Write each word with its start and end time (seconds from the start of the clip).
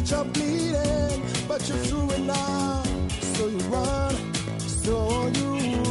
That 0.00 0.10
you're 0.10 0.24
bleeding, 0.24 1.22
but 1.46 1.68
you're 1.68 1.78
through 1.78 2.10
it 2.12 2.20
now, 2.20 2.82
so 3.20 3.48
you 3.48 3.58
run, 3.68 4.14
so 4.58 5.30
you 5.34 5.54
run. 5.54 5.89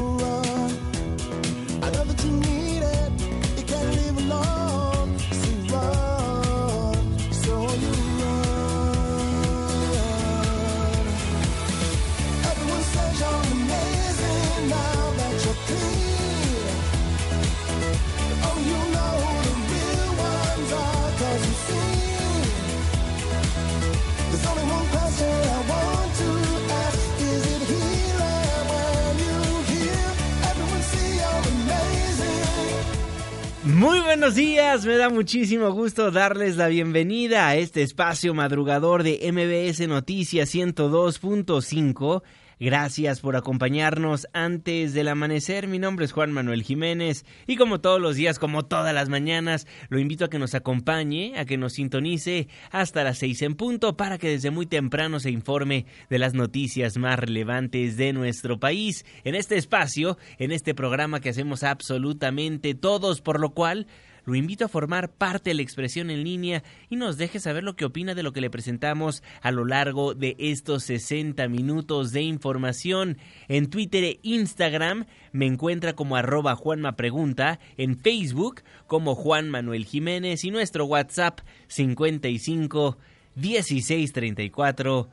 Muy 33.80 34.02
buenos 34.02 34.36
días, 34.36 34.86
me 34.86 34.98
da 34.98 35.08
muchísimo 35.08 35.72
gusto 35.72 36.12
darles 36.12 36.58
la 36.58 36.68
bienvenida 36.68 37.48
a 37.48 37.56
este 37.56 37.82
espacio 37.82 38.34
madrugador 38.34 39.04
de 39.04 39.32
MBS 39.32 39.88
Noticias 39.88 40.54
102.5. 40.54 42.22
Gracias 42.62 43.22
por 43.22 43.38
acompañarnos 43.38 44.28
antes 44.34 44.94
del 44.94 45.08
amanecer. 45.08 45.70
Mi 45.70 45.80
nombre 45.80 46.04
es 46.04 46.12
Juan 46.12 46.34
Manuel 46.34 46.64
Jiménez 46.64 47.24
y 47.48 47.56
como 47.56 47.80
todos 47.80 48.02
los 48.02 48.18
días, 48.18 48.38
como 48.38 48.66
todas 48.66 48.94
las 48.94 49.08
mañanas, 49.08 49.66
lo 49.88 49.98
invito 49.98 50.26
a 50.26 50.30
que 50.30 50.40
nos 50.40 50.54
acompañe, 50.56 51.40
a 51.40 51.46
que 51.46 51.58
nos 51.58 51.72
sintonice 51.74 52.50
hasta 52.70 53.06
las 53.06 53.20
seis 53.20 53.42
en 53.44 53.56
punto 53.56 53.96
para 53.96 54.18
que 54.18 54.32
desde 54.32 54.52
muy 54.52 54.66
temprano 54.66 55.22
se 55.22 55.32
informe 55.32 55.86
de 56.10 56.20
las 56.20 56.34
noticias 56.34 56.98
más 56.98 57.18
relevantes 57.18 57.96
de 57.96 58.12
nuestro 58.12 58.60
país. 58.60 59.06
En 59.24 59.36
este 59.36 59.56
espacio, 59.56 60.18
en 60.38 60.52
este 60.52 60.76
programa 60.76 61.22
que 61.22 61.30
hacemos 61.30 61.64
absolutamente 61.64 62.76
todos, 62.76 63.22
por 63.22 63.40
lo 63.40 63.52
cual 63.52 63.88
lo 64.26 64.36
invito 64.36 64.66
a 64.66 64.70
formar 64.70 65.12
parte 65.12 65.50
de 65.52 65.54
la 65.54 65.62
expresión 65.62 66.10
en 66.10 66.24
línea 66.24 66.64
y 66.90 66.96
nos 66.96 67.18
deje 67.18 67.40
saber 67.40 67.64
lo 67.64 67.76
que 67.76 67.86
opina 67.86 68.16
de 68.16 68.24
lo 68.24 68.34
que 68.34 68.42
le 68.42 68.50
presentamos 68.50 69.24
a 69.42 69.52
lo 69.52 69.66
largo 69.66 70.14
de 70.14 70.36
estos 70.40 70.84
60 70.84 71.48
minutos 71.48 72.12
de 72.12 72.22
información. 72.22 73.18
En 73.48 73.70
Twitter 73.70 74.04
e 74.04 74.20
Instagram 74.24 75.06
me 75.32 75.46
encuentra 75.46 75.94
como 75.94 76.16
arroba 76.16 76.56
Juanma 76.56 76.96
Pregunta, 76.96 77.60
en 77.78 77.98
Facebook 77.98 78.62
como 78.88 79.16
Juan 79.16 79.50
Manuel 79.50 79.86
Jiménez 79.86 80.44
y 80.44 80.52
nuestro 80.52 80.86
WhatsApp 80.86 81.42
55 81.68 82.98
16 83.36 84.14
34 84.14 85.10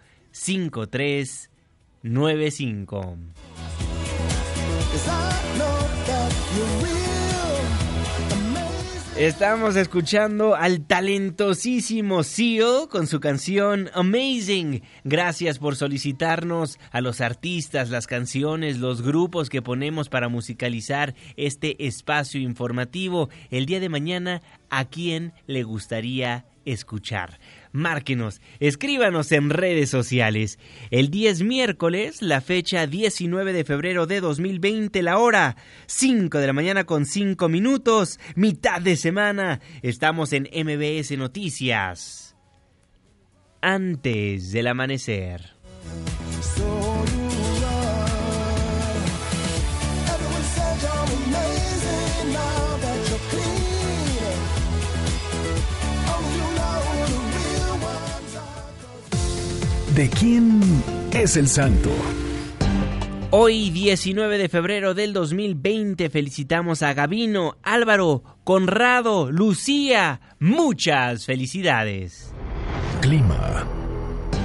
Estamos 9.18 9.76
escuchando 9.76 10.54
al 10.54 10.84
talentosísimo 10.86 12.22
Seal 12.22 12.86
con 12.90 13.06
su 13.06 13.18
canción 13.18 13.88
Amazing. 13.94 14.82
Gracias 15.04 15.58
por 15.58 15.74
solicitarnos 15.74 16.78
a 16.90 17.00
los 17.00 17.22
artistas, 17.22 17.88
las 17.88 18.06
canciones, 18.06 18.76
los 18.76 19.00
grupos 19.00 19.48
que 19.48 19.62
ponemos 19.62 20.10
para 20.10 20.28
musicalizar 20.28 21.14
este 21.36 21.86
espacio 21.86 22.42
informativo. 22.42 23.30
El 23.50 23.64
día 23.64 23.80
de 23.80 23.88
mañana, 23.88 24.42
¿a 24.68 24.84
quién 24.84 25.32
le 25.46 25.62
gustaría 25.62 26.44
escuchar? 26.66 27.40
Márquenos, 27.72 28.40
escríbanos 28.60 29.32
en 29.32 29.50
redes 29.50 29.90
sociales. 29.90 30.58
El 30.90 31.10
día 31.10 31.30
es 31.30 31.42
miércoles, 31.42 32.22
la 32.22 32.40
fecha 32.40 32.86
19 32.86 33.52
de 33.52 33.64
febrero 33.64 34.06
de 34.06 34.20
2020, 34.20 35.02
la 35.02 35.18
hora 35.18 35.56
5 35.86 36.38
de 36.38 36.46
la 36.46 36.52
mañana 36.52 36.84
con 36.84 37.06
5 37.06 37.48
minutos, 37.48 38.18
mitad 38.34 38.80
de 38.80 38.96
semana. 38.96 39.60
Estamos 39.82 40.32
en 40.32 40.48
MBS 40.52 41.16
Noticias. 41.16 42.36
Antes 43.60 44.52
del 44.52 44.68
amanecer. 44.68 45.56
¿De 59.96 60.10
quién 60.10 60.60
es 61.14 61.38
el 61.38 61.48
santo? 61.48 61.88
Hoy, 63.30 63.70
19 63.70 64.36
de 64.36 64.50
febrero 64.50 64.92
del 64.92 65.14
2020, 65.14 66.10
felicitamos 66.10 66.82
a 66.82 66.92
Gavino, 66.92 67.56
Álvaro, 67.62 68.22
Conrado, 68.44 69.32
Lucía. 69.32 70.20
Muchas 70.38 71.24
felicidades. 71.24 72.30
Clima. 73.00 73.66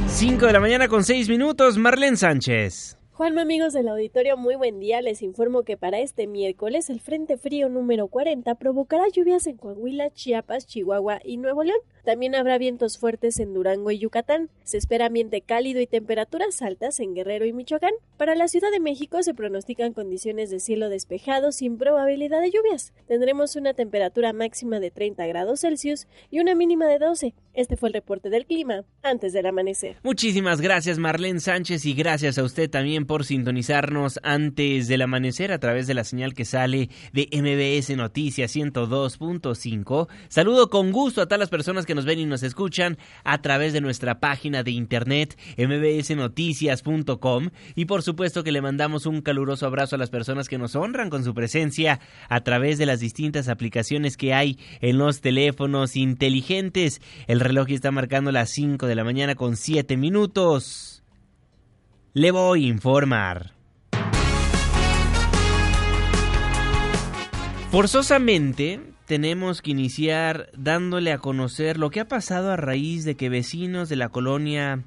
5 0.08 0.46
de 0.46 0.54
la 0.54 0.62
mañana 0.62 0.88
con 0.88 1.04
6 1.04 1.28
minutos, 1.28 1.78
Marlene 1.78 2.16
Sánchez. 2.16 2.98
Juanma, 3.22 3.42
amigos 3.42 3.74
del 3.74 3.88
auditorio, 3.88 4.36
muy 4.36 4.56
buen 4.56 4.80
día. 4.80 5.00
Les 5.00 5.22
informo 5.22 5.62
que 5.62 5.78
para 5.78 6.00
este 6.00 6.26
miércoles 6.26 6.90
el 6.90 7.02
Frente 7.02 7.38
Frío 7.38 7.70
número 7.70 8.08
40 8.08 8.56
provocará 8.56 9.04
lluvias 9.14 9.46
en 9.46 9.58
Coahuila, 9.58 10.10
Chiapas, 10.12 10.66
Chihuahua 10.66 11.20
y 11.24 11.38
Nuevo 11.38 11.64
León. 11.64 11.78
También 12.04 12.36
habrá 12.36 12.58
vientos 12.58 12.98
fuertes 12.98 13.40
en 13.40 13.54
Durango 13.54 13.92
y 13.92 14.00
Yucatán. 14.00 14.50
Se 14.64 14.78
espera 14.78 15.06
ambiente 15.08 15.42
cálido 15.42 15.82
y 15.82 15.88
temperaturas 15.88 16.62
altas 16.62 17.00
en 17.00 17.14
Guerrero 17.14 17.46
y 17.46 17.54
Michoacán. 17.54 17.92
Para 18.18 18.36
la 18.36 18.48
Ciudad 18.48 18.72
de 18.72 18.80
México 18.80 19.22
se 19.24 19.34
pronostican 19.34 19.94
condiciones 19.94 20.50
de 20.50 20.60
cielo 20.60 20.90
despejado 20.90 21.52
sin 21.52 21.78
probabilidad 21.78 22.42
de 22.42 22.52
lluvias. 22.52 22.94
Tendremos 23.08 23.56
una 23.56 23.74
temperatura 23.74 24.34
máxima 24.34 24.80
de 24.80 24.92
30 24.92 25.26
grados 25.28 25.62
Celsius 25.62 26.08
y 26.30 26.40
una 26.40 26.56
mínima 26.56 26.88
de 26.88 27.00
12. 27.00 27.34
Este 27.54 27.76
fue 27.76 27.90
el 27.90 27.94
reporte 27.94 28.30
del 28.30 28.46
clima 28.46 28.84
antes 29.04 29.34
del 29.34 29.46
amanecer. 29.46 29.98
Muchísimas 30.04 30.62
gracias 30.62 30.98
Marlene 30.98 31.40
Sánchez 31.40 31.86
y 31.86 31.94
gracias 31.94 32.38
a 32.38 32.44
usted 32.44 32.70
también 32.70 33.06
por 33.06 33.26
sintonizarnos 33.26 34.20
antes 34.24 34.88
del 34.88 35.02
amanecer 35.02 35.52
a 35.52 35.60
través 35.60 35.88
de 35.88 35.94
la 35.94 36.04
señal 36.04 36.34
que 36.34 36.46
sale 36.46 36.90
de 37.12 37.28
MBS 37.32 37.96
Noticias 37.98 38.56
102.5. 38.56 40.08
Saludo 40.30 40.70
con 40.70 40.92
gusto 40.92 41.22
a 41.22 41.26
todas 41.26 41.40
las 41.40 41.50
personas 41.50 41.86
que 41.86 41.91
nos 41.96 42.06
ven 42.06 42.20
y 42.20 42.26
nos 42.26 42.44
escuchan 42.44 42.98
a 43.24 43.42
través 43.42 43.74
de 43.74 43.82
nuestra 43.82 44.20
página 44.20 44.64
de 44.64 44.72
internet 44.72 45.38
mbsnoticias.com 45.58 47.50
y 47.76 47.86
por 47.86 48.04
supuesto 48.04 48.44
que 48.44 48.52
le 48.52 48.62
mandamos 48.62 49.06
un 49.06 49.22
caluroso 49.22 49.66
abrazo 49.66 49.96
a 49.96 50.00
las 50.00 50.10
personas 50.10 50.48
que 50.48 50.58
nos 50.58 50.76
honran 50.76 51.10
con 51.10 51.24
su 51.24 51.34
presencia 51.34 52.00
a 52.30 52.42
través 52.42 52.78
de 52.78 52.86
las 52.86 53.00
distintas 53.00 53.50
aplicaciones 53.50 54.18
que 54.18 54.34
hay 54.34 54.60
en 54.80 54.98
los 54.98 55.22
teléfonos 55.22 55.96
inteligentes. 55.96 57.02
El 57.28 57.40
reloj 57.40 57.70
está 57.70 57.92
marcando 57.92 58.32
las 58.32 58.50
5 58.52 58.88
de 58.88 58.96
la 58.96 59.04
mañana 59.04 59.36
con 59.36 59.56
7 59.56 59.98
minutos. 59.98 61.04
Le 62.14 62.32
voy 62.32 62.66
a 62.66 62.68
informar. 62.68 63.54
Forzosamente 67.72 68.91
tenemos 69.12 69.62
que 69.62 69.72
iniciar 69.72 70.50
dándole 70.58 71.12
a 71.12 71.18
conocer 71.18 71.78
lo 71.78 71.90
que 71.90 72.00
ha 72.00 72.08
pasado 72.08 72.50
a 72.50 72.56
raíz 72.56 73.04
de 73.04 73.16
que 73.16 73.28
vecinos 73.28 73.90
de 73.90 73.98
la 73.98 74.08
colonia 74.08 74.86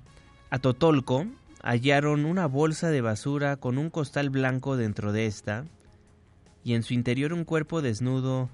Atotolco 0.48 1.26
hallaron 1.62 2.24
una 2.24 2.46
bolsa 2.46 2.88
de 2.88 3.02
basura 3.02 3.58
con 3.58 3.76
un 3.76 3.90
costal 3.90 4.30
blanco 4.30 4.78
dentro 4.78 5.12
de 5.12 5.26
esta 5.26 5.66
y 6.64 6.72
en 6.72 6.84
su 6.84 6.94
interior 6.94 7.34
un 7.34 7.44
cuerpo 7.44 7.82
desnudo 7.82 8.48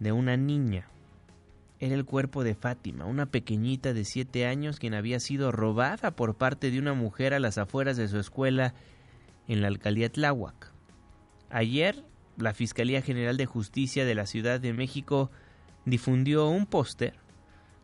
de 0.00 0.10
una 0.10 0.36
niña. 0.36 0.88
Era 1.78 1.94
el 1.94 2.04
cuerpo 2.04 2.42
de 2.42 2.56
Fátima, 2.56 3.04
una 3.04 3.26
pequeñita 3.26 3.92
de 3.92 4.04
siete 4.04 4.44
años 4.44 4.80
quien 4.80 4.94
había 4.94 5.20
sido 5.20 5.52
robada 5.52 6.16
por 6.16 6.34
parte 6.34 6.72
de 6.72 6.80
una 6.80 6.94
mujer 6.94 7.32
a 7.32 7.38
las 7.38 7.58
afueras 7.58 7.96
de 7.96 8.08
su 8.08 8.18
escuela 8.18 8.74
en 9.46 9.62
la 9.62 9.68
alcaldía 9.68 10.10
Tláhuac. 10.10 10.72
Ayer, 11.48 12.02
la 12.36 12.54
Fiscalía 12.54 13.02
General 13.02 13.36
de 13.36 13.46
Justicia 13.46 14.04
de 14.04 14.14
la 14.14 14.26
Ciudad 14.26 14.60
de 14.60 14.72
México 14.72 15.30
difundió 15.84 16.48
un 16.48 16.66
póster 16.66 17.14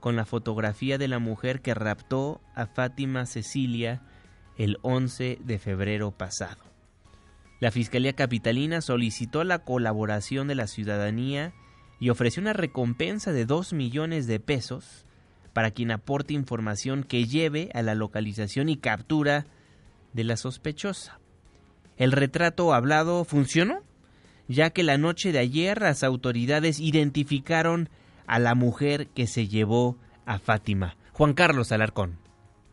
con 0.00 0.16
la 0.16 0.24
fotografía 0.24 0.98
de 0.98 1.08
la 1.08 1.18
mujer 1.18 1.62
que 1.62 1.74
raptó 1.74 2.40
a 2.54 2.66
Fátima 2.66 3.24
Cecilia 3.26 4.02
el 4.58 4.78
11 4.82 5.38
de 5.42 5.58
febrero 5.58 6.10
pasado. 6.10 6.62
La 7.60 7.70
Fiscalía 7.70 8.12
Capitalina 8.14 8.80
solicitó 8.80 9.44
la 9.44 9.60
colaboración 9.60 10.48
de 10.48 10.56
la 10.56 10.66
ciudadanía 10.66 11.54
y 12.00 12.10
ofreció 12.10 12.42
una 12.42 12.52
recompensa 12.52 13.32
de 13.32 13.46
2 13.46 13.72
millones 13.72 14.26
de 14.26 14.40
pesos 14.40 15.06
para 15.52 15.70
quien 15.70 15.92
aporte 15.92 16.34
información 16.34 17.04
que 17.04 17.26
lleve 17.26 17.70
a 17.74 17.82
la 17.82 17.94
localización 17.94 18.68
y 18.68 18.76
captura 18.76 19.46
de 20.12 20.24
la 20.24 20.36
sospechosa. 20.36 21.20
El 21.96 22.10
retrato 22.10 22.74
hablado 22.74 23.24
funcionó, 23.24 23.82
ya 24.48 24.70
que 24.70 24.82
la 24.82 24.98
noche 24.98 25.32
de 25.32 25.38
ayer 25.38 25.80
las 25.80 26.02
autoridades 26.02 26.80
identificaron 26.80 27.88
a 28.26 28.38
la 28.38 28.54
mujer 28.54 29.08
que 29.08 29.26
se 29.26 29.48
llevó 29.48 29.96
a 30.26 30.38
Fátima. 30.38 30.96
Juan 31.12 31.34
Carlos 31.34 31.72
Alarcón. 31.72 32.22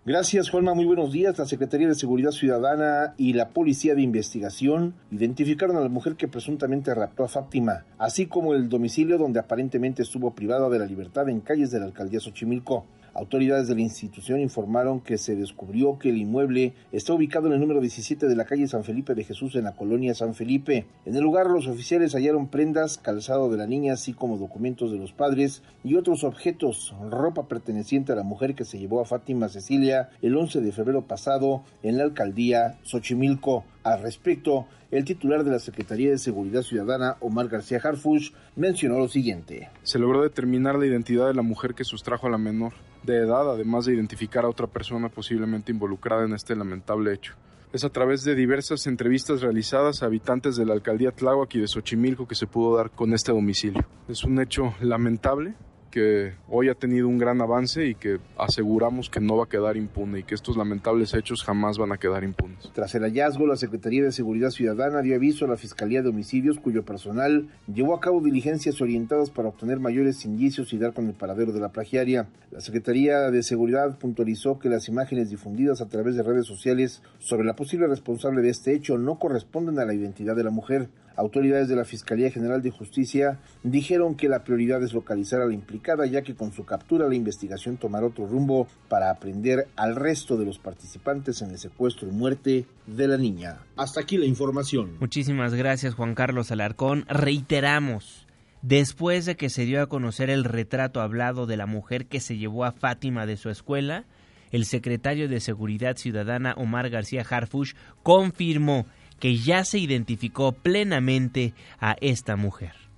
Gracias, 0.05 0.49
Juanma. 0.49 0.73
Muy 0.73 0.85
buenos 0.85 1.11
días. 1.11 1.37
La 1.37 1.45
Secretaría 1.45 1.87
de 1.87 1.93
Seguridad 1.93 2.31
Ciudadana 2.31 3.13
y 3.17 3.33
la 3.33 3.49
Policía 3.49 3.93
de 3.95 4.01
Investigación 4.01 4.95
identificaron 5.11 5.75
a 5.75 5.81
la 5.81 5.89
mujer 5.89 6.15
que 6.15 6.27
presuntamente 6.27 6.95
raptó 6.95 7.25
a 7.25 7.27
Fátima, 7.27 7.83
así 7.97 8.25
como 8.25 8.55
el 8.55 8.69
domicilio 8.69 9.17
donde 9.17 9.39
aparentemente 9.39 10.01
estuvo 10.01 10.33
privada 10.33 10.69
de 10.69 10.79
la 10.79 10.85
libertad 10.85 11.29
en 11.29 11.41
calles 11.41 11.69
de 11.69 11.79
la 11.79 11.85
alcaldía 11.85 12.21
Xochimilco. 12.21 12.85
Autoridades 13.13 13.67
de 13.67 13.75
la 13.75 13.81
institución 13.81 14.39
informaron 14.39 15.01
que 15.01 15.17
se 15.17 15.35
descubrió 15.35 15.97
que 15.99 16.09
el 16.09 16.17
inmueble 16.17 16.73
está 16.91 17.13
ubicado 17.13 17.47
en 17.47 17.53
el 17.53 17.59
número 17.59 17.81
17 17.81 18.27
de 18.27 18.35
la 18.35 18.45
calle 18.45 18.67
San 18.67 18.83
Felipe 18.83 19.15
de 19.15 19.23
Jesús 19.23 19.55
en 19.55 19.63
la 19.63 19.75
colonia 19.75 20.13
San 20.13 20.35
Felipe. 20.35 20.85
En 21.05 21.15
el 21.15 21.23
lugar 21.23 21.47
los 21.47 21.67
oficiales 21.67 22.13
hallaron 22.13 22.47
prendas, 22.47 22.97
calzado 22.97 23.49
de 23.49 23.57
la 23.57 23.67
niña, 23.67 23.93
así 23.93 24.13
como 24.13 24.37
documentos 24.37 24.91
de 24.91 24.97
los 24.97 25.11
padres 25.11 25.61
y 25.83 25.95
otros 25.95 26.23
objetos, 26.23 26.93
ropa 27.09 27.47
perteneciente 27.47 28.11
a 28.11 28.15
la 28.15 28.23
mujer 28.23 28.55
que 28.55 28.65
se 28.65 28.79
llevó 28.79 29.01
a 29.01 29.05
Fátima 29.05 29.49
Cecilia 29.49 30.09
el 30.21 30.35
11 30.35 30.61
de 30.61 30.71
febrero 30.71 31.07
pasado 31.07 31.63
en 31.83 31.97
la 31.97 32.03
alcaldía 32.03 32.77
Xochimilco. 32.83 33.63
Al 33.83 34.01
respecto, 34.01 34.67
el 34.91 35.05
titular 35.05 35.43
de 35.43 35.51
la 35.51 35.59
Secretaría 35.59 36.11
de 36.11 36.17
Seguridad 36.17 36.63
Ciudadana, 36.63 37.15
Omar 37.21 37.47
García 37.47 37.79
Harfush, 37.81 38.31
mencionó 38.55 38.97
lo 38.97 39.07
siguiente. 39.07 39.69
Se 39.83 39.99
logró 39.99 40.21
determinar 40.21 40.75
la 40.75 40.85
identidad 40.85 41.27
de 41.27 41.33
la 41.33 41.43
mujer 41.43 41.73
que 41.73 41.85
sustrajo 41.85 42.27
a 42.27 42.29
la 42.29 42.37
menor 42.37 42.73
de 43.03 43.17
edad, 43.17 43.49
además 43.49 43.85
de 43.85 43.95
identificar 43.95 44.43
a 44.43 44.49
otra 44.49 44.67
persona 44.67 45.09
posiblemente 45.09 45.71
involucrada 45.71 46.25
en 46.25 46.33
este 46.33 46.55
lamentable 46.55 47.13
hecho. 47.13 47.35
Es 47.71 47.83
a 47.83 47.89
través 47.89 48.23
de 48.23 48.33
diversas 48.35 48.87
entrevistas 48.87 49.41
realizadas 49.41 50.01
a 50.01 50.07
habitantes 50.07 50.55
de 50.55 50.65
la 50.65 50.73
alcaldía 50.73 51.11
Tláhuac 51.11 51.53
y 51.53 51.59
de 51.59 51.67
Xochimilco 51.67 52.27
que 52.27 52.33
se 52.35 52.47
pudo 52.47 52.75
dar 52.75 52.89
con 52.89 53.13
este 53.13 53.31
domicilio. 53.31 53.85
Es 54.07 54.23
un 54.23 54.41
hecho 54.41 54.73
lamentable 54.81 55.53
que 55.89 56.33
hoy 56.47 56.69
ha 56.69 56.75
tenido 56.75 57.07
un 57.07 57.17
gran 57.17 57.41
avance 57.41 57.85
y 57.85 57.95
que 57.95 58.19
aseguramos 58.37 59.09
que 59.09 59.19
no 59.19 59.37
va 59.37 59.45
a 59.45 59.49
quedar 59.49 59.77
impune 59.77 60.19
y 60.19 60.23
que 60.23 60.35
estos 60.35 60.57
lamentables 60.57 61.13
hechos 61.13 61.43
jamás 61.43 61.77
van 61.77 61.91
a 61.91 61.97
quedar 61.97 62.23
impunes. 62.23 62.71
Tras 62.73 62.95
el 62.95 63.03
hallazgo, 63.03 63.47
la 63.47 63.55
Secretaría 63.55 64.03
de 64.03 64.11
Seguridad 64.11 64.49
Ciudadana 64.49 65.01
dio 65.01 65.15
aviso 65.15 65.45
a 65.45 65.47
la 65.47 65.57
Fiscalía 65.57 66.01
de 66.01 66.09
Homicidios, 66.09 66.59
cuyo 66.59 66.83
personal 66.83 67.49
llevó 67.73 67.95
a 67.95 67.99
cabo 67.99 68.21
diligencias 68.21 68.81
orientadas 68.81 69.29
para 69.29 69.49
obtener 69.49 69.79
mayores 69.79 70.25
indicios 70.25 70.73
y 70.73 70.77
dar 70.77 70.93
con 70.93 71.07
el 71.07 71.13
paradero 71.13 71.51
de 71.51 71.59
la 71.59 71.69
plagiaria. 71.69 72.27
La 72.51 72.61
Secretaría 72.61 73.31
de 73.31 73.43
Seguridad 73.43 73.97
puntualizó 73.97 74.59
que 74.59 74.69
las 74.69 74.87
imágenes 74.87 75.29
difundidas 75.29 75.81
a 75.81 75.89
través 75.89 76.15
de 76.15 76.23
redes 76.23 76.45
sociales 76.45 77.01
sobre 77.19 77.45
la 77.45 77.55
posible 77.55 77.87
responsable 77.87 78.41
de 78.41 78.49
este 78.49 78.73
hecho 78.73 78.97
no 78.97 79.19
corresponden 79.19 79.79
a 79.79 79.85
la 79.85 79.93
identidad 79.93 80.35
de 80.35 80.43
la 80.43 80.51
mujer. 80.51 80.89
Autoridades 81.15 81.67
de 81.67 81.75
la 81.75 81.85
Fiscalía 81.85 82.31
General 82.31 82.61
de 82.61 82.71
Justicia 82.71 83.39
dijeron 83.63 84.15
que 84.15 84.29
la 84.29 84.43
prioridad 84.43 84.81
es 84.83 84.93
localizar 84.93 85.41
a 85.41 85.45
la 85.45 85.53
implicada, 85.53 86.05
ya 86.05 86.21
que 86.21 86.35
con 86.35 86.53
su 86.53 86.65
captura 86.65 87.07
la 87.07 87.15
investigación 87.15 87.77
tomará 87.77 88.07
otro 88.07 88.25
rumbo 88.25 88.67
para 88.87 89.09
aprender 89.09 89.67
al 89.75 89.95
resto 89.95 90.37
de 90.37 90.45
los 90.45 90.59
participantes 90.59 91.41
en 91.41 91.51
el 91.51 91.57
secuestro 91.57 92.07
y 92.07 92.11
muerte 92.11 92.65
de 92.87 93.07
la 93.07 93.17
niña. 93.17 93.59
Hasta 93.75 94.01
aquí 94.01 94.17
la 94.17 94.25
información. 94.25 94.97
Muchísimas 94.99 95.53
gracias 95.53 95.93
Juan 95.93 96.15
Carlos 96.15 96.51
Alarcón. 96.51 97.05
Reiteramos, 97.09 98.27
después 98.61 99.25
de 99.25 99.35
que 99.35 99.49
se 99.49 99.65
dio 99.65 99.81
a 99.81 99.87
conocer 99.87 100.29
el 100.29 100.43
retrato 100.43 101.01
hablado 101.01 101.45
de 101.45 101.57
la 101.57 101.65
mujer 101.65 102.05
que 102.05 102.19
se 102.19 102.37
llevó 102.37 102.65
a 102.65 102.71
Fátima 102.71 103.25
de 103.25 103.37
su 103.37 103.49
escuela, 103.49 104.05
el 104.51 104.65
secretario 104.65 105.29
de 105.29 105.39
Seguridad 105.39 105.97
Ciudadana 105.97 106.53
Omar 106.57 106.89
García 106.89 107.25
Harfush 107.29 107.73
confirmó 108.03 108.85
que 109.19 109.37
ya 109.37 109.63
se 109.63 109.79
identificó 109.79 110.51
plenamente 110.53 111.53
a 111.79 111.95
esta 112.01 112.35
mujer. 112.35 112.88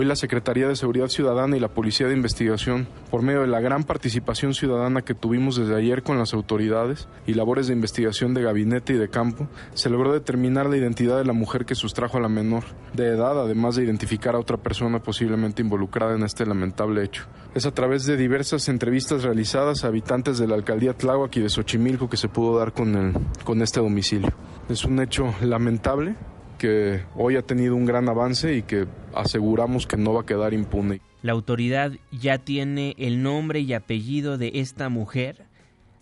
Hoy 0.00 0.04
la 0.04 0.14
Secretaría 0.14 0.68
de 0.68 0.76
Seguridad 0.76 1.08
Ciudadana 1.08 1.56
y 1.56 1.60
la 1.60 1.74
Policía 1.74 2.06
de 2.06 2.14
Investigación, 2.14 2.86
por 3.10 3.22
medio 3.22 3.40
de 3.40 3.48
la 3.48 3.58
gran 3.58 3.82
participación 3.82 4.54
ciudadana 4.54 5.02
que 5.02 5.12
tuvimos 5.12 5.56
desde 5.56 5.74
ayer 5.74 6.04
con 6.04 6.18
las 6.18 6.34
autoridades 6.34 7.08
y 7.26 7.34
labores 7.34 7.66
de 7.66 7.72
investigación 7.72 8.32
de 8.32 8.42
gabinete 8.42 8.92
y 8.92 8.96
de 8.96 9.08
campo, 9.08 9.48
se 9.74 9.90
logró 9.90 10.12
determinar 10.12 10.66
la 10.66 10.76
identidad 10.76 11.18
de 11.18 11.24
la 11.24 11.32
mujer 11.32 11.64
que 11.64 11.74
sustrajo 11.74 12.16
a 12.16 12.20
la 12.20 12.28
menor 12.28 12.62
de 12.94 13.08
edad, 13.08 13.40
además 13.42 13.74
de 13.74 13.86
identificar 13.86 14.36
a 14.36 14.38
otra 14.38 14.58
persona 14.58 15.02
posiblemente 15.02 15.62
involucrada 15.62 16.14
en 16.14 16.22
este 16.22 16.46
lamentable 16.46 17.02
hecho. 17.02 17.26
Es 17.56 17.66
a 17.66 17.74
través 17.74 18.06
de 18.06 18.16
diversas 18.16 18.68
entrevistas 18.68 19.24
realizadas 19.24 19.82
a 19.82 19.88
habitantes 19.88 20.38
de 20.38 20.46
la 20.46 20.54
alcaldía 20.54 20.92
Tláhuac 20.92 21.36
y 21.38 21.40
de 21.40 21.48
Xochimilco 21.48 22.08
que 22.08 22.16
se 22.16 22.28
pudo 22.28 22.56
dar 22.56 22.72
con, 22.72 23.14
con 23.42 23.62
este 23.62 23.80
domicilio. 23.80 24.32
Es 24.68 24.84
un 24.84 25.00
hecho 25.00 25.34
lamentable 25.42 26.14
que 26.58 27.02
hoy 27.16 27.36
ha 27.36 27.42
tenido 27.42 27.74
un 27.74 27.86
gran 27.86 28.08
avance 28.08 28.54
y 28.54 28.62
que 28.62 28.86
aseguramos 29.14 29.86
que 29.86 29.96
no 29.96 30.12
va 30.12 30.22
a 30.22 30.26
quedar 30.26 30.52
impune. 30.52 31.00
La 31.22 31.32
autoridad 31.32 31.92
ya 32.12 32.38
tiene 32.38 32.94
el 32.98 33.22
nombre 33.22 33.60
y 33.60 33.72
apellido 33.72 34.38
de 34.38 34.52
esta 34.54 34.88
mujer. 34.88 35.46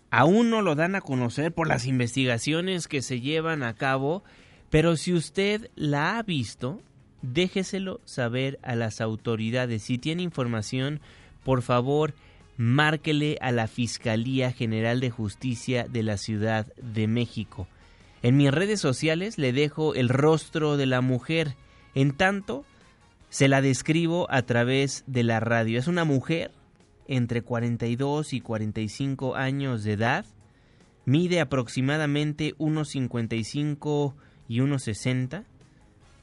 Aún 0.09 0.49
no 0.49 0.61
lo 0.61 0.75
dan 0.75 0.95
a 0.95 1.01
conocer 1.01 1.53
por 1.53 1.67
las 1.67 1.85
investigaciones 1.85 2.87
que 2.87 3.01
se 3.01 3.21
llevan 3.21 3.63
a 3.63 3.73
cabo, 3.73 4.23
pero 4.69 4.95
si 4.95 5.13
usted 5.13 5.69
la 5.75 6.17
ha 6.17 6.23
visto, 6.23 6.81
déjeselo 7.21 8.01
saber 8.05 8.59
a 8.63 8.75
las 8.75 9.01
autoridades. 9.01 9.83
Si 9.83 9.97
tiene 9.97 10.23
información, 10.23 11.01
por 11.43 11.61
favor, 11.61 12.13
márquele 12.57 13.37
a 13.41 13.51
la 13.51 13.67
Fiscalía 13.67 14.51
General 14.51 14.99
de 14.99 15.09
Justicia 15.09 15.87
de 15.87 16.03
la 16.03 16.17
Ciudad 16.17 16.67
de 16.75 17.07
México. 17.07 17.67
En 18.23 18.35
mis 18.35 18.51
redes 18.51 18.79
sociales 18.79 19.37
le 19.37 19.53
dejo 19.53 19.93
el 19.93 20.09
rostro 20.09 20.77
de 20.77 20.87
la 20.87 21.01
mujer. 21.01 21.55
En 21.93 22.13
tanto, 22.13 22.65
se 23.29 23.47
la 23.47 23.61
describo 23.61 24.27
a 24.31 24.41
través 24.43 25.03
de 25.07 25.23
la 25.23 25.39
radio. 25.39 25.79
Es 25.79 25.87
una 25.87 26.03
mujer 26.03 26.51
entre 27.07 27.41
42 27.41 28.33
y 28.33 28.41
45 28.41 29.35
años 29.35 29.83
de 29.83 29.93
edad. 29.93 30.25
Mide 31.05 31.39
aproximadamente 31.39 32.55
1,55 32.57 34.13
y 34.47 34.59
1,60. 34.59 35.45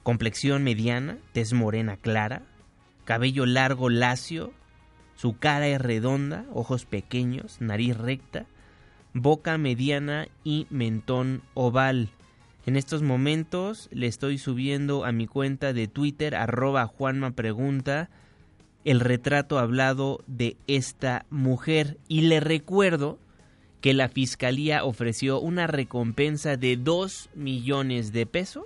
Complexión 0.03 0.63
mediana, 0.65 1.19
tez 1.33 1.53
morena 1.53 1.97
clara. 1.97 2.43
Cabello 3.05 3.47
largo 3.47 3.89
lacio. 3.89 4.53
Su 5.15 5.39
cara 5.39 5.69
es 5.69 5.81
redonda, 5.81 6.45
ojos 6.53 6.87
pequeños, 6.87 7.61
nariz 7.61 7.97
recta 7.97 8.47
boca 9.14 9.56
mediana 9.59 10.26
y 10.42 10.66
mentón 10.71 11.42
oval. 11.54 12.11
En 12.66 12.76
estos 12.76 13.02
momentos 13.02 13.88
le 13.92 14.06
estoy 14.06 14.38
subiendo 14.38 15.04
a 15.04 15.12
mi 15.12 15.26
cuenta 15.26 15.73
de 15.73 15.87
Twitter, 15.87 16.35
arroba 16.35 16.87
Juanma 16.87 17.30
Pregunta, 17.30 18.11
el 18.85 19.00
retrato 19.00 19.59
hablado 19.59 20.23
de 20.26 20.56
esta 20.66 21.25
mujer. 21.30 21.97
Y 22.09 22.23
le 22.23 22.40
recuerdo 22.40 23.18
que 23.80 23.94
la 23.94 24.09
fiscalía 24.09 24.85
ofreció 24.85 25.40
una 25.40 25.66
recompensa 25.66 26.56
de 26.56 26.76
2 26.76 27.30
millones 27.35 28.12
de 28.12 28.26
pesos 28.26 28.64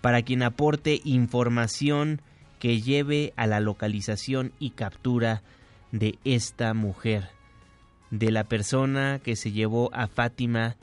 para 0.00 0.22
quien 0.22 0.42
aporte 0.42 1.00
información 1.04 2.20
que 2.58 2.80
lleve 2.80 3.32
a 3.36 3.46
la 3.46 3.60
localización 3.60 4.52
y 4.58 4.70
captura 4.70 5.42
de 5.92 6.18
esta 6.24 6.74
mujer 6.74 7.33
de 8.18 8.30
la 8.30 8.44
persona 8.44 9.20
que 9.22 9.34
se 9.34 9.50
llevó 9.50 9.90
a 9.92 10.06
Fátima 10.06 10.76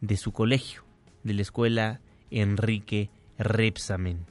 de 0.00 0.16
su 0.16 0.32
colegio, 0.32 0.82
de 1.24 1.34
la 1.34 1.42
escuela 1.42 2.00
Enrique 2.30 3.10
Repsamen. 3.38 4.24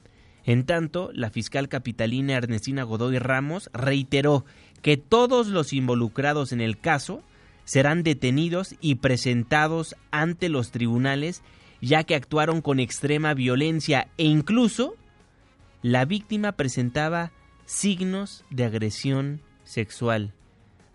En 0.44 0.64
tanto, 0.64 1.10
la 1.14 1.30
fiscal 1.30 1.68
capitalina 1.68 2.34
Ernestina 2.34 2.82
Godoy 2.82 3.18
Ramos 3.18 3.70
reiteró 3.72 4.44
que 4.82 4.96
todos 4.96 5.46
los 5.46 5.72
involucrados 5.72 6.50
en 6.52 6.60
el 6.60 6.80
caso 6.80 7.22
serán 7.64 8.02
detenidos 8.02 8.74
y 8.80 8.96
presentados 8.96 9.94
ante 10.10 10.48
los 10.48 10.72
tribunales 10.72 11.42
ya 11.80 12.02
que 12.02 12.16
actuaron 12.16 12.62
con 12.62 12.80
extrema 12.80 13.32
violencia 13.32 14.08
e 14.18 14.24
incluso 14.24 14.96
la 15.82 16.04
víctima 16.04 16.52
presentaba 16.52 17.30
signos 17.64 18.44
de 18.50 18.64
agresión 18.64 19.40
sexual. 19.64 20.34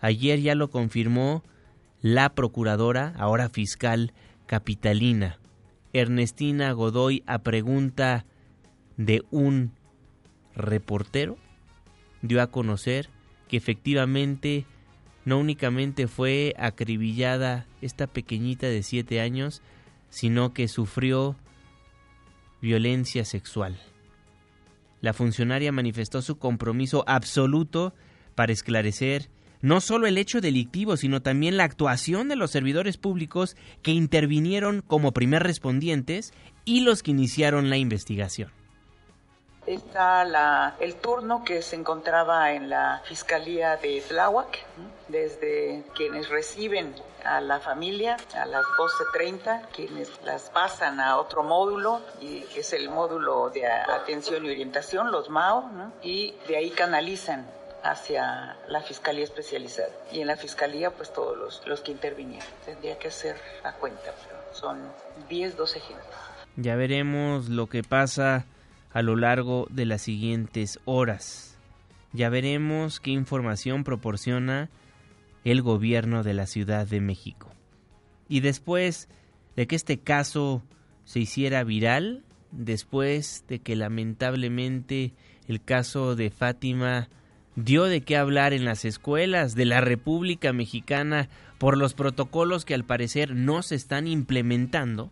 Ayer 0.06 0.40
ya 0.40 0.54
lo 0.54 0.70
confirmó 0.70 1.44
la 2.00 2.36
procuradora, 2.36 3.16
ahora 3.18 3.50
fiscal 3.50 4.14
capitalina, 4.46 5.40
Ernestina 5.94 6.72
Godoy, 6.74 7.24
a 7.26 7.40
pregunta 7.40 8.28
de 8.98 9.24
un 9.32 9.72
reportero, 10.56 11.38
dio 12.22 12.44
a 12.44 12.52
conocer 12.52 13.10
que 13.48 13.58
efectivamente 13.58 14.68
no 15.26 15.40
únicamente 15.40 16.08
fue 16.08 16.54
acribillada 16.60 17.66
esta 17.82 18.06
pequeñita 18.06 18.68
de 18.68 18.84
siete 18.84 19.22
años, 19.22 19.64
sino 20.12 20.54
que 20.54 20.68
sufrió 20.68 21.36
violencia 22.62 23.26
sexual. 23.26 23.76
La 25.02 25.14
funcionaria 25.14 25.72
manifestó 25.72 26.22
su 26.22 26.38
compromiso 26.38 27.04
absoluto 27.08 27.96
para 28.36 28.54
esclarecer 28.54 29.34
no 29.65 29.81
solo 29.81 30.05
el 30.05 30.19
hecho 30.19 30.41
delictivo, 30.41 30.95
sino 30.95 31.24
también 31.24 31.57
la 31.57 31.63
actuación 31.63 32.29
de 32.29 32.36
los 32.36 32.51
servidores 32.51 32.98
públicos 32.98 33.57
que 33.81 33.89
intervinieron 33.89 34.84
como 34.84 35.12
primer 35.12 35.41
respondientes 35.41 36.34
y 36.65 36.81
los 36.81 37.01
que 37.01 37.10
iniciaron 37.10 37.72
la 37.72 37.77
investigación. 37.77 38.51
Está 39.65 40.75
el 40.79 40.93
turno 40.98 41.43
que 41.43 41.63
se 41.63 41.75
encontraba 41.77 42.51
en 42.51 42.69
la 42.69 43.01
Fiscalía 43.05 43.77
de 43.77 44.03
Tláhuac, 44.07 44.63
desde 45.07 45.84
quienes 45.95 46.29
reciben 46.29 46.93
a 47.24 47.41
la 47.41 47.60
familia 47.60 48.17
a 48.36 48.45
las 48.45 48.65
12.30, 48.65 49.69
quienes 49.75 50.12
las 50.24 50.51
pasan 50.51 51.00
a 51.00 51.17
otro 51.17 51.41
módulo, 51.41 52.01
y 52.22 52.41
que 52.41 52.60
es 52.60 52.72
el 52.74 52.91
módulo 52.91 53.50
de 53.50 53.65
atención 53.65 54.45
y 54.45 54.51
orientación, 54.51 55.12
los 55.12 55.31
MAO, 55.31 55.91
y 56.03 56.36
de 56.48 56.57
ahí 56.57 56.69
canalizan 56.69 57.48
hacia 57.86 58.58
la 58.68 58.82
fiscalía 58.82 59.24
especializada. 59.24 59.89
Y 60.12 60.20
en 60.20 60.27
la 60.27 60.36
fiscalía, 60.36 60.89
pues 60.89 61.13
todos 61.13 61.38
los, 61.38 61.62
los 61.68 61.82
que 61.82 61.92
intervinieron. 61.92 62.48
Tendría 62.65 62.98
que 62.98 63.10
hacer 63.10 63.36
a 63.63 63.74
cuenta, 63.74 64.12
pero 64.24 64.42
son 64.54 64.80
10, 65.30 65.56
12 65.56 65.80
gente. 65.80 66.04
Ya 66.58 66.75
veremos 66.75 67.50
lo 67.50 67.68
que 67.68 67.84
pasa 67.84 68.46
a 68.92 69.01
lo 69.04 69.15
largo 69.15 69.68
de 69.70 69.86
las 69.86 70.01
siguientes 70.01 70.80
horas. 70.86 71.58
Ya 72.12 72.30
veremos 72.30 73.00
qué 73.00 73.12
información 73.12 73.84
proporciona 73.84 74.70
el 75.44 75.62
gobierno 75.62 76.24
de 76.24 76.34
la 76.34 76.48
Ciudad 76.48 76.88
de 76.88 77.01
México. 77.01 77.51
Y 78.27 78.39
después 78.39 79.10
de 79.56 79.68
que 79.68 79.75
este 79.75 80.00
caso 80.00 80.63
se 81.04 81.20
hiciera 81.20 81.63
viral, 81.63 82.24
después 82.51 83.46
de 83.48 83.60
que 83.60 83.75
lamentablemente 83.75 85.13
el 85.48 85.62
caso 85.62 86.15
de 86.15 86.32
Fátima 86.32 87.10
dio 87.56 87.86
de 87.86 88.02
qué 88.02 88.18
hablar 88.18 88.54
en 88.54 88.66
las 88.66 88.86
escuelas 88.86 89.56
de 89.56 89.66
la 89.66 89.82
República 89.82 90.54
Mexicana 90.54 91.30
por 91.58 91.78
los 91.78 91.94
protocolos 91.94 92.66
que 92.66 92.74
al 92.74 92.84
parecer 92.84 93.34
no 93.36 93.62
se 93.64 93.76
están 93.76 94.08
implementando, 94.08 95.12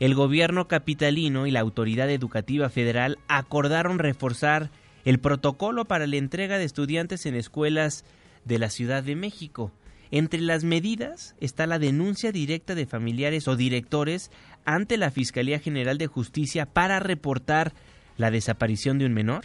el 0.00 0.14
gobierno 0.14 0.68
capitalino 0.68 1.46
y 1.46 1.50
la 1.50 1.60
Autoridad 1.60 2.08
Educativa 2.08 2.68
Federal 2.68 3.18
acordaron 3.26 3.98
reforzar 3.98 4.70
el 5.04 5.18
protocolo 5.18 5.86
para 5.86 6.06
la 6.06 6.16
entrega 6.16 6.58
de 6.58 6.64
estudiantes 6.64 7.26
en 7.26 7.34
escuelas 7.34 8.04
de 8.44 8.58
la 8.60 8.70
Ciudad 8.70 9.02
de 9.02 9.16
México. 9.16 9.72
Entre 10.10 10.40
las 10.40 10.62
medidas 10.62 11.34
está 11.40 11.66
la 11.66 11.80
denuncia 11.80 12.30
directa 12.30 12.74
de 12.76 12.86
familiares 12.86 13.48
o 13.48 13.56
directores 13.56 14.30
ante 14.64 14.98
la 14.98 15.10
Fiscalía 15.10 15.58
General 15.58 15.98
de 15.98 16.06
Justicia 16.06 16.64
para 16.64 17.00
reportar 17.00 17.72
la 18.16 18.30
desaparición 18.30 18.98
de 18.98 19.06
un 19.06 19.14
menor, 19.14 19.44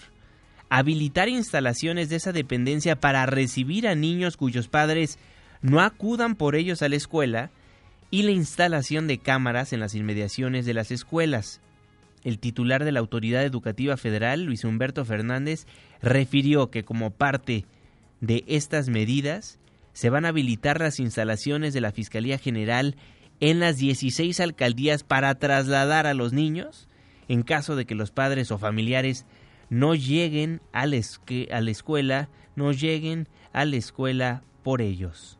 habilitar 0.75 1.29
instalaciones 1.29 2.09
de 2.09 2.15
esa 2.15 2.31
dependencia 2.31 2.99
para 2.99 3.27
recibir 3.27 3.87
a 3.87 3.93
niños 3.93 4.37
cuyos 4.37 4.67
padres 4.67 5.19
no 5.61 5.81
acudan 5.81 6.35
por 6.35 6.55
ellos 6.55 6.81
a 6.81 6.89
la 6.89 6.95
escuela, 6.95 7.51
y 8.09 8.23
la 8.23 8.31
instalación 8.31 9.07
de 9.07 9.19
cámaras 9.19 9.71
en 9.71 9.79
las 9.79 9.93
inmediaciones 9.95 10.65
de 10.65 10.73
las 10.73 10.91
escuelas. 10.91 11.61
El 12.23 12.39
titular 12.39 12.85
de 12.85 12.91
la 12.91 12.99
Autoridad 12.99 13.43
Educativa 13.43 13.97
Federal, 13.97 14.45
Luis 14.45 14.63
Humberto 14.63 15.03
Fernández, 15.05 15.65
refirió 16.01 16.69
que 16.69 16.83
como 16.83 17.11
parte 17.11 17.65
de 18.19 18.43
estas 18.47 18.89
medidas 18.89 19.59
se 19.93 20.09
van 20.09 20.25
a 20.25 20.29
habilitar 20.29 20.79
las 20.79 20.99
instalaciones 20.99 21.73
de 21.73 21.81
la 21.81 21.91
Fiscalía 21.91 22.37
General 22.37 22.95
en 23.39 23.59
las 23.59 23.77
16 23.77 24.39
alcaldías 24.39 25.03
para 25.03 25.35
trasladar 25.35 26.07
a 26.07 26.13
los 26.13 26.33
niños 26.33 26.87
en 27.27 27.43
caso 27.43 27.75
de 27.75 27.85
que 27.85 27.95
los 27.95 28.11
padres 28.11 28.51
o 28.51 28.57
familiares 28.57 29.25
no 29.73 29.95
lleguen 29.95 30.61
a 30.71 30.85
la, 30.85 30.97
a 31.51 31.61
la 31.61 31.71
escuela, 31.71 32.29
no 32.55 32.71
lleguen 32.71 33.27
a 33.53 33.65
la 33.65 33.75
escuela 33.75 34.43
por 34.61 34.81
ellos. 34.81 35.39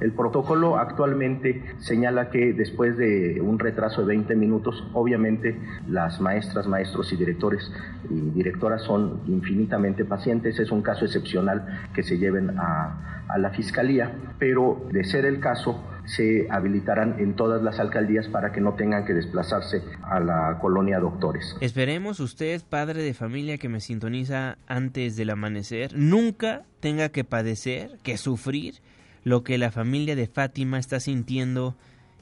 El 0.00 0.12
protocolo 0.12 0.78
actualmente 0.78 1.62
señala 1.78 2.30
que 2.30 2.54
después 2.54 2.96
de 2.96 3.40
un 3.42 3.58
retraso 3.58 4.00
de 4.00 4.06
20 4.08 4.34
minutos, 4.34 4.82
obviamente 4.94 5.58
las 5.88 6.20
maestras, 6.20 6.66
maestros 6.66 7.12
y 7.12 7.16
directores 7.16 7.70
y 8.08 8.30
directoras 8.30 8.82
son 8.82 9.20
infinitamente 9.26 10.06
pacientes. 10.06 10.58
Es 10.58 10.70
un 10.70 10.80
caso 10.80 11.04
excepcional 11.04 11.90
que 11.94 12.02
se 12.02 12.16
lleven 12.16 12.54
a, 12.58 13.24
la 13.36 13.50
fiscalía, 13.50 14.10
pero 14.38 14.86
de 14.90 15.04
ser 15.04 15.26
el 15.26 15.38
caso, 15.38 15.84
se 16.08 16.46
habilitarán 16.50 17.16
en 17.18 17.36
todas 17.36 17.62
las 17.62 17.78
alcaldías 17.78 18.28
para 18.28 18.52
que 18.52 18.60
no 18.60 18.74
tengan 18.74 19.04
que 19.04 19.14
desplazarse 19.14 19.82
a 20.02 20.20
la 20.20 20.58
colonia 20.60 20.98
doctores. 20.98 21.56
Esperemos 21.60 22.20
usted, 22.20 22.62
padre 22.68 23.02
de 23.02 23.14
familia 23.14 23.58
que 23.58 23.68
me 23.68 23.80
sintoniza 23.80 24.58
antes 24.66 25.16
del 25.16 25.30
amanecer, 25.30 25.92
nunca 25.94 26.64
tenga 26.80 27.10
que 27.10 27.24
padecer, 27.24 27.98
que 28.02 28.16
sufrir 28.16 28.80
lo 29.24 29.44
que 29.44 29.58
la 29.58 29.70
familia 29.70 30.16
de 30.16 30.26
Fátima 30.26 30.78
está 30.78 31.00
sintiendo 31.00 31.76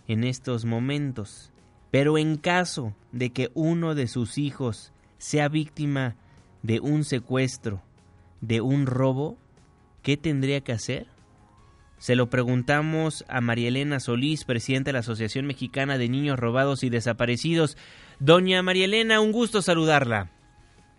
en 0.08 0.24
estos 0.24 0.64
momentos. 0.64 1.52
Pero 1.90 2.18
en 2.18 2.36
caso 2.36 2.94
de 3.12 3.30
que 3.30 3.50
uno 3.54 3.94
de 3.94 4.08
sus 4.08 4.38
hijos 4.38 4.92
sea 5.18 5.48
víctima 5.48 6.16
de 6.62 6.80
un 6.80 7.04
secuestro, 7.04 7.80
de 8.40 8.60
un 8.60 8.86
robo, 8.86 9.38
¿qué 10.02 10.16
tendría 10.16 10.60
que 10.60 10.72
hacer? 10.72 11.06
Se 11.98 12.14
lo 12.14 12.28
preguntamos 12.28 13.24
a 13.28 13.40
María 13.40 13.68
Elena 13.68 14.00
Solís, 14.00 14.44
presidenta 14.44 14.88
de 14.88 14.92
la 14.94 14.98
Asociación 14.98 15.46
Mexicana 15.46 15.98
de 15.98 16.08
Niños 16.08 16.38
Robados 16.38 16.84
y 16.84 16.90
Desaparecidos. 16.90 17.76
Doña 18.20 18.62
María 18.62 18.84
Elena, 18.84 19.20
un 19.20 19.32
gusto 19.32 19.62
saludarla. 19.62 20.30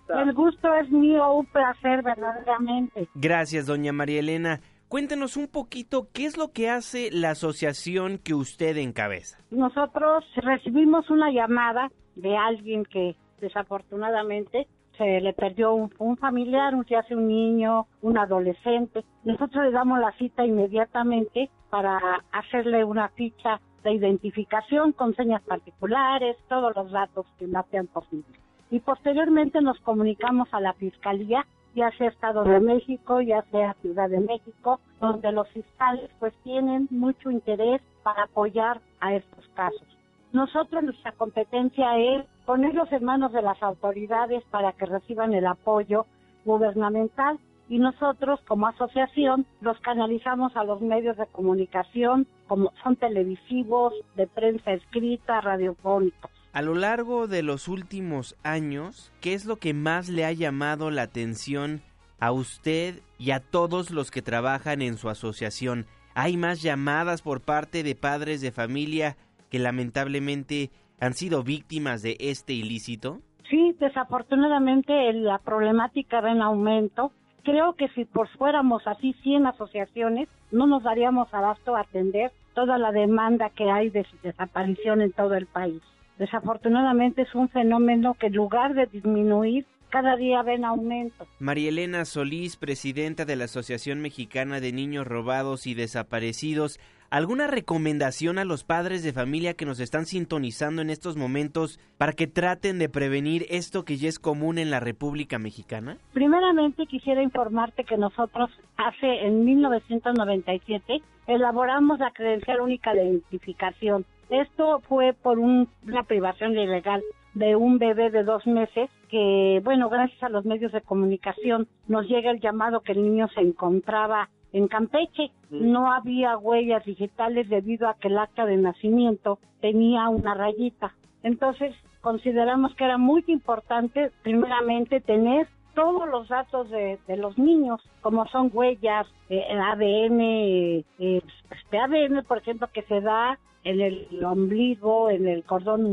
El 0.09 0.33
gusto 0.33 0.73
es 0.75 0.89
mío, 0.89 1.33
un 1.33 1.45
placer 1.47 2.01
verdaderamente. 2.01 3.07
Gracias, 3.15 3.65
doña 3.65 3.91
María 3.91 4.19
Elena. 4.19 4.61
Cuéntenos 4.87 5.35
un 5.35 5.47
poquito 5.47 6.07
qué 6.13 6.25
es 6.25 6.37
lo 6.37 6.53
que 6.53 6.69
hace 6.69 7.09
la 7.11 7.31
asociación 7.31 8.17
que 8.19 8.33
usted 8.33 8.77
encabeza. 8.77 9.37
Nosotros 9.51 10.23
recibimos 10.37 11.09
una 11.09 11.29
llamada 11.29 11.91
de 12.15 12.37
alguien 12.37 12.85
que 12.85 13.15
desafortunadamente 13.41 14.67
se 14.97 15.21
le 15.21 15.33
perdió 15.33 15.73
un, 15.73 16.17
familiar, 16.17 16.75
un, 16.75 16.85
ya 16.85 17.03
sea 17.03 17.17
un 17.17 17.27
niño, 17.27 17.87
un 18.01 18.17
adolescente. 18.17 19.03
Nosotros 19.23 19.65
le 19.65 19.71
damos 19.71 19.99
la 19.99 20.11
cita 20.13 20.45
inmediatamente 20.45 21.49
para 21.69 21.99
hacerle 22.31 22.83
una 22.83 23.09
ficha 23.09 23.59
de 23.83 23.93
identificación 23.93 24.91
con 24.91 25.15
señas 25.15 25.41
particulares, 25.43 26.35
todos 26.49 26.75
los 26.75 26.91
datos 26.91 27.25
que 27.37 27.47
más 27.47 27.65
sean 27.71 27.87
posibles. 27.87 28.39
Y 28.69 28.79
posteriormente 28.79 29.61
nos 29.61 29.79
comunicamos 29.79 30.47
a 30.51 30.59
la 30.59 30.73
fiscalía 30.73 31.45
ya 31.77 31.91
sea 31.91 32.09
Estado 32.09 32.43
de 32.43 32.59
México, 32.59 33.21
ya 33.21 33.43
sea 33.51 33.75
Ciudad 33.81 34.09
de 34.09 34.19
México, 34.19 34.79
donde 34.99 35.31
los 35.31 35.47
fiscales 35.49 36.09
pues 36.19 36.33
tienen 36.43 36.87
mucho 36.89 37.29
interés 37.29 37.81
para 38.01 38.23
apoyar 38.23 38.81
a 38.99 39.13
estos 39.13 39.47
casos. 39.49 39.87
Nosotros 40.33 40.83
nuestra 40.83 41.11
competencia 41.11 41.97
es 41.99 42.25
ponerlos 42.47 42.89
en 42.93 43.03
manos 43.03 43.33
de 43.33 43.41
las 43.41 43.61
autoridades 43.61 44.41
para 44.49 44.71
que 44.71 44.85
reciban 44.85 45.33
el 45.33 45.45
apoyo 45.45 46.05
gubernamental 46.45 47.37
y 47.67 47.77
nosotros 47.77 48.39
como 48.47 48.67
asociación 48.67 49.45
los 49.59 49.77
canalizamos 49.81 50.55
a 50.55 50.63
los 50.63 50.79
medios 50.79 51.17
de 51.17 51.27
comunicación 51.27 52.25
como 52.47 52.71
son 52.81 52.95
televisivos, 52.95 53.93
de 54.15 54.27
prensa 54.27 54.71
escrita, 54.71 55.41
radiofónicos. 55.41 56.31
A 56.53 56.61
lo 56.61 56.73
largo 56.73 57.27
de 57.27 57.43
los 57.43 57.67
últimos 57.67 58.37
años, 58.43 59.11
¿qué 59.19 59.33
es 59.33 59.43
lo 59.43 59.57
que 59.57 59.73
más 59.73 60.07
le 60.07 60.23
ha 60.23 60.31
llamado 60.31 60.89
la 60.89 61.01
atención 61.01 61.81
a 62.21 62.31
usted 62.31 63.01
y 63.19 63.31
a 63.31 63.41
todos 63.41 63.91
los 63.91 64.09
que 64.09 64.21
trabajan 64.21 64.81
en 64.81 64.97
su 64.97 65.09
asociación? 65.09 65.85
¿Hay 66.15 66.37
más 66.37 66.61
llamadas 66.61 67.21
por 67.21 67.41
parte 67.41 67.83
de 67.83 67.93
padres 67.93 68.39
de 68.39 68.53
familia 68.53 69.17
que 69.49 69.59
lamentablemente 69.59 70.71
han 70.99 71.13
sido 71.13 71.43
víctimas 71.43 72.01
de 72.01 72.17
este 72.19 72.53
ilícito? 72.53 73.21
Sí, 73.49 73.75
desafortunadamente 73.79 75.13
la 75.13 75.37
problemática 75.39 76.21
va 76.21 76.31
en 76.31 76.41
aumento. 76.41 77.11
Creo 77.43 77.73
que 77.73 77.87
si 77.89 78.05
por 78.05 78.27
fuéramos 78.29 78.85
así 78.87 79.13
100 79.23 79.45
asociaciones, 79.47 80.27
no 80.51 80.67
nos 80.67 80.83
daríamos 80.83 81.33
abasto 81.33 81.75
a 81.75 81.81
atender 81.81 82.31
toda 82.53 82.77
la 82.77 82.91
demanda 82.91 83.49
que 83.51 83.69
hay 83.69 83.89
de 83.89 84.05
desaparición 84.23 85.01
en 85.01 85.11
todo 85.13 85.35
el 85.35 85.45
país. 85.45 85.81
Desafortunadamente 86.17 87.21
es 87.21 87.35
un 87.35 87.47
fenómeno 87.49 88.15
que 88.15 88.27
en 88.27 88.33
lugar 88.33 88.73
de 88.73 88.87
disminuir, 88.87 89.65
cada 89.89 90.17
día 90.17 90.41
ven 90.41 90.65
aumento. 90.65 91.27
María 91.39 91.69
Elena 91.69 92.03
Solís, 92.03 92.57
presidenta 92.57 93.23
de 93.23 93.35
la 93.35 93.45
Asociación 93.45 94.01
Mexicana 94.01 94.59
de 94.59 94.73
Niños 94.73 95.07
Robados 95.07 95.67
y 95.67 95.75
Desaparecidos, 95.75 96.79
¿alguna 97.09 97.47
recomendación 97.47 98.37
a 98.37 98.45
los 98.45 98.63
padres 98.63 99.03
de 99.03 99.13
familia 99.13 99.53
que 99.53 99.65
nos 99.65 99.79
están 99.79 100.05
sintonizando 100.05 100.81
en 100.81 100.89
estos 100.89 101.15
momentos 101.17 101.79
para 101.97 102.13
que 102.13 102.27
traten 102.27 102.79
de 102.79 102.89
prevenir 102.89 103.45
esto 103.49 103.85
que 103.85 103.97
ya 103.97 104.09
es 104.09 104.19
común 104.19 104.57
en 104.57 104.69
la 104.69 104.79
República 104.79 105.39
Mexicana? 105.39 105.97
Primeramente 106.13 106.85
quisiera 106.85 107.21
informarte 107.23 107.83
que 107.83 107.97
nosotros 107.97 108.49
hace 108.77 109.25
en 109.25 109.45
1997 109.45 111.01
elaboramos 111.27 111.99
la 111.99 112.11
credencial 112.11 112.61
única 112.61 112.93
de 112.93 113.05
identificación. 113.05 114.05
Esto 114.29 114.81
fue 114.87 115.13
por 115.13 115.39
un- 115.39 115.67
una 115.85 116.03
privación 116.03 116.51
ilegal 116.57 117.01
de 117.33 117.55
un 117.55 117.77
bebé 117.77 118.09
de 118.09 118.23
dos 118.23 118.45
meses 118.47 118.89
que, 119.09 119.61
bueno, 119.63 119.89
gracias 119.89 120.21
a 120.23 120.29
los 120.29 120.43
medios 120.45 120.71
de 120.71 120.81
comunicación 120.81 121.67
nos 121.87 122.07
llega 122.07 122.31
el 122.31 122.39
llamado 122.41 122.81
que 122.81 122.93
el 122.93 123.03
niño 123.03 123.27
se 123.35 123.41
encontraba 123.41 124.29
en 124.53 124.67
Campeche. 124.67 125.31
No 125.49 125.91
había 125.91 126.37
huellas 126.37 126.85
digitales 126.85 127.49
debido 127.49 127.87
a 127.87 127.95
que 127.95 128.07
el 128.07 128.17
acta 128.17 128.45
de 128.45 128.57
nacimiento 128.57 129.39
tenía 129.61 130.09
una 130.09 130.33
rayita. 130.33 130.93
Entonces, 131.23 131.75
consideramos 132.01 132.73
que 132.75 132.85
era 132.85 132.97
muy 132.97 133.23
importante, 133.27 134.11
primeramente, 134.23 135.01
tener 135.01 135.47
todos 135.77 136.09
los 136.09 136.27
datos 136.27 136.67
de, 136.71 136.97
los 137.17 137.37
niños, 137.37 137.79
como 138.01 138.25
son 138.29 138.49
huellas, 138.51 139.05
eh, 139.29 139.45
ADN, 139.47 140.19
eh, 140.19 140.83
este 140.97 141.77
ADN, 141.77 142.23
por 142.23 142.39
ejemplo, 142.39 142.67
que 142.73 142.81
se 142.81 142.99
da 142.99 143.37
en 143.63 143.81
el 143.81 144.25
ombligo, 144.25 145.11
en 145.11 145.27
el 145.27 145.43
cordón 145.43 145.85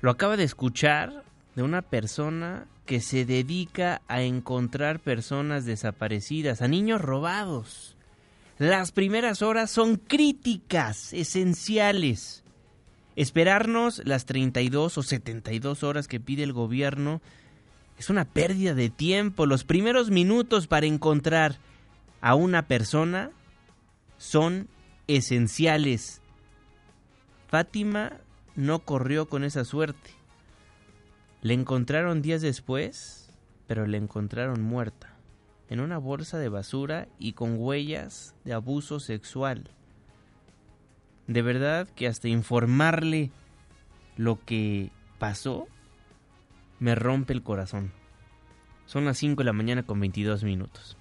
Lo 0.00 0.10
acaba 0.10 0.36
de 0.36 0.44
escuchar 0.44 1.24
de 1.58 1.64
una 1.64 1.82
persona 1.82 2.68
que 2.86 3.00
se 3.00 3.24
dedica 3.24 4.00
a 4.06 4.22
encontrar 4.22 5.00
personas 5.00 5.64
desaparecidas, 5.64 6.62
a 6.62 6.68
niños 6.68 7.00
robados. 7.00 7.96
Las 8.58 8.92
primeras 8.92 9.42
horas 9.42 9.68
son 9.68 9.96
críticas, 9.96 11.12
esenciales. 11.12 12.44
Esperarnos 13.16 14.02
las 14.04 14.24
32 14.24 14.98
o 14.98 15.02
72 15.02 15.82
horas 15.82 16.06
que 16.06 16.20
pide 16.20 16.44
el 16.44 16.52
gobierno 16.52 17.20
es 17.98 18.08
una 18.08 18.24
pérdida 18.24 18.74
de 18.74 18.88
tiempo. 18.88 19.44
Los 19.44 19.64
primeros 19.64 20.10
minutos 20.10 20.68
para 20.68 20.86
encontrar 20.86 21.58
a 22.20 22.36
una 22.36 22.68
persona 22.68 23.32
son 24.16 24.68
esenciales. 25.08 26.22
Fátima 27.48 28.12
no 28.54 28.78
corrió 28.78 29.28
con 29.28 29.42
esa 29.42 29.64
suerte. 29.64 30.17
Le 31.40 31.54
encontraron 31.54 32.20
días 32.20 32.42
después, 32.42 33.32
pero 33.66 33.86
le 33.86 33.96
encontraron 33.96 34.60
muerta, 34.60 35.14
en 35.70 35.80
una 35.80 35.98
bolsa 35.98 36.38
de 36.38 36.48
basura 36.48 37.08
y 37.18 37.32
con 37.32 37.56
huellas 37.58 38.34
de 38.44 38.52
abuso 38.52 38.98
sexual. 39.00 39.70
De 41.26 41.42
verdad 41.42 41.88
que 41.88 42.08
hasta 42.08 42.28
informarle 42.28 43.30
lo 44.16 44.44
que 44.44 44.90
pasó 45.18 45.68
me 46.80 46.94
rompe 46.94 47.32
el 47.32 47.42
corazón. 47.42 47.92
Son 48.86 49.04
las 49.04 49.18
5 49.18 49.40
de 49.40 49.44
la 49.44 49.52
mañana 49.52 49.84
con 49.84 50.00
22 50.00 50.44
minutos. 50.44 50.97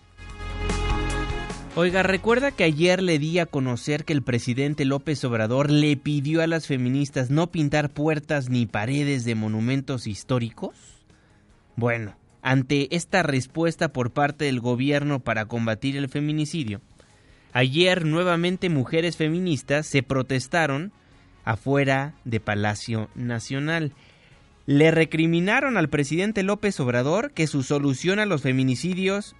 Oiga, 1.80 2.02
recuerda 2.02 2.50
que 2.50 2.64
ayer 2.64 3.04
le 3.04 3.20
di 3.20 3.38
a 3.38 3.46
conocer 3.46 4.04
que 4.04 4.12
el 4.12 4.24
presidente 4.24 4.84
López 4.84 5.24
Obrador 5.24 5.70
le 5.70 5.96
pidió 5.96 6.42
a 6.42 6.48
las 6.48 6.66
feministas 6.66 7.30
no 7.30 7.52
pintar 7.52 7.92
puertas 7.92 8.50
ni 8.50 8.66
paredes 8.66 9.26
de 9.26 9.36
monumentos 9.36 10.08
históricos. 10.08 10.74
Bueno, 11.76 12.16
ante 12.42 12.96
esta 12.96 13.22
respuesta 13.22 13.94
por 13.94 14.10
parte 14.10 14.46
del 14.46 14.60
gobierno 14.60 15.20
para 15.20 15.46
combatir 15.46 15.98
el 15.98 16.10
feminicidio, 16.10 16.82
ayer 17.54 18.06
nuevamente 18.06 18.70
mujeres 18.70 19.16
feministas 19.16 19.86
se 19.86 20.02
protestaron 20.02 20.92
afuera 21.46 22.16
de 22.26 22.40
Palacio 22.40 23.08
Nacional. 23.14 23.94
Le 24.66 24.90
recriminaron 24.90 25.78
al 25.78 25.90
presidente 25.90 26.42
López 26.42 26.80
Obrador 26.80 27.34
que 27.34 27.46
su 27.46 27.62
solución 27.62 28.18
a 28.18 28.26
los 28.26 28.42
feminicidios 28.42 29.36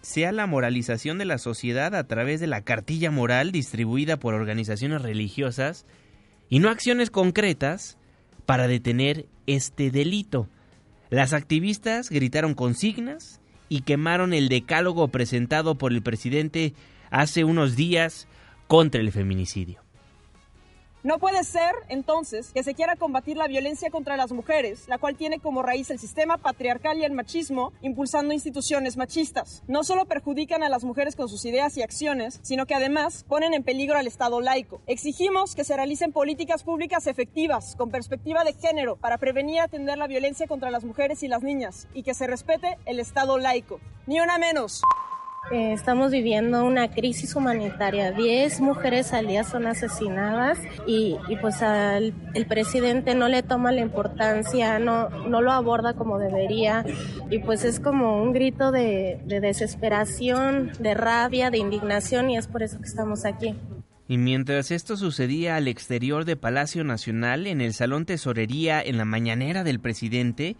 sea 0.00 0.32
la 0.32 0.46
moralización 0.46 1.18
de 1.18 1.24
la 1.24 1.38
sociedad 1.38 1.94
a 1.94 2.04
través 2.04 2.40
de 2.40 2.46
la 2.46 2.62
cartilla 2.62 3.10
moral 3.10 3.52
distribuida 3.52 4.18
por 4.18 4.34
organizaciones 4.34 5.02
religiosas 5.02 5.86
y 6.48 6.60
no 6.60 6.70
acciones 6.70 7.10
concretas 7.10 7.98
para 8.46 8.68
detener 8.68 9.26
este 9.46 9.90
delito. 9.90 10.48
Las 11.10 11.32
activistas 11.32 12.10
gritaron 12.10 12.54
consignas 12.54 13.40
y 13.68 13.82
quemaron 13.82 14.32
el 14.32 14.48
decálogo 14.48 15.08
presentado 15.08 15.76
por 15.76 15.92
el 15.92 16.02
presidente 16.02 16.74
hace 17.10 17.44
unos 17.44 17.76
días 17.76 18.28
contra 18.66 19.00
el 19.00 19.12
feminicidio. 19.12 19.87
No 21.04 21.20
puede 21.20 21.44
ser, 21.44 21.72
entonces, 21.88 22.50
que 22.52 22.64
se 22.64 22.74
quiera 22.74 22.96
combatir 22.96 23.36
la 23.36 23.46
violencia 23.46 23.88
contra 23.88 24.16
las 24.16 24.32
mujeres, 24.32 24.88
la 24.88 24.98
cual 24.98 25.14
tiene 25.14 25.38
como 25.38 25.62
raíz 25.62 25.90
el 25.90 26.00
sistema 26.00 26.38
patriarcal 26.38 26.98
y 26.98 27.04
el 27.04 27.12
machismo, 27.12 27.72
impulsando 27.82 28.34
instituciones 28.34 28.96
machistas. 28.96 29.62
No 29.68 29.84
solo 29.84 30.06
perjudican 30.06 30.64
a 30.64 30.68
las 30.68 30.82
mujeres 30.82 31.14
con 31.14 31.28
sus 31.28 31.44
ideas 31.44 31.76
y 31.76 31.82
acciones, 31.82 32.40
sino 32.42 32.66
que 32.66 32.74
además 32.74 33.24
ponen 33.28 33.54
en 33.54 33.62
peligro 33.62 33.96
al 33.96 34.08
Estado 34.08 34.40
laico. 34.40 34.80
Exigimos 34.88 35.54
que 35.54 35.62
se 35.62 35.76
realicen 35.76 36.12
políticas 36.12 36.64
públicas 36.64 37.06
efectivas, 37.06 37.76
con 37.76 37.90
perspectiva 37.90 38.42
de 38.42 38.54
género, 38.54 38.96
para 38.96 39.18
prevenir 39.18 39.54
y 39.54 39.58
atender 39.58 39.98
la 39.98 40.08
violencia 40.08 40.48
contra 40.48 40.72
las 40.72 40.82
mujeres 40.82 41.22
y 41.22 41.28
las 41.28 41.44
niñas, 41.44 41.86
y 41.94 42.02
que 42.02 42.14
se 42.14 42.26
respete 42.26 42.76
el 42.86 42.98
Estado 42.98 43.38
laico. 43.38 43.78
Ni 44.06 44.20
una 44.20 44.38
menos. 44.38 44.82
Eh, 45.50 45.72
estamos 45.72 46.12
viviendo 46.12 46.64
una 46.64 46.90
crisis 46.90 47.34
humanitaria. 47.34 48.12
Diez 48.12 48.60
mujeres 48.60 49.14
al 49.14 49.28
día 49.28 49.44
son 49.44 49.66
asesinadas 49.66 50.58
y, 50.86 51.16
y 51.28 51.36
pues 51.36 51.62
al, 51.62 52.12
el 52.34 52.46
presidente 52.46 53.14
no 53.14 53.28
le 53.28 53.42
toma 53.42 53.72
la 53.72 53.80
importancia, 53.80 54.78
no, 54.78 55.08
no 55.08 55.40
lo 55.40 55.52
aborda 55.52 55.94
como 55.94 56.18
debería 56.18 56.84
y 57.30 57.38
pues 57.38 57.64
es 57.64 57.80
como 57.80 58.22
un 58.22 58.32
grito 58.34 58.72
de, 58.72 59.20
de 59.24 59.40
desesperación, 59.40 60.70
de 60.80 60.92
rabia, 60.92 61.50
de 61.50 61.58
indignación 61.58 62.28
y 62.28 62.36
es 62.36 62.46
por 62.46 62.62
eso 62.62 62.78
que 62.78 62.86
estamos 62.86 63.24
aquí. 63.24 63.54
Y 64.06 64.18
mientras 64.18 64.70
esto 64.70 64.96
sucedía 64.98 65.56
al 65.56 65.68
exterior 65.68 66.26
de 66.26 66.36
Palacio 66.36 66.84
Nacional, 66.84 67.46
en 67.46 67.60
el 67.60 67.72
Salón 67.72 68.04
Tesorería, 68.04 68.82
en 68.82 68.98
la 68.98 69.04
mañanera 69.04 69.64
del 69.64 69.80
presidente, 69.80 70.56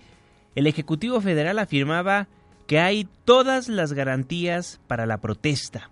el 0.54 0.66
Ejecutivo 0.66 1.20
Federal 1.20 1.58
afirmaba 1.58 2.28
que 2.68 2.78
hay 2.78 3.08
todas 3.24 3.68
las 3.68 3.94
garantías 3.94 4.78
para 4.86 5.06
la 5.06 5.18
protesta. 5.18 5.90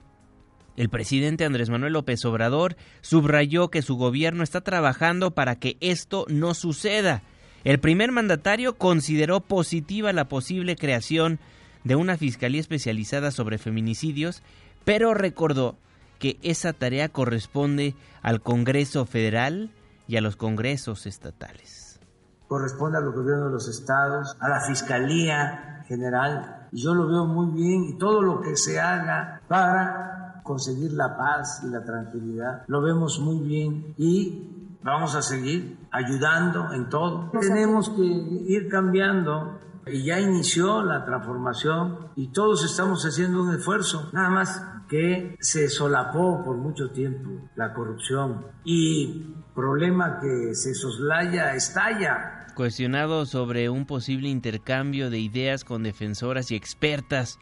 El 0.77 0.91
presidente 0.91 1.47
Andrés 1.47 1.71
Manuel 1.71 1.95
López 1.95 2.23
Obrador 2.27 2.77
subrayó 3.01 3.71
que 3.71 3.81
su 3.81 3.97
gobierno 3.97 4.43
está 4.43 4.61
trabajando 4.61 5.31
para 5.31 5.57
que 5.57 5.79
esto 5.81 6.27
no 6.29 6.53
suceda. 6.53 7.23
El 7.65 7.81
primer 7.81 8.13
mandatario 8.13 8.77
consideró 8.77 9.41
positiva 9.41 10.13
la 10.13 10.29
posible 10.29 10.77
creación 10.77 11.41
de 11.83 11.97
una 11.97 12.19
fiscalía 12.19 12.61
especializada 12.61 13.31
sobre 13.31 13.57
feminicidios, 13.57 14.43
pero 14.85 15.15
recordó 15.15 15.79
que 16.19 16.39
esa 16.43 16.75
tarea 16.75 17.09
corresponde 17.09 17.95
al 18.21 18.43
Congreso 18.43 19.07
Federal 19.07 19.71
y 20.09 20.17
a 20.17 20.21
los 20.21 20.37
congresos 20.37 21.07
estatales. 21.07 22.01
Corresponde 22.49 22.99
a 22.99 23.01
los 23.01 23.15
gobiernos 23.15 23.47
de 23.47 23.53
los 23.53 23.69
estados, 23.69 24.37
a 24.41 24.49
la 24.51 24.61
Fiscalía 24.61 25.85
General, 25.89 26.56
yo 26.73 26.95
lo 26.95 27.07
veo 27.09 27.27
muy 27.27 27.51
bien, 27.53 27.85
y 27.85 27.99
todo 27.99 28.23
lo 28.23 28.41
que 28.41 28.57
se 28.57 28.81
haga 28.81 29.41
para 29.49 30.43
conseguir 30.43 30.93
la 30.93 31.17
paz 31.17 31.63
y 31.65 31.69
la 31.69 31.85
tranquilidad, 31.85 32.63
lo 32.69 32.81
vemos 32.81 33.19
muy 33.19 33.41
bien 33.41 33.95
y 33.99 34.79
vamos 34.83 35.15
a 35.17 35.23
seguir 35.23 35.79
ayudando 35.91 36.73
en 36.73 36.89
todo. 36.89 37.31
Tenemos 37.41 37.91
que 37.91 38.03
ir 38.03 38.69
cambiando 38.69 39.59
y 39.87 40.05
ya 40.05 40.21
inició 40.21 40.83
la 40.83 41.05
transformación 41.05 42.09
y 42.17 42.29
todos 42.29 42.65
estamos 42.65 43.05
haciendo 43.05 43.43
un 43.43 43.55
esfuerzo, 43.55 44.09
nada 44.13 44.31
más 44.31 44.63
que 44.89 45.37
se 45.41 45.69
solapó 45.69 46.45
por 46.45 46.57
mucho 46.57 46.91
tiempo 46.91 47.49
la 47.57 47.75
corrupción 47.75 48.47
y 48.65 49.35
problema 49.55 50.21
que 50.21 50.55
se 50.55 50.75
soslaya 50.75 51.55
estalla. 51.55 52.36
Cuestionado 52.57 53.27
sobre 53.27 53.69
un 53.69 53.85
posible 53.85 54.31
intercambio 54.31 55.11
de 55.11 55.19
ideas 55.19 55.63
con 55.63 55.83
defensoras 55.83 56.51
y 56.51 56.55
expertas 56.55 57.39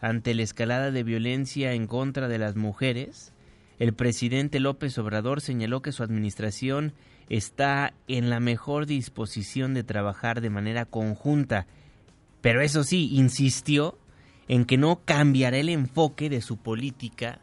ante 0.00 0.34
la 0.34 0.44
escalada 0.44 0.92
de 0.92 1.02
violencia 1.02 1.72
en 1.72 1.88
contra 1.88 2.28
de 2.28 2.38
las 2.38 2.54
mujeres, 2.54 3.32
el 3.80 3.92
presidente 3.92 4.60
López 4.60 4.96
Obrador 4.98 5.40
señaló 5.40 5.82
que 5.82 5.90
su 5.90 6.04
administración 6.04 6.92
está 7.28 7.92
en 8.06 8.30
la 8.30 8.38
mejor 8.38 8.86
disposición 8.86 9.74
de 9.74 9.82
trabajar 9.82 10.40
de 10.40 10.50
manera 10.50 10.84
conjunta, 10.84 11.66
pero 12.40 12.60
eso 12.60 12.84
sí, 12.84 13.16
insistió 13.16 13.98
en 14.46 14.64
que 14.64 14.78
no 14.78 15.00
cambiará 15.04 15.56
el 15.56 15.70
enfoque 15.70 16.30
de 16.30 16.40
su 16.40 16.56
política 16.56 17.40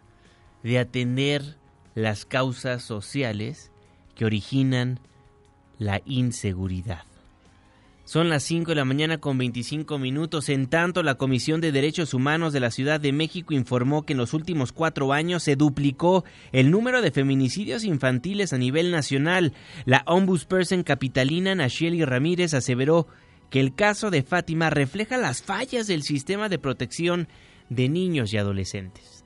de 0.63 0.79
atender 0.79 1.57
las 1.95 2.23
causas 2.23 2.81
sociales 2.81 3.73
que 4.15 4.23
originan 4.23 5.01
la 5.79 6.01
inseguridad. 6.05 7.08
Son 8.09 8.27
las 8.27 8.41
5 8.41 8.71
de 8.71 8.75
la 8.75 8.85
mañana 8.85 9.19
con 9.19 9.37
25 9.37 9.99
minutos. 9.99 10.49
En 10.49 10.65
tanto, 10.65 11.03
la 11.03 11.13
Comisión 11.13 11.61
de 11.61 11.71
Derechos 11.71 12.15
Humanos 12.15 12.53
de 12.53 12.59
la 12.59 12.71
Ciudad 12.71 12.99
de 12.99 13.11
México 13.11 13.53
informó 13.53 14.01
que 14.03 14.13
en 14.13 14.17
los 14.17 14.33
últimos 14.33 14.71
cuatro 14.71 15.13
años 15.13 15.43
se 15.43 15.55
duplicó 15.55 16.25
el 16.51 16.71
número 16.71 17.03
de 17.03 17.11
feminicidios 17.11 17.83
infantiles 17.83 18.51
a 18.51 18.57
nivel 18.57 18.89
nacional. 18.89 19.53
La 19.85 20.01
ombudsperson 20.07 20.81
capitalina 20.81 21.53
Nacheli 21.53 22.03
Ramírez 22.03 22.55
aseveró 22.55 23.05
que 23.51 23.59
el 23.59 23.75
caso 23.75 24.09
de 24.09 24.23
Fátima 24.23 24.71
refleja 24.71 25.17
las 25.17 25.43
fallas 25.43 25.85
del 25.85 26.01
sistema 26.01 26.49
de 26.49 26.57
protección 26.57 27.27
de 27.69 27.89
niños 27.89 28.33
y 28.33 28.37
adolescentes 28.37 29.18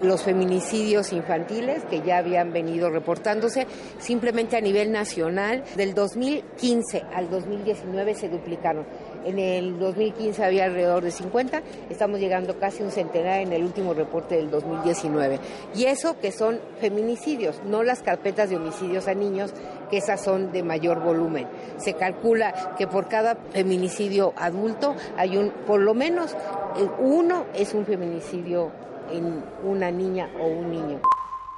los 0.00 0.22
feminicidios 0.22 1.12
infantiles 1.14 1.82
que 1.84 2.02
ya 2.02 2.18
habían 2.18 2.52
venido 2.52 2.90
reportándose 2.90 3.66
simplemente 3.98 4.56
a 4.56 4.60
nivel 4.60 4.92
nacional. 4.92 5.64
Del 5.74 5.94
2015 5.94 7.02
al 7.14 7.30
2019 7.30 8.14
se 8.14 8.28
duplicaron. 8.28 8.86
En 9.24 9.38
el 9.38 9.78
2015 9.78 10.44
había 10.44 10.66
alrededor 10.66 11.02
de 11.02 11.10
50, 11.10 11.62
estamos 11.90 12.20
llegando 12.20 12.58
casi 12.60 12.82
un 12.82 12.92
centenar 12.92 13.40
en 13.40 13.52
el 13.52 13.64
último 13.64 13.94
reporte 13.94 14.36
del 14.36 14.50
2019. 14.50 15.40
Y 15.74 15.86
eso 15.86 16.20
que 16.20 16.30
son 16.30 16.60
feminicidios, 16.78 17.60
no 17.64 17.82
las 17.82 18.02
carpetas 18.02 18.50
de 18.50 18.56
homicidios 18.56 19.08
a 19.08 19.14
niños, 19.14 19.52
que 19.90 19.96
esas 19.96 20.22
son 20.22 20.52
de 20.52 20.62
mayor 20.62 21.02
volumen. 21.02 21.48
Se 21.78 21.94
calcula 21.94 22.74
que 22.78 22.86
por 22.86 23.08
cada 23.08 23.36
feminicidio 23.50 24.32
adulto 24.36 24.94
hay 25.16 25.36
un, 25.36 25.50
por 25.66 25.80
lo 25.80 25.94
menos 25.94 26.34
eh, 26.34 26.88
uno 27.00 27.46
es 27.54 27.74
un 27.74 27.84
feminicidio 27.84 28.70
en 29.10 29.44
una 29.62 29.90
niña 29.90 30.28
o 30.40 30.46
un 30.46 30.70
niño. 30.70 31.00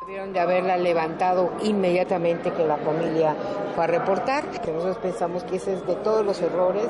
Debieron 0.00 0.32
de 0.32 0.40
haberla 0.40 0.78
levantado 0.78 1.52
inmediatamente 1.62 2.50
que 2.52 2.66
la 2.66 2.78
familia 2.78 3.34
fue 3.74 3.84
a 3.84 3.86
reportar. 3.86 4.44
Que 4.62 4.72
nosotros 4.72 4.96
pensamos 4.98 5.44
que 5.44 5.56
ese 5.56 5.74
es 5.74 5.86
de 5.86 5.96
todos 5.96 6.24
los 6.24 6.40
errores 6.40 6.86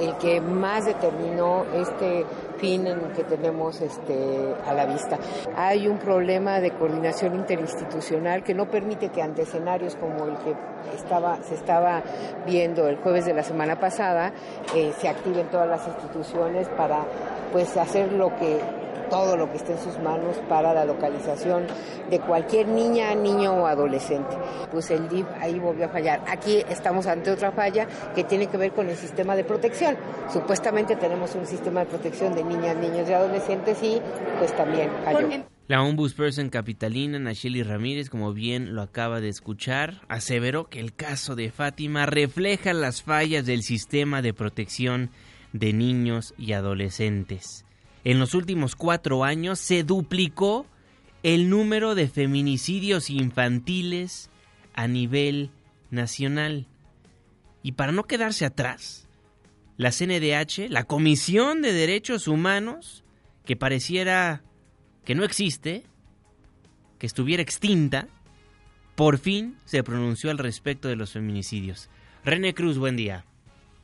el 0.00 0.16
que 0.18 0.40
más 0.40 0.84
determinó 0.84 1.64
este 1.74 2.24
fin 2.58 2.86
en 2.86 3.00
que 3.12 3.24
tenemos 3.24 3.80
este, 3.80 4.54
a 4.64 4.72
la 4.72 4.86
vista. 4.86 5.18
Hay 5.56 5.88
un 5.88 5.98
problema 5.98 6.60
de 6.60 6.70
coordinación 6.70 7.34
interinstitucional 7.34 8.44
que 8.44 8.54
no 8.54 8.66
permite 8.66 9.08
que 9.08 9.20
ante 9.20 9.42
escenarios 9.42 9.96
como 9.96 10.26
el 10.26 10.36
que 10.38 10.54
estaba, 10.94 11.38
se 11.42 11.54
estaba 11.54 12.02
viendo 12.46 12.86
el 12.88 12.96
jueves 12.96 13.24
de 13.24 13.34
la 13.34 13.42
semana 13.42 13.80
pasada, 13.80 14.32
eh, 14.76 14.92
se 14.98 15.08
activen 15.08 15.48
todas 15.48 15.68
las 15.68 15.86
instituciones 15.88 16.68
para 16.68 17.04
pues 17.52 17.76
hacer 17.76 18.12
lo 18.12 18.28
que 18.36 18.60
todo 19.12 19.36
lo 19.36 19.50
que 19.50 19.58
esté 19.58 19.72
en 19.72 19.78
sus 19.78 19.98
manos 19.98 20.38
para 20.48 20.72
la 20.72 20.86
localización 20.86 21.66
de 22.08 22.18
cualquier 22.18 22.66
niña, 22.66 23.14
niño 23.14 23.52
o 23.52 23.66
adolescente. 23.66 24.34
Pues 24.70 24.90
el 24.90 25.06
DIF 25.10 25.26
ahí 25.38 25.58
volvió 25.58 25.84
a 25.84 25.88
fallar. 25.90 26.24
Aquí 26.26 26.64
estamos 26.70 27.06
ante 27.06 27.30
otra 27.30 27.52
falla 27.52 27.86
que 28.14 28.24
tiene 28.24 28.46
que 28.46 28.56
ver 28.56 28.72
con 28.72 28.88
el 28.88 28.96
sistema 28.96 29.36
de 29.36 29.44
protección. 29.44 29.98
Supuestamente 30.32 30.96
tenemos 30.96 31.34
un 31.34 31.44
sistema 31.44 31.80
de 31.80 31.86
protección 31.86 32.34
de 32.34 32.42
niñas, 32.42 32.74
niños 32.76 33.06
y 33.06 33.12
adolescentes 33.12 33.82
y 33.82 34.00
pues 34.38 34.56
también 34.56 34.90
falló. 35.04 35.28
La 35.68 35.82
ombudsperson 35.82 36.48
capitalina 36.48 37.18
Nacheli 37.18 37.62
Ramírez, 37.62 38.08
como 38.08 38.32
bien 38.32 38.74
lo 38.74 38.80
acaba 38.80 39.20
de 39.20 39.28
escuchar, 39.28 40.00
aseveró 40.08 40.70
que 40.70 40.80
el 40.80 40.94
caso 40.94 41.36
de 41.36 41.50
Fátima 41.50 42.06
refleja 42.06 42.72
las 42.72 43.02
fallas 43.02 43.44
del 43.44 43.62
sistema 43.62 44.22
de 44.22 44.32
protección 44.32 45.10
de 45.52 45.74
niños 45.74 46.32
y 46.38 46.54
adolescentes 46.54 47.66
en 48.04 48.18
los 48.18 48.34
últimos 48.34 48.76
cuatro 48.76 49.24
años 49.24 49.58
se 49.58 49.84
duplicó 49.84 50.66
el 51.22 51.48
número 51.48 51.94
de 51.94 52.08
feminicidios 52.08 53.10
infantiles 53.10 54.30
a 54.74 54.88
nivel 54.88 55.50
nacional. 55.90 56.66
Y 57.62 57.72
para 57.72 57.92
no 57.92 58.04
quedarse 58.04 58.44
atrás, 58.44 59.06
la 59.76 59.92
CNDH, 59.92 60.68
la 60.68 60.84
Comisión 60.84 61.62
de 61.62 61.72
Derechos 61.72 62.26
Humanos, 62.26 63.04
que 63.44 63.56
pareciera 63.56 64.42
que 65.04 65.14
no 65.14 65.24
existe, 65.24 65.84
que 66.98 67.06
estuviera 67.06 67.42
extinta, 67.42 68.08
por 68.96 69.18
fin 69.18 69.56
se 69.64 69.82
pronunció 69.82 70.30
al 70.30 70.38
respecto 70.38 70.88
de 70.88 70.96
los 70.96 71.12
feminicidios. 71.12 71.88
René 72.24 72.54
Cruz, 72.54 72.78
buen 72.78 72.96
día. 72.96 73.24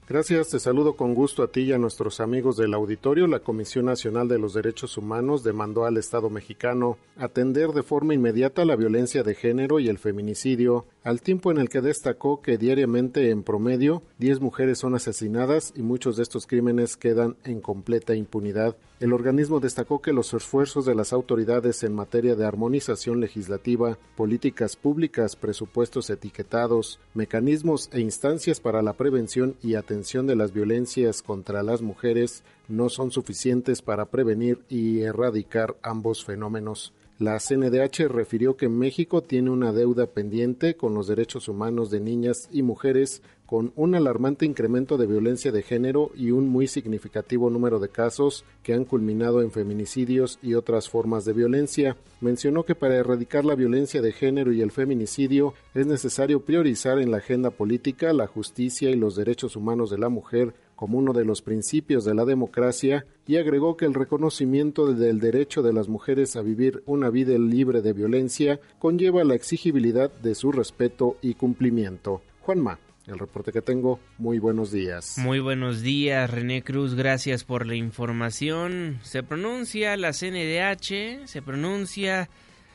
Gracias, 0.08 0.48
te 0.48 0.58
saludo 0.58 0.94
con 0.94 1.14
gusto 1.14 1.42
a 1.42 1.48
ti 1.48 1.60
y 1.60 1.72
a 1.72 1.78
nuestros 1.78 2.20
amigos 2.20 2.56
del 2.56 2.72
auditorio. 2.72 3.26
La 3.26 3.40
Comisión 3.40 3.84
Nacional 3.84 4.26
de 4.26 4.38
los 4.38 4.54
Derechos 4.54 4.96
Humanos 4.96 5.44
demandó 5.44 5.84
al 5.84 5.98
Estado 5.98 6.30
mexicano 6.30 6.96
atender 7.18 7.72
de 7.72 7.82
forma 7.82 8.14
inmediata 8.14 8.64
la 8.64 8.74
violencia 8.74 9.22
de 9.22 9.34
género 9.34 9.80
y 9.80 9.90
el 9.90 9.98
feminicidio 9.98 10.86
al 11.04 11.20
tiempo 11.20 11.50
en 11.50 11.58
el 11.58 11.68
que 11.68 11.82
destacó 11.82 12.40
que 12.40 12.56
diariamente 12.56 13.28
en 13.28 13.42
promedio 13.42 14.02
10 14.16 14.40
mujeres 14.40 14.78
son 14.78 14.94
asesinadas 14.94 15.74
y 15.76 15.82
muchos 15.82 16.16
de 16.16 16.22
estos 16.22 16.46
crímenes 16.46 16.96
quedan 16.96 17.36
en 17.44 17.60
completa 17.60 18.14
impunidad. 18.14 18.78
El 19.00 19.12
organismo 19.12 19.60
destacó 19.60 20.02
que 20.02 20.12
los 20.12 20.34
esfuerzos 20.34 20.84
de 20.84 20.96
las 20.96 21.12
autoridades 21.12 21.84
en 21.84 21.94
materia 21.94 22.34
de 22.34 22.44
armonización 22.44 23.20
legislativa, 23.20 23.96
políticas 24.16 24.74
públicas, 24.74 25.36
presupuestos 25.36 26.10
etiquetados, 26.10 26.98
mecanismos 27.14 27.90
e 27.92 28.00
instancias 28.00 28.58
para 28.58 28.82
la 28.82 28.94
prevención 28.94 29.54
y 29.62 29.76
atención 29.76 30.26
de 30.26 30.34
las 30.34 30.52
violencias 30.52 31.22
contra 31.22 31.62
las 31.62 31.80
mujeres 31.80 32.42
no 32.66 32.88
son 32.88 33.12
suficientes 33.12 33.82
para 33.82 34.06
prevenir 34.06 34.64
y 34.68 35.02
erradicar 35.02 35.76
ambos 35.82 36.24
fenómenos. 36.24 36.92
La 37.18 37.40
CNDH 37.40 38.06
refirió 38.06 38.56
que 38.56 38.68
México 38.68 39.24
tiene 39.24 39.50
una 39.50 39.72
deuda 39.72 40.06
pendiente 40.06 40.76
con 40.76 40.94
los 40.94 41.08
derechos 41.08 41.48
humanos 41.48 41.90
de 41.90 41.98
niñas 41.98 42.48
y 42.52 42.62
mujeres 42.62 43.22
con 43.44 43.72
un 43.74 43.96
alarmante 43.96 44.46
incremento 44.46 44.96
de 44.96 45.08
violencia 45.08 45.50
de 45.50 45.62
género 45.62 46.12
y 46.14 46.30
un 46.30 46.48
muy 46.48 46.68
significativo 46.68 47.50
número 47.50 47.80
de 47.80 47.88
casos 47.88 48.44
que 48.62 48.72
han 48.72 48.84
culminado 48.84 49.42
en 49.42 49.50
feminicidios 49.50 50.38
y 50.42 50.54
otras 50.54 50.88
formas 50.88 51.24
de 51.24 51.32
violencia. 51.32 51.96
Mencionó 52.20 52.62
que 52.62 52.76
para 52.76 52.94
erradicar 52.94 53.44
la 53.44 53.56
violencia 53.56 54.00
de 54.00 54.12
género 54.12 54.52
y 54.52 54.60
el 54.60 54.70
feminicidio 54.70 55.54
es 55.74 55.86
necesario 55.86 56.44
priorizar 56.44 57.00
en 57.00 57.10
la 57.10 57.16
agenda 57.16 57.50
política 57.50 58.12
la 58.12 58.28
justicia 58.28 58.90
y 58.90 58.94
los 58.94 59.16
derechos 59.16 59.56
humanos 59.56 59.90
de 59.90 59.98
la 59.98 60.08
mujer 60.08 60.54
como 60.78 60.96
uno 60.98 61.12
de 61.12 61.24
los 61.24 61.42
principios 61.42 62.04
de 62.04 62.14
la 62.14 62.24
democracia 62.24 63.04
y 63.26 63.36
agregó 63.36 63.76
que 63.76 63.84
el 63.84 63.94
reconocimiento 63.94 64.94
del 64.94 65.18
derecho 65.18 65.60
de 65.60 65.72
las 65.72 65.88
mujeres 65.88 66.36
a 66.36 66.42
vivir 66.42 66.84
una 66.86 67.10
vida 67.10 67.36
libre 67.36 67.82
de 67.82 67.92
violencia 67.92 68.60
conlleva 68.78 69.24
la 69.24 69.34
exigibilidad 69.34 70.08
de 70.08 70.36
su 70.36 70.52
respeto 70.52 71.16
y 71.20 71.34
cumplimiento. 71.34 72.22
Juanma, 72.42 72.78
el 73.08 73.18
reporte 73.18 73.50
que 73.50 73.60
tengo, 73.60 73.98
muy 74.18 74.38
buenos 74.38 74.70
días. 74.70 75.18
Muy 75.18 75.40
buenos 75.40 75.82
días, 75.82 76.30
René 76.30 76.62
Cruz, 76.62 76.94
gracias 76.94 77.42
por 77.42 77.66
la 77.66 77.74
información. 77.74 79.00
Se 79.02 79.24
pronuncia 79.24 79.96
la 79.96 80.12
CNDH, 80.12 81.26
se 81.26 81.42
pronuncia 81.42 82.30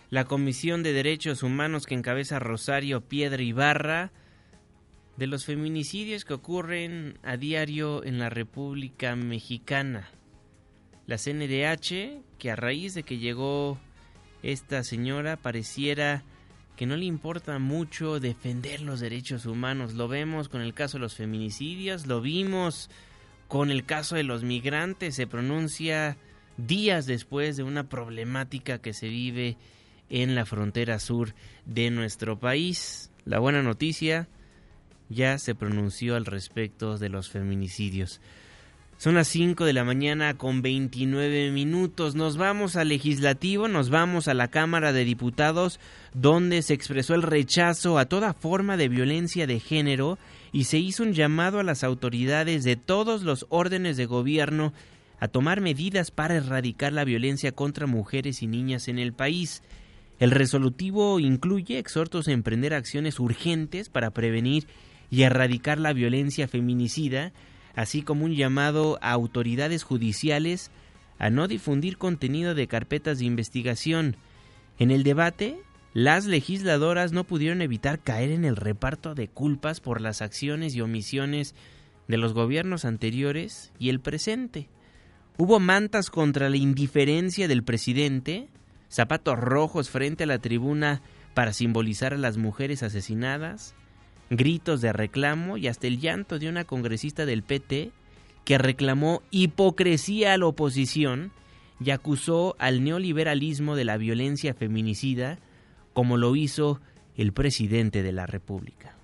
la 0.09 0.25
Comisión 0.25 0.83
de 0.83 0.91
Derechos 0.91 1.41
Humanos 1.41 1.85
que 1.85 1.95
encabeza 1.95 2.39
Rosario 2.39 2.99
Piedra 2.99 3.41
Ibarra 3.41 4.11
de 5.17 5.27
los 5.27 5.45
feminicidios 5.45 6.25
que 6.25 6.33
ocurren 6.33 7.17
a 7.23 7.37
diario 7.37 8.03
en 8.03 8.19
la 8.19 8.29
República 8.29 9.15
Mexicana. 9.15 10.09
La 11.05 11.17
CNDH, 11.17 12.21
que 12.39 12.51
a 12.51 12.55
raíz 12.55 12.93
de 12.93 13.03
que 13.03 13.17
llegó 13.17 13.77
esta 14.41 14.83
señora 14.83 15.37
pareciera 15.37 16.23
que 16.75 16.85
no 16.85 16.97
le 16.97 17.05
importa 17.05 17.59
mucho 17.59 18.19
defender 18.19 18.81
los 18.81 18.99
derechos 18.99 19.45
humanos. 19.45 19.93
Lo 19.93 20.07
vemos 20.07 20.49
con 20.49 20.61
el 20.61 20.73
caso 20.73 20.97
de 20.97 21.01
los 21.01 21.15
feminicidios, 21.15 22.07
lo 22.07 22.21
vimos 22.21 22.89
con 23.47 23.69
el 23.69 23.85
caso 23.85 24.15
de 24.15 24.23
los 24.23 24.43
migrantes, 24.43 25.15
se 25.15 25.27
pronuncia 25.27 26.17
días 26.57 27.05
después 27.05 27.57
de 27.57 27.63
una 27.63 27.87
problemática 27.87 28.79
que 28.79 28.93
se 28.93 29.07
vive 29.07 29.57
en 30.09 30.35
la 30.35 30.45
frontera 30.45 30.99
sur 30.99 31.33
de 31.65 31.91
nuestro 31.91 32.39
país. 32.39 33.11
La 33.25 33.39
buena 33.39 33.61
noticia 33.61 34.27
ya 35.13 35.37
se 35.37 35.55
pronunció 35.55 36.15
al 36.15 36.25
respecto 36.25 36.97
de 36.97 37.09
los 37.09 37.29
feminicidios. 37.29 38.19
Son 38.97 39.15
las 39.15 39.27
5 39.27 39.65
de 39.65 39.73
la 39.73 39.83
mañana 39.83 40.37
con 40.37 40.61
29 40.61 41.51
minutos. 41.51 42.15
Nos 42.15 42.37
vamos 42.37 42.75
al 42.75 42.87
legislativo, 42.87 43.67
nos 43.67 43.89
vamos 43.89 44.27
a 44.27 44.33
la 44.33 44.47
Cámara 44.47 44.93
de 44.93 45.03
Diputados, 45.03 45.79
donde 46.13 46.61
se 46.61 46.73
expresó 46.73 47.13
el 47.13 47.23
rechazo 47.23 47.97
a 47.97 48.05
toda 48.05 48.33
forma 48.33 48.77
de 48.77 48.87
violencia 48.87 49.45
de 49.45 49.59
género 49.59 50.17
y 50.53 50.65
se 50.65 50.77
hizo 50.77 51.03
un 51.03 51.13
llamado 51.13 51.59
a 51.59 51.63
las 51.63 51.83
autoridades 51.83 52.63
de 52.63 52.77
todos 52.77 53.23
los 53.23 53.45
órdenes 53.49 53.97
de 53.97 54.05
gobierno 54.05 54.71
a 55.19 55.27
tomar 55.27 55.59
medidas 55.59 56.11
para 56.11 56.35
erradicar 56.35 56.93
la 56.93 57.03
violencia 57.03 57.51
contra 57.51 57.87
mujeres 57.87 58.41
y 58.41 58.47
niñas 58.47 58.87
en 58.87 58.99
el 58.99 59.11
país. 59.11 59.63
El 60.19 60.31
resolutivo 60.31 61.19
incluye 61.19 61.79
exhortos 61.79 62.27
a 62.27 62.31
emprender 62.31 62.73
acciones 62.73 63.19
urgentes 63.19 63.89
para 63.89 64.11
prevenir 64.11 64.65
y 65.13 65.21
erradicar 65.21 65.79
la 65.79 65.93
violencia 65.93 66.47
feminicida, 66.47 67.33
así 67.75 68.01
como 68.01 68.25
un 68.25 68.33
llamado 68.33 68.97
a 69.03 69.11
autoridades 69.11 69.83
judiciales 69.83 70.71
a 71.19 71.29
no 71.29 71.47
difundir 71.47 71.99
contenido 71.99 72.55
de 72.55 72.65
carpetas 72.65 73.19
de 73.19 73.25
investigación. 73.25 74.15
En 74.79 74.89
el 74.89 75.03
debate, 75.03 75.59
las 75.93 76.25
legisladoras 76.25 77.11
no 77.11 77.25
pudieron 77.25 77.61
evitar 77.61 77.99
caer 77.99 78.31
en 78.31 78.43
el 78.43 78.55
reparto 78.55 79.13
de 79.13 79.27
culpas 79.27 79.81
por 79.81 80.01
las 80.01 80.23
acciones 80.23 80.73
y 80.73 80.81
omisiones 80.81 81.53
de 82.07 82.17
los 82.17 82.33
gobiernos 82.33 82.83
anteriores 82.83 83.71
y 83.77 83.89
el 83.89 83.99
presente. 83.99 84.67
Hubo 85.37 85.59
mantas 85.59 86.09
contra 86.09 86.49
la 86.49 86.57
indiferencia 86.57 87.47
del 87.47 87.63
presidente, 87.63 88.47
zapatos 88.89 89.37
rojos 89.37 89.91
frente 89.91 90.23
a 90.23 90.27
la 90.27 90.39
tribuna 90.39 91.03
para 91.35 91.53
simbolizar 91.53 92.15
a 92.15 92.17
las 92.17 92.37
mujeres 92.37 92.81
asesinadas, 92.81 93.75
gritos 94.35 94.81
de 94.81 94.93
reclamo 94.93 95.57
y 95.57 95.67
hasta 95.67 95.87
el 95.87 95.99
llanto 95.99 96.39
de 96.39 96.49
una 96.49 96.63
congresista 96.65 97.25
del 97.25 97.43
PT 97.43 97.91
que 98.45 98.57
reclamó 98.57 99.21
hipocresía 99.31 100.33
a 100.33 100.37
la 100.37 100.47
oposición 100.47 101.31
y 101.79 101.91
acusó 101.91 102.55
al 102.59 102.83
neoliberalismo 102.83 103.75
de 103.75 103.85
la 103.85 103.97
violencia 103.97 104.53
feminicida, 104.53 105.39
como 105.93 106.17
lo 106.17 106.35
hizo 106.35 106.79
el 107.15 107.33
presidente 107.33 108.03
de 108.03 108.11
la 108.11 108.25
República. 108.25 108.95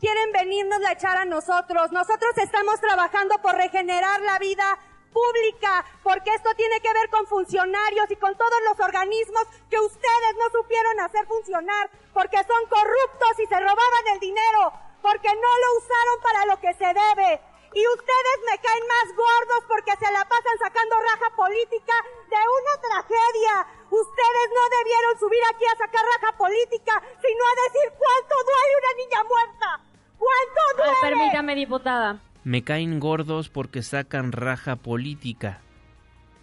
Quieren 0.00 0.30
venirnos 0.32 0.78
a 0.88 0.92
echar 0.92 1.16
a 1.16 1.24
nosotros. 1.24 1.90
Nosotros 1.90 2.30
estamos 2.36 2.80
trabajando 2.80 3.36
por 3.42 3.56
regenerar 3.56 4.20
la 4.22 4.38
vida 4.38 4.78
pública, 5.12 5.84
porque 6.02 6.34
esto 6.34 6.54
tiene 6.56 6.80
que 6.80 6.92
ver 6.92 7.10
con 7.10 7.26
funcionarios 7.26 8.10
y 8.10 8.16
con 8.16 8.36
todos 8.36 8.60
los 8.68 8.78
organismos 8.80 9.44
que 9.70 9.78
ustedes 9.78 10.32
no 10.38 10.50
supieron 10.50 11.00
hacer 11.00 11.26
funcionar, 11.26 11.90
porque 12.12 12.38
son 12.44 12.62
corruptos 12.68 13.38
y 13.38 13.46
se 13.46 13.60
robaban 13.60 14.04
el 14.14 14.20
dinero, 14.20 14.72
porque 15.02 15.28
no 15.28 15.52
lo 15.62 15.68
usaron 15.78 16.16
para 16.22 16.46
lo 16.46 16.60
que 16.60 16.74
se 16.74 16.86
debe. 16.86 17.40
Y 17.74 17.86
ustedes 17.86 18.38
me 18.50 18.58
caen 18.58 18.86
más 18.88 19.14
gordos 19.14 19.62
porque 19.68 19.92
se 20.00 20.10
la 20.10 20.24
pasan 20.24 20.58
sacando 20.58 20.96
raja 20.96 21.28
política 21.36 21.92
de 22.28 22.40
una 22.40 22.74
tragedia. 22.80 23.66
Ustedes 23.90 24.46
no 24.56 24.64
debieron 24.78 25.18
subir 25.20 25.42
aquí 25.52 25.66
a 25.66 25.76
sacar 25.76 26.02
raja 26.16 26.36
política, 26.36 27.02
sino 27.20 27.42
a 27.44 27.54
decir 27.68 27.92
cuánto 27.92 28.34
duele 28.40 28.74
una 28.80 28.92
niña 28.96 29.24
muerta. 29.24 29.80
¿Cuánto 30.18 30.60
duele? 30.76 31.00
permítame, 31.00 31.54
diputada. 31.54 32.20
Me 32.48 32.62
caen 32.62 32.98
gordos 32.98 33.50
porque 33.50 33.82
sacan 33.82 34.32
raja 34.32 34.76
política. 34.76 35.60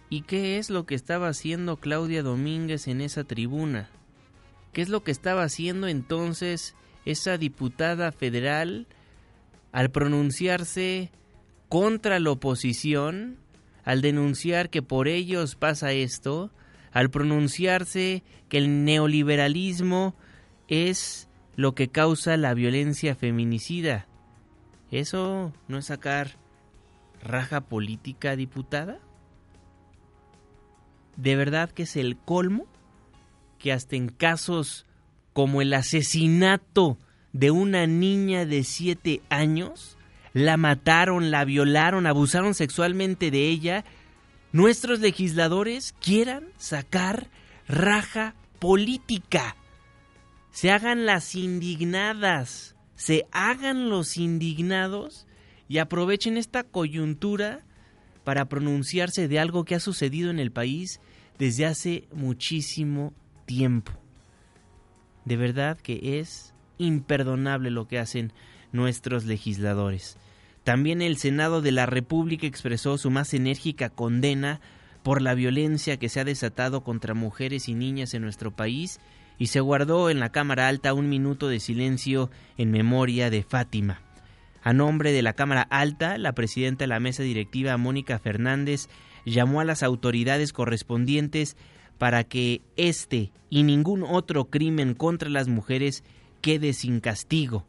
¿Y 0.08 0.20
qué 0.22 0.56
es 0.56 0.70
lo 0.70 0.86
que 0.86 0.94
estaba 0.94 1.26
haciendo 1.26 1.78
Claudia 1.78 2.22
Domínguez 2.22 2.86
en 2.86 3.00
esa 3.00 3.24
tribuna? 3.24 3.90
¿Qué 4.72 4.82
es 4.82 4.88
lo 4.88 5.02
que 5.02 5.10
estaba 5.10 5.42
haciendo 5.42 5.88
entonces 5.88 6.76
esa 7.04 7.38
diputada 7.38 8.12
federal 8.12 8.86
al 9.72 9.90
pronunciarse 9.90 11.10
contra 11.68 12.20
la 12.20 12.30
oposición, 12.30 13.38
al 13.82 14.00
denunciar 14.00 14.70
que 14.70 14.82
por 14.82 15.08
ellos 15.08 15.56
pasa 15.56 15.90
esto, 15.90 16.52
al 16.92 17.10
pronunciarse 17.10 18.22
que 18.48 18.58
el 18.58 18.84
neoliberalismo 18.84 20.14
es 20.68 21.28
lo 21.56 21.74
que 21.74 21.88
causa 21.88 22.36
la 22.36 22.54
violencia 22.54 23.16
feminicida? 23.16 24.06
¿Eso 24.90 25.52
no 25.68 25.78
es 25.78 25.86
sacar 25.86 26.36
raja 27.22 27.62
política 27.62 28.36
diputada? 28.36 28.98
¿De 31.16 31.34
verdad 31.34 31.70
que 31.70 31.84
es 31.84 31.96
el 31.96 32.16
colmo 32.16 32.66
que 33.58 33.72
hasta 33.72 33.96
en 33.96 34.08
casos 34.08 34.86
como 35.32 35.60
el 35.60 35.72
asesinato 35.74 36.98
de 37.32 37.50
una 37.50 37.86
niña 37.86 38.46
de 38.46 38.64
siete 38.64 39.22
años, 39.28 39.98
la 40.32 40.56
mataron, 40.56 41.30
la 41.30 41.44
violaron, 41.44 42.06
abusaron 42.06 42.54
sexualmente 42.54 43.30
de 43.30 43.48
ella, 43.48 43.84
nuestros 44.52 45.00
legisladores 45.00 45.94
quieran 46.00 46.44
sacar 46.58 47.28
raja 47.66 48.34
política? 48.58 49.56
Se 50.52 50.70
hagan 50.70 51.06
las 51.06 51.34
indignadas 51.34 52.75
se 52.96 53.26
hagan 53.30 53.88
los 53.88 54.16
indignados 54.16 55.26
y 55.68 55.78
aprovechen 55.78 56.36
esta 56.36 56.64
coyuntura 56.64 57.64
para 58.24 58.46
pronunciarse 58.46 59.28
de 59.28 59.38
algo 59.38 59.64
que 59.64 59.76
ha 59.76 59.80
sucedido 59.80 60.30
en 60.30 60.40
el 60.40 60.50
país 60.50 61.00
desde 61.38 61.66
hace 61.66 62.08
muchísimo 62.12 63.12
tiempo. 63.44 63.92
De 65.24 65.36
verdad 65.36 65.78
que 65.78 66.20
es 66.20 66.54
imperdonable 66.78 67.70
lo 67.70 67.86
que 67.86 67.98
hacen 67.98 68.32
nuestros 68.72 69.24
legisladores. 69.24 70.16
También 70.64 71.02
el 71.02 71.16
Senado 71.16 71.62
de 71.62 71.72
la 71.72 71.86
República 71.86 72.46
expresó 72.46 72.98
su 72.98 73.10
más 73.10 73.32
enérgica 73.34 73.88
condena 73.90 74.60
por 75.02 75.22
la 75.22 75.34
violencia 75.34 75.98
que 75.98 76.08
se 76.08 76.18
ha 76.18 76.24
desatado 76.24 76.82
contra 76.82 77.14
mujeres 77.14 77.68
y 77.68 77.74
niñas 77.74 78.14
en 78.14 78.22
nuestro 78.22 78.50
país 78.50 78.98
y 79.38 79.46
se 79.46 79.60
guardó 79.60 80.10
en 80.10 80.20
la 80.20 80.30
Cámara 80.30 80.68
Alta 80.68 80.94
un 80.94 81.08
minuto 81.08 81.48
de 81.48 81.60
silencio 81.60 82.30
en 82.56 82.70
memoria 82.70 83.30
de 83.30 83.42
Fátima. 83.42 84.00
A 84.62 84.72
nombre 84.72 85.12
de 85.12 85.22
la 85.22 85.34
Cámara 85.34 85.62
Alta, 85.62 86.18
la 86.18 86.32
presidenta 86.32 86.84
de 86.84 86.88
la 86.88 87.00
mesa 87.00 87.22
directiva, 87.22 87.76
Mónica 87.76 88.18
Fernández, 88.18 88.88
llamó 89.24 89.60
a 89.60 89.64
las 89.64 89.82
autoridades 89.82 90.52
correspondientes 90.52 91.56
para 91.98 92.24
que 92.24 92.62
este 92.76 93.30
y 93.48 93.62
ningún 93.62 94.02
otro 94.02 94.46
crimen 94.46 94.94
contra 94.94 95.28
las 95.28 95.48
mujeres 95.48 96.02
quede 96.40 96.72
sin 96.72 97.00
castigo. 97.00 97.66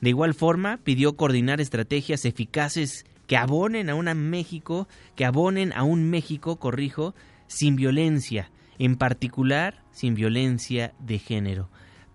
De 0.00 0.10
igual 0.10 0.34
forma, 0.34 0.78
pidió 0.78 1.16
coordinar 1.16 1.60
estrategias 1.60 2.24
eficaces 2.24 3.06
que 3.26 3.36
abonen 3.36 3.90
a 3.90 3.94
un 3.94 4.06
México, 4.30 4.88
que 5.16 5.24
abonen 5.24 5.72
a 5.72 5.82
un 5.82 6.08
México, 6.10 6.56
corrijo, 6.56 7.14
sin 7.48 7.76
violencia, 7.76 8.50
en 8.78 8.96
particular 8.96 9.82
sin 9.96 10.14
violencia 10.14 10.92
de 10.98 11.18
género. 11.18 11.70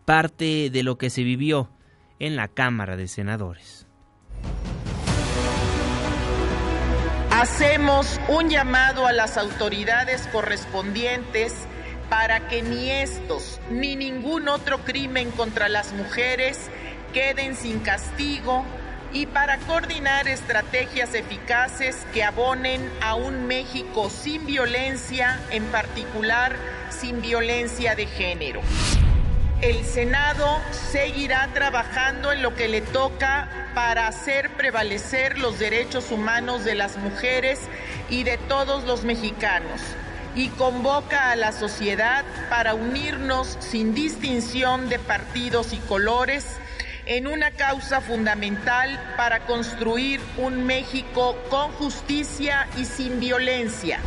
Parte 0.06 0.70
de 0.70 0.84
lo 0.84 1.00
que 1.00 1.10
se 1.10 1.24
vivió 1.24 1.72
en 2.20 2.36
la 2.36 2.48
Cámara 2.48 2.96
de 2.96 3.08
Senadores. 3.08 3.88
Hacemos 7.32 8.20
un 8.30 8.50
llamado 8.50 9.08
a 9.08 9.14
las 9.14 9.36
autoridades 9.36 10.28
correspondientes 10.32 11.56
para 12.08 12.48
que 12.48 12.62
ni 12.62 12.92
estos 12.92 13.60
ni 13.72 13.96
ningún 13.96 14.48
otro 14.48 14.86
crimen 14.86 15.32
contra 15.32 15.68
las 15.68 15.92
mujeres 15.94 16.70
queden 17.14 17.56
sin 17.56 17.80
castigo 17.80 18.64
y 19.14 19.26
para 19.26 19.58
coordinar 19.60 20.28
estrategias 20.28 21.14
eficaces 21.14 22.06
que 22.14 22.24
abonen 22.24 22.90
a 23.02 23.16
un 23.16 23.46
México 23.48 24.10
sin 24.10 24.46
violencia, 24.46 25.40
en 25.52 25.66
particular 25.66 26.56
sin 26.90 27.22
violencia 27.22 27.96
de 27.96 28.06
género. 28.06 28.62
El 29.62 29.84
Senado 29.86 30.60
seguirá 30.72 31.50
trabajando 31.54 32.32
en 32.32 32.42
lo 32.42 32.56
que 32.56 32.68
le 32.68 32.82
toca 32.82 33.48
para 33.76 34.08
hacer 34.08 34.50
prevalecer 34.52 35.38
los 35.38 35.60
derechos 35.60 36.12
humanos 36.12 36.66
de 36.66 36.76
las 36.76 36.98
mujeres 36.98 37.60
y 38.10 38.24
de 38.24 38.38
todos 38.38 38.86
los 38.86 39.04
mexicanos 39.04 39.82
y 40.36 40.48
convoca 40.50 41.30
a 41.32 41.36
la 41.36 41.52
sociedad 41.52 42.24
para 42.50 42.74
unirnos 42.74 43.58
sin 43.60 43.94
distinción 43.94 44.90
de 44.90 44.98
partidos 44.98 45.74
y 45.74 45.78
colores 45.78 46.61
en 47.06 47.28
una 47.28 47.52
causa 47.52 48.02
fundamental 48.02 49.14
para 49.18 49.46
construir 49.46 50.20
un 50.38 50.66
México 50.66 51.36
con 51.50 51.72
justicia 51.74 52.68
y 52.78 52.86
sin 52.86 53.20
violencia. 53.20 54.00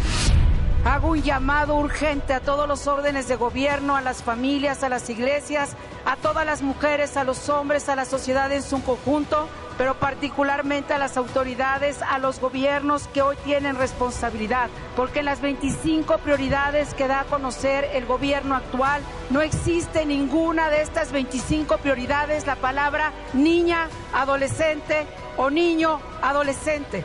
Hago 0.84 1.08
un 1.12 1.22
llamado 1.22 1.76
urgente 1.76 2.34
a 2.34 2.40
todos 2.40 2.68
los 2.68 2.86
órdenes 2.86 3.26
de 3.26 3.36
gobierno, 3.36 3.96
a 3.96 4.02
las 4.02 4.22
familias, 4.22 4.82
a 4.82 4.90
las 4.90 5.08
iglesias, 5.08 5.76
a 6.04 6.16
todas 6.16 6.44
las 6.44 6.60
mujeres, 6.60 7.16
a 7.16 7.24
los 7.24 7.48
hombres, 7.48 7.88
a 7.88 7.96
la 7.96 8.04
sociedad 8.04 8.52
en 8.52 8.62
su 8.62 8.82
conjunto, 8.82 9.48
pero 9.76 9.94
particularmente 9.94 10.94
a 10.94 10.98
las 10.98 11.16
autoridades, 11.16 12.02
a 12.02 12.18
los 12.18 12.40
gobiernos 12.40 13.06
que 13.08 13.22
hoy 13.22 13.36
tienen 13.44 13.76
responsabilidad, 13.76 14.68
porque 14.96 15.20
en 15.20 15.26
las 15.26 15.40
25 15.40 16.18
prioridades 16.18 16.94
que 16.94 17.08
da 17.08 17.20
a 17.20 17.24
conocer 17.24 17.84
el 17.92 18.06
gobierno 18.06 18.54
actual 18.54 19.02
no 19.30 19.42
existe 19.42 20.06
ninguna 20.06 20.68
de 20.68 20.82
estas 20.82 21.12
25 21.12 21.78
prioridades 21.78 22.46
la 22.46 22.56
palabra 22.56 23.12
niña, 23.32 23.88
adolescente 24.12 25.06
o 25.36 25.50
niño, 25.50 26.00
adolescente. 26.22 27.04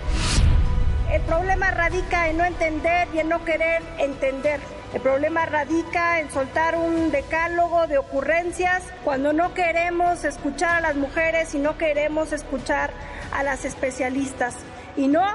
El 1.11 1.21
problema 1.21 1.71
radica 1.71 2.29
en 2.29 2.37
no 2.37 2.45
entender 2.45 3.07
y 3.13 3.19
en 3.19 3.29
no 3.29 3.43
querer 3.43 3.81
entender. 3.97 4.59
El 4.93 5.01
problema 5.01 5.45
radica 5.47 6.19
en 6.19 6.29
soltar 6.29 6.75
un 6.75 7.09
decálogo 7.09 7.87
de 7.87 7.97
ocurrencias 7.97 8.83
cuando 9.03 9.33
no 9.33 9.55
queremos 9.55 10.23
escuchar 10.23 10.77
a 10.77 10.81
las 10.81 10.95
mujeres 10.95 11.55
y 11.55 11.59
no 11.59 11.79
queremos 11.79 12.31
escuchar 12.31 12.91
a 13.31 13.41
las 13.41 13.65
especialistas. 13.65 14.55
Y 14.97 15.07
no, 15.07 15.25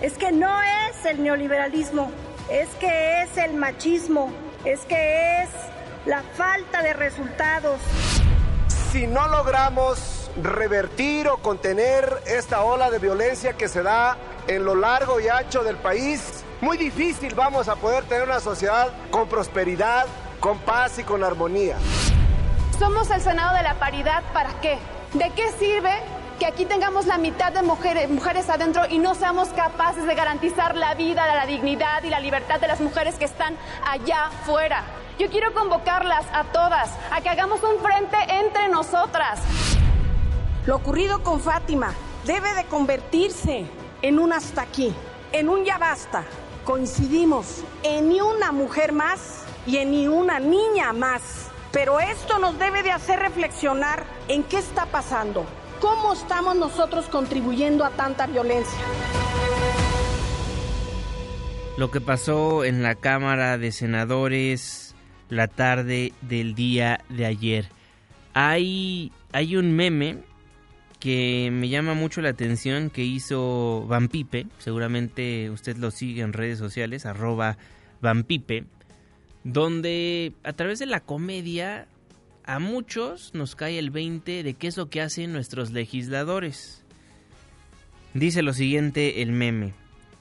es 0.00 0.16
que 0.16 0.32
no 0.32 0.62
es 0.62 1.04
el 1.04 1.22
neoliberalismo, 1.22 2.10
es 2.50 2.70
que 2.76 3.22
es 3.22 3.36
el 3.36 3.52
machismo, 3.52 4.32
es 4.64 4.80
que 4.86 5.42
es 5.42 5.50
la 6.06 6.22
falta 6.22 6.80
de 6.82 6.94
resultados. 6.94 7.78
Si 8.90 9.06
no 9.06 9.28
logramos 9.28 10.19
revertir 10.44 11.28
o 11.28 11.38
contener 11.38 12.22
esta 12.26 12.62
ola 12.62 12.90
de 12.90 12.98
violencia 12.98 13.54
que 13.54 13.68
se 13.68 13.82
da 13.82 14.16
en 14.46 14.64
lo 14.64 14.74
largo 14.74 15.20
y 15.20 15.28
ancho 15.28 15.62
del 15.62 15.76
país, 15.76 16.44
muy 16.60 16.76
difícil 16.76 17.34
vamos 17.34 17.68
a 17.68 17.76
poder 17.76 18.04
tener 18.04 18.24
una 18.24 18.40
sociedad 18.40 18.88
con 19.10 19.28
prosperidad, 19.28 20.06
con 20.40 20.58
paz 20.58 20.98
y 20.98 21.04
con 21.04 21.24
armonía. 21.24 21.76
Somos 22.78 23.10
el 23.10 23.20
Senado 23.20 23.56
de 23.56 23.62
la 23.62 23.74
Paridad, 23.74 24.22
¿para 24.32 24.50
qué? 24.60 24.78
¿De 25.12 25.30
qué 25.30 25.50
sirve 25.58 25.92
que 26.38 26.46
aquí 26.46 26.64
tengamos 26.64 27.06
la 27.06 27.18
mitad 27.18 27.52
de 27.52 27.62
mujeres, 27.62 28.08
mujeres 28.08 28.48
adentro 28.48 28.84
y 28.88 28.98
no 28.98 29.14
seamos 29.14 29.48
capaces 29.48 30.06
de 30.06 30.14
garantizar 30.14 30.74
la 30.74 30.94
vida, 30.94 31.26
la 31.26 31.44
dignidad 31.44 32.02
y 32.02 32.08
la 32.08 32.20
libertad 32.20 32.58
de 32.58 32.68
las 32.68 32.80
mujeres 32.80 33.16
que 33.16 33.26
están 33.26 33.56
allá 33.86 34.26
afuera? 34.26 34.84
Yo 35.18 35.28
quiero 35.28 35.52
convocarlas 35.52 36.24
a 36.32 36.44
todas 36.44 36.88
a 37.10 37.20
que 37.20 37.28
hagamos 37.28 37.62
un 37.62 37.78
frente 37.80 38.16
entre 38.28 38.70
nosotras. 38.70 39.40
Lo 40.66 40.76
ocurrido 40.76 41.22
con 41.22 41.40
Fátima 41.40 41.94
debe 42.26 42.52
de 42.54 42.64
convertirse 42.64 43.64
en 44.02 44.18
un 44.18 44.32
hasta 44.32 44.62
aquí, 44.62 44.92
en 45.32 45.48
un 45.48 45.64
ya 45.64 45.78
basta. 45.78 46.24
Coincidimos 46.64 47.64
en 47.82 48.10
ni 48.10 48.20
una 48.20 48.52
mujer 48.52 48.92
más 48.92 49.44
y 49.66 49.78
en 49.78 49.90
ni 49.92 50.06
una 50.06 50.38
niña 50.38 50.92
más. 50.92 51.50
Pero 51.72 51.98
esto 51.98 52.38
nos 52.38 52.58
debe 52.58 52.82
de 52.82 52.92
hacer 52.92 53.20
reflexionar 53.20 54.04
en 54.28 54.42
qué 54.42 54.58
está 54.58 54.86
pasando, 54.86 55.46
cómo 55.80 56.12
estamos 56.12 56.56
nosotros 56.56 57.06
contribuyendo 57.06 57.84
a 57.84 57.90
tanta 57.90 58.26
violencia. 58.26 58.78
Lo 61.78 61.90
que 61.90 62.02
pasó 62.02 62.64
en 62.64 62.82
la 62.82 62.96
Cámara 62.96 63.56
de 63.56 63.72
Senadores 63.72 64.94
la 65.30 65.48
tarde 65.48 66.12
del 66.20 66.54
día 66.54 67.00
de 67.08 67.24
ayer. 67.24 67.68
Hay, 68.34 69.12
hay 69.32 69.56
un 69.56 69.74
meme 69.74 70.18
que 71.00 71.50
me 71.52 71.68
llama 71.68 71.94
mucho 71.94 72.20
la 72.20 72.28
atención 72.28 72.90
que 72.90 73.02
hizo 73.02 73.84
Van 73.88 74.06
Pipe, 74.08 74.46
seguramente 74.58 75.50
usted 75.50 75.76
lo 75.78 75.90
sigue 75.90 76.22
en 76.22 76.32
redes 76.32 76.58
sociales, 76.58 77.06
arroba 77.06 77.56
Van 78.00 78.24
donde 79.42 80.34
a 80.44 80.52
través 80.52 80.78
de 80.78 80.86
la 80.86 81.00
comedia 81.00 81.88
a 82.44 82.58
muchos 82.58 83.32
nos 83.34 83.56
cae 83.56 83.78
el 83.78 83.88
20 83.90 84.42
de 84.42 84.54
qué 84.54 84.66
es 84.66 84.76
lo 84.76 84.90
que 84.90 85.00
hacen 85.00 85.32
nuestros 85.32 85.70
legisladores. 85.70 86.84
Dice 88.12 88.42
lo 88.42 88.52
siguiente 88.52 89.22
el 89.22 89.32
meme. 89.32 89.72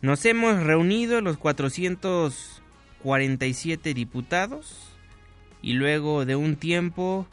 Nos 0.01 0.23
hemos 0.25 0.63
reunido 0.63 1.19
los 1.21 1.37
447 1.37 3.93
diputados 3.93 4.93
y 5.61 5.73
luego 5.73 6.25
de 6.25 6.37
un 6.37 6.55
tiempo 6.55 7.27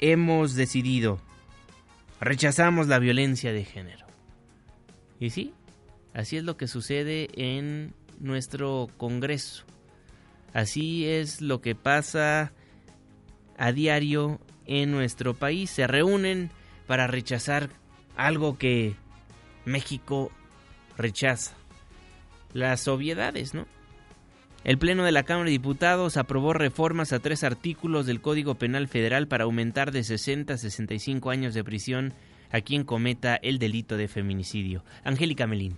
hemos 0.00 0.54
decidido 0.54 1.20
rechazamos 2.20 2.86
la 2.88 2.98
violencia 2.98 3.52
de 3.52 3.64
género. 3.64 4.06
Y 5.18 5.30
sí, 5.30 5.54
así 6.14 6.36
es 6.36 6.44
lo 6.44 6.56
que 6.56 6.68
sucede 6.68 7.28
en 7.34 7.94
nuestro 8.20 8.88
Congreso. 8.96 9.64
Así 10.52 11.06
es 11.06 11.40
lo 11.40 11.60
que 11.60 11.74
pasa 11.74 12.52
a 13.58 13.72
diario 13.72 14.40
en 14.66 14.90
nuestro 14.90 15.34
país. 15.34 15.70
Se 15.70 15.86
reúnen 15.86 16.50
para 16.86 17.06
rechazar 17.06 17.70
algo 18.16 18.56
que 18.58 18.94
México 19.64 20.30
rechaza. 20.96 21.54
Las 22.52 22.88
obviedades, 22.88 23.52
¿no? 23.52 23.66
El 24.66 24.78
Pleno 24.78 25.04
de 25.04 25.12
la 25.12 25.22
Cámara 25.22 25.44
de 25.44 25.52
Diputados 25.52 26.16
aprobó 26.16 26.52
reformas 26.52 27.12
a 27.12 27.20
tres 27.20 27.44
artículos 27.44 28.04
del 28.04 28.20
Código 28.20 28.56
Penal 28.56 28.88
Federal 28.88 29.28
para 29.28 29.44
aumentar 29.44 29.92
de 29.92 30.02
60 30.02 30.54
a 30.54 30.58
65 30.58 31.30
años 31.30 31.54
de 31.54 31.62
prisión 31.62 32.12
a 32.50 32.60
quien 32.62 32.82
cometa 32.82 33.36
el 33.36 33.60
delito 33.60 33.96
de 33.96 34.08
feminicidio. 34.08 34.82
Angélica 35.04 35.46
Melín. 35.46 35.76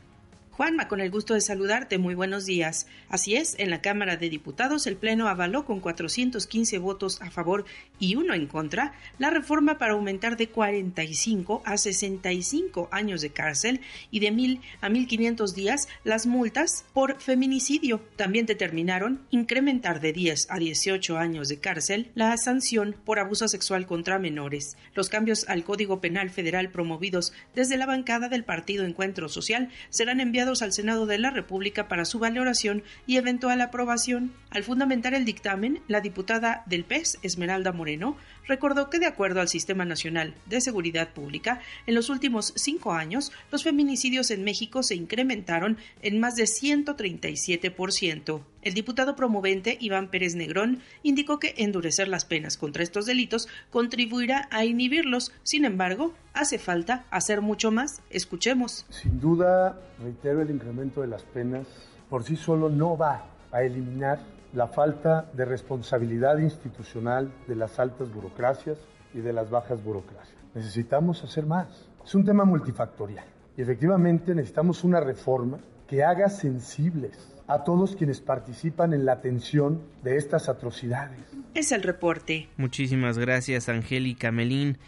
Juanma, 0.58 0.88
con 0.88 1.00
el 1.00 1.12
gusto 1.12 1.34
de 1.34 1.40
saludarte, 1.40 1.98
muy 1.98 2.16
buenos 2.16 2.44
días. 2.44 2.88
Así 3.08 3.36
es, 3.36 3.54
en 3.60 3.70
la 3.70 3.80
Cámara 3.80 4.16
de 4.16 4.28
Diputados 4.28 4.88
el 4.88 4.96
Pleno 4.96 5.28
avaló 5.28 5.64
con 5.64 5.78
415 5.78 6.78
votos 6.78 7.22
a 7.22 7.30
favor 7.30 7.64
y 8.00 8.16
uno 8.16 8.34
en 8.34 8.48
contra 8.48 8.92
la 9.20 9.30
reforma 9.30 9.78
para 9.78 9.92
aumentar 9.92 10.36
de 10.36 10.48
45 10.48 11.62
a 11.64 11.78
65 11.78 12.88
años 12.90 13.20
de 13.20 13.30
cárcel 13.30 13.82
y 14.10 14.18
de 14.18 14.32
1.000 14.32 14.60
a 14.80 14.88
1.500 14.88 15.54
días 15.54 15.88
las 16.02 16.26
multas 16.26 16.84
por 16.92 17.20
feminicidio. 17.20 18.00
También 18.16 18.44
determinaron 18.44 19.20
incrementar 19.30 20.00
de 20.00 20.12
10 20.12 20.48
a 20.50 20.58
18 20.58 21.18
años 21.18 21.48
de 21.48 21.60
cárcel 21.60 22.10
la 22.16 22.36
sanción 22.36 22.96
por 23.04 23.20
abuso 23.20 23.46
sexual 23.46 23.86
contra 23.86 24.18
menores. 24.18 24.76
Los 24.96 25.08
cambios 25.08 25.48
al 25.48 25.62
Código 25.62 26.00
Penal 26.00 26.30
Federal 26.30 26.70
promovidos 26.70 27.32
desde 27.54 27.76
la 27.76 27.86
bancada 27.86 28.28
del 28.28 28.42
Partido 28.42 28.84
Encuentro 28.84 29.28
Social 29.28 29.68
serán 29.90 30.18
enviados 30.18 30.47
enviados 30.48 30.62
al 30.62 30.72
Senado 30.72 31.04
de 31.04 31.18
la 31.18 31.30
República 31.30 31.88
para 31.88 32.06
su 32.06 32.18
valoración 32.18 32.82
y 33.06 33.18
eventual 33.18 33.60
aprobación. 33.60 34.32
Al 34.48 34.64
fundamentar 34.64 35.12
el 35.12 35.26
dictamen, 35.26 35.82
la 35.88 36.00
diputada 36.00 36.62
del 36.64 36.84
PES, 36.84 37.18
Esmeralda 37.22 37.72
Moreno, 37.72 38.16
recordó 38.48 38.90
que 38.90 38.98
de 38.98 39.06
acuerdo 39.06 39.40
al 39.40 39.48
Sistema 39.48 39.84
Nacional 39.84 40.34
de 40.46 40.60
Seguridad 40.60 41.10
Pública, 41.10 41.60
en 41.86 41.94
los 41.94 42.08
últimos 42.10 42.52
cinco 42.56 42.92
años 42.92 43.30
los 43.52 43.62
feminicidios 43.62 44.32
en 44.32 44.42
México 44.42 44.82
se 44.82 44.96
incrementaron 44.96 45.76
en 46.02 46.18
más 46.18 46.34
de 46.34 46.44
137%. 46.44 48.42
El 48.62 48.74
diputado 48.74 49.14
promovente 49.14 49.78
Iván 49.80 50.08
Pérez 50.10 50.34
Negrón 50.34 50.80
indicó 51.02 51.38
que 51.38 51.54
endurecer 51.58 52.08
las 52.08 52.24
penas 52.24 52.56
contra 52.56 52.82
estos 52.82 53.06
delitos 53.06 53.48
contribuirá 53.70 54.48
a 54.50 54.64
inhibirlos. 54.64 55.32
Sin 55.42 55.64
embargo, 55.64 56.12
hace 56.34 56.58
falta 56.58 57.04
hacer 57.10 57.40
mucho 57.40 57.70
más. 57.70 58.02
Escuchemos. 58.10 58.84
Sin 58.90 59.20
duda, 59.20 59.78
reitero, 60.02 60.42
el 60.42 60.50
incremento 60.50 61.02
de 61.02 61.06
las 61.06 61.22
penas 61.22 61.66
por 62.10 62.24
sí 62.24 62.36
solo 62.36 62.68
no 62.68 62.96
va 62.96 63.26
a 63.52 63.62
eliminar 63.62 64.20
la 64.52 64.68
falta 64.68 65.30
de 65.32 65.44
responsabilidad 65.44 66.38
institucional 66.38 67.30
de 67.46 67.56
las 67.56 67.78
altas 67.78 68.12
burocracias 68.12 68.78
y 69.14 69.20
de 69.20 69.32
las 69.32 69.50
bajas 69.50 69.82
burocracias. 69.82 70.36
Necesitamos 70.54 71.22
hacer 71.22 71.46
más. 71.46 71.88
Es 72.04 72.14
un 72.14 72.24
tema 72.24 72.44
multifactorial 72.44 73.26
y 73.56 73.62
efectivamente 73.62 74.34
necesitamos 74.34 74.84
una 74.84 75.00
reforma 75.00 75.58
que 75.86 76.04
haga 76.04 76.28
sensibles 76.28 77.34
a 77.46 77.64
todos 77.64 77.96
quienes 77.96 78.20
participan 78.20 78.92
en 78.92 79.06
la 79.06 79.12
atención 79.12 79.82
de 80.02 80.16
estas 80.16 80.48
atrocidades. 80.48 81.20
Es 81.54 81.72
el 81.72 81.82
reporte. 81.82 82.48
Muchísimas 82.56 83.18
gracias, 83.18 83.68
Angélica 83.68 84.30
Melín. 84.30 84.78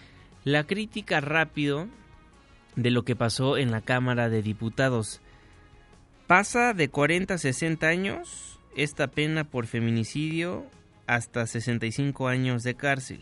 La 0.45 0.65
crítica 0.65 1.21
rápido 1.21 1.89
de 2.77 2.91
lo 2.91 3.03
que 3.03 3.17
pasó 3.17 3.57
en 3.57 3.71
la 3.71 3.81
Cámara 3.81 4.29
de 4.29 4.43
Diputados. 4.43 5.21
Pasa 6.27 6.75
de 6.75 6.89
40 6.89 7.35
a 7.35 7.39
60 7.39 7.87
años 7.89 8.60
esta 8.77 9.09
pena 9.09 9.45
por 9.45 9.67
feminicidio 9.67 10.65
hasta 11.07 11.47
65 11.47 12.29
años 12.29 12.63
de 12.63 12.75
cárcel. 12.75 13.21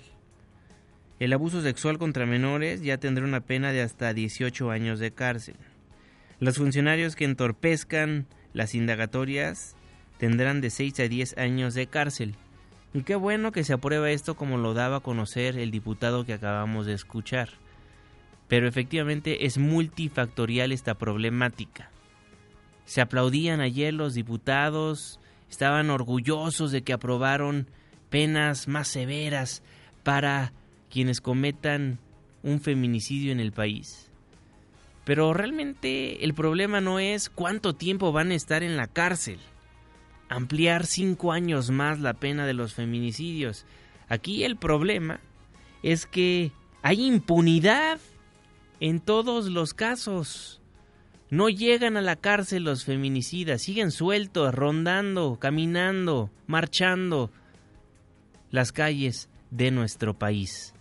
El 1.21 1.33
abuso 1.33 1.63
sexual 1.63 1.99
contra 1.99 2.27
menores 2.27 2.83
ya 2.83 2.99
tendrá 2.99 3.25
una 3.25 3.41
pena 3.41 3.73
de 3.73 3.83
hasta 3.83 4.13
18 4.13 4.71
años 4.71 5.01
de 5.01 5.11
cárcel. 5.11 5.57
Los 6.39 6.59
funcionarios 6.59 7.17
que 7.17 7.25
entorpezcan 7.25 8.27
las 8.53 8.75
indagatorias 8.75 9.75
tendrán 10.19 10.61
de 10.61 10.71
6 10.71 11.01
a 11.01 11.09
10 11.09 11.39
años 11.39 11.75
de 11.75 11.87
cárcel. 11.87 12.35
Y 12.95 13.03
qué 13.03 13.17
bueno 13.17 13.53
que 13.53 13.65
se 13.65 13.73
aprueba 13.73 14.11
esto 14.11 14.37
como 14.37 14.59
lo 14.59 14.75
daba 14.75 14.97
a 14.99 15.01
conocer 15.01 15.59
el 15.59 15.71
diputado 15.71 16.25
que 16.25 16.35
acabamos 16.35 16.87
de 16.87 16.95
escuchar. 16.95 17.49
Pero 18.47 18.69
efectivamente 18.69 19.47
es 19.47 19.59
multifactorial 19.59 20.73
esta 20.73 20.95
problemática. 20.95 21.91
Se 22.85 23.01
aplaudían 23.01 23.61
ayer 23.61 23.93
los 23.93 24.15
diputados, 24.15 25.21
estaban 25.51 25.91
orgullosos 25.91 26.71
de 26.73 26.83
que 26.83 26.93
aprobaron 26.93 27.69
penas 28.11 28.69
más 28.69 28.89
severas 28.89 29.63
para 30.03 30.53
quienes 30.91 31.21
cometan 31.21 31.99
un 32.43 32.61
feminicidio 32.61 33.33
en 33.33 33.41
el 33.41 33.53
país. 33.53 34.11
Pero 35.05 35.33
realmente 35.33 36.25
el 36.25 36.35
problema 36.35 36.81
no 36.81 36.99
es 36.99 37.31
cuánto 37.31 37.75
tiempo 37.75 38.13
van 38.13 38.31
a 38.31 38.35
estar 38.35 38.63
en 38.63 38.77
la 38.77 38.87
cárcel. 38.87 39.39
Ampliar 40.29 40.85
cinco 40.85 41.33
años 41.33 41.71
más 41.71 42.01
la 42.01 42.15
pena 42.15 42.47
de 42.47 42.53
los 42.53 42.75
feminicidios. 42.75 43.65
Aquí 44.09 44.45
el 44.45 44.57
problema 44.57 45.21
es 45.83 46.07
que 46.07 46.53
hay 46.83 47.07
impunidad 47.07 47.99
en 48.81 49.01
todos 49.01 49.47
los 49.47 49.75
casos. 49.75 50.58
No 51.31 51.49
llegan 51.49 51.97
a 51.97 52.03
la 52.03 52.17
cárcel 52.17 52.65
los 52.65 52.85
feminicidas, 52.85 53.63
siguen 53.63 53.91
sueltos, 53.91 54.55
rondando, 54.55 55.39
caminando, 55.39 56.31
marchando 56.47 57.31
las 58.51 58.73
calles 58.73 59.29
de 59.51 59.71
nuestro 59.71 60.19
país. 60.19 60.75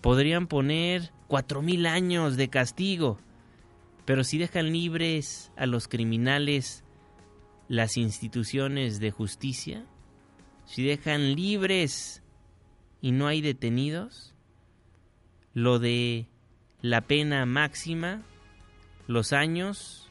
Podrían 0.00 0.46
poner 0.46 1.10
cuatro 1.26 1.62
mil 1.62 1.86
años 1.86 2.36
de 2.36 2.48
castigo 2.48 3.18
pero 4.04 4.24
si 4.24 4.38
dejan 4.38 4.72
libres 4.72 5.52
a 5.56 5.66
los 5.66 5.88
criminales 5.88 6.82
las 7.68 7.96
instituciones 7.96 8.98
de 8.98 9.10
justicia, 9.10 9.86
si 10.66 10.82
dejan 10.82 11.34
libres 11.34 12.22
y 13.00 13.12
no 13.12 13.26
hay 13.26 13.40
detenidos, 13.40 14.34
lo 15.54 15.78
de 15.78 16.26
la 16.80 17.02
pena 17.02 17.46
máxima, 17.46 18.22
los 19.06 19.32
años, 19.32 20.10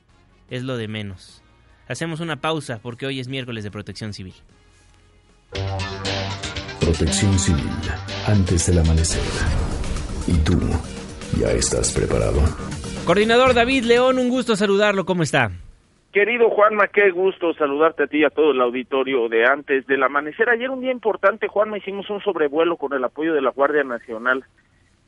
es 0.50 0.64
lo 0.64 0.78
de 0.78 0.88
menos. 0.88 1.44
Hacemos 1.88 2.20
una 2.20 2.38
pausa 2.38 2.80
porque 2.82 3.06
hoy 3.06 3.20
es 3.20 3.28
miércoles 3.28 3.64
de 3.64 3.72
protección 3.72 4.14
civil. 4.14 4.34
Protección 6.80 7.38
civil, 7.38 7.70
antes 8.28 8.68
del 8.68 8.80
amanecer. 8.80 9.22
¿Y 10.28 10.38
tú 10.44 10.60
ya 11.40 11.52
estás 11.52 11.94
preparado? 11.94 12.40
Coordinador 13.06 13.54
David 13.54 13.84
León, 13.84 14.20
un 14.20 14.30
gusto 14.30 14.56
saludarlo, 14.56 15.06
¿cómo 15.06 15.24
está? 15.24 15.52
Querido 16.12 16.50
Juanma, 16.50 16.88
qué 16.88 17.10
gusto 17.12 17.54
saludarte 17.54 18.04
a 18.04 18.08
ti 18.08 18.20
y 18.20 18.26
a 18.26 18.30
todo 18.30 18.52
el 18.52 18.62
auditorio 18.62 19.30
de 19.30 19.46
antes 19.46 19.88
del 19.88 20.04
amanecer. 20.04 20.50
Ayer 20.50 20.70
un 20.70 20.82
día 20.82 20.92
importante, 20.92 21.48
Juanma, 21.48 21.78
hicimos 21.78 22.10
un 22.10 22.22
sobrevuelo 22.22 22.76
con 22.76 22.94
el 22.94 23.04
apoyo 23.04 23.34
de 23.34 23.42
la 23.42 23.52
Guardia 23.52 23.84
Nacional 23.84 24.44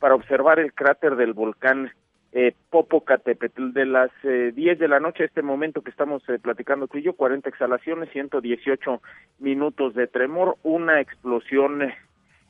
para 0.00 0.14
observar 0.14 0.58
el 0.58 0.72
cráter 0.72 1.16
del 1.16 1.34
volcán 1.34 1.92
eh, 2.34 2.52
Popocatépetl 2.70 3.72
de 3.72 3.86
las 3.86 4.10
eh, 4.24 4.52
10 4.54 4.78
de 4.80 4.88
la 4.88 4.98
noche, 4.98 5.24
este 5.24 5.40
momento 5.40 5.82
que 5.82 5.90
estamos 5.90 6.28
eh, 6.28 6.40
platicando 6.40 6.88
tú 6.88 6.98
y 6.98 7.02
yo, 7.02 7.12
40 7.12 7.48
exhalaciones, 7.48 8.10
118 8.10 9.00
minutos 9.38 9.94
de 9.94 10.08
tremor, 10.08 10.56
una 10.64 11.00
explosión 11.00 11.82
eh, 11.82 11.94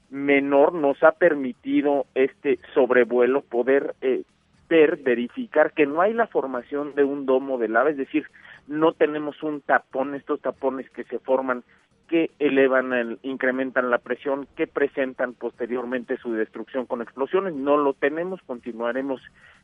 menor 0.08 0.72
nos 0.72 1.02
ha 1.02 1.12
permitido 1.12 2.06
este 2.14 2.58
sobrevuelo 2.72 3.42
poder 3.42 3.94
eh, 4.00 4.22
ver, 4.70 4.96
verificar 4.96 5.72
que 5.72 5.84
no 5.84 6.00
hay 6.00 6.14
la 6.14 6.28
formación 6.28 6.94
de 6.94 7.04
un 7.04 7.26
domo 7.26 7.58
de 7.58 7.68
lava, 7.68 7.90
es 7.90 7.98
decir, 7.98 8.26
no 8.66 8.92
tenemos 8.92 9.42
un 9.42 9.60
tapón, 9.60 10.14
estos 10.14 10.40
tapones 10.40 10.88
que 10.90 11.04
se 11.04 11.18
forman 11.18 11.62
que 12.08 12.30
elevan, 12.38 12.92
el, 12.92 13.18
incrementan 13.22 13.90
la 13.90 13.98
presión, 13.98 14.46
que 14.56 14.66
presentan 14.66 15.34
posteriormente 15.34 16.16
su 16.18 16.32
destrucción 16.32 16.86
con 16.86 17.02
explosiones. 17.02 17.54
No 17.54 17.76
lo 17.76 17.94
tenemos, 17.94 18.40
continuaremos 18.42 19.22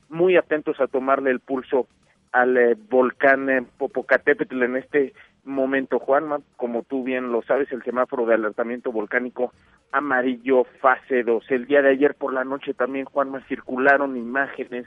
muy 0.08 0.36
atentos 0.36 0.80
a 0.80 0.86
tomarle 0.86 1.30
el 1.30 1.40
pulso 1.40 1.86
al 2.32 2.56
eh, 2.56 2.76
volcán 2.88 3.50
eh, 3.50 3.64
Popocatépetl 3.78 4.62
en 4.62 4.76
este 4.76 5.12
momento, 5.44 5.98
Juanma, 5.98 6.40
como 6.56 6.82
tú 6.82 7.02
bien 7.02 7.32
lo 7.32 7.42
sabes, 7.42 7.70
el 7.72 7.82
semáforo 7.82 8.26
de 8.26 8.34
alertamiento 8.34 8.92
volcánico 8.92 9.52
amarillo 9.92 10.64
fase 10.80 11.22
2. 11.22 11.50
El 11.50 11.66
día 11.66 11.82
de 11.82 11.90
ayer 11.90 12.14
por 12.14 12.32
la 12.32 12.44
noche 12.44 12.74
también, 12.74 13.06
Juanma, 13.06 13.40
circularon 13.48 14.16
imágenes 14.16 14.86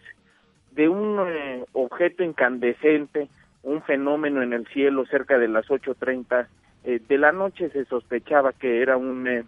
de 0.71 0.89
un 0.89 1.19
eh, 1.27 1.65
objeto 1.73 2.23
incandescente, 2.23 3.29
un 3.63 3.81
fenómeno 3.81 4.41
en 4.41 4.53
el 4.53 4.67
cielo 4.67 5.05
cerca 5.05 5.37
de 5.37 5.47
las 5.47 5.67
8.30 5.67 6.47
eh, 6.83 7.01
de 7.07 7.17
la 7.17 7.31
noche. 7.31 7.69
Se 7.69 7.85
sospechaba 7.85 8.53
que 8.53 8.81
era 8.81 8.97
un 8.97 9.27
eh, 9.27 9.43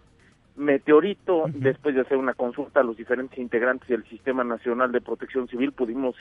meteorito. 0.55 1.45
Después 1.49 1.95
de 1.95 2.01
hacer 2.01 2.17
una 2.17 2.33
consulta 2.33 2.79
a 2.79 2.83
los 2.83 2.97
diferentes 2.97 3.37
integrantes 3.39 3.87
del 3.87 4.03
Sistema 4.05 4.43
Nacional 4.43 4.91
de 4.91 5.01
Protección 5.01 5.47
Civil, 5.47 5.71
pudimos 5.71 6.15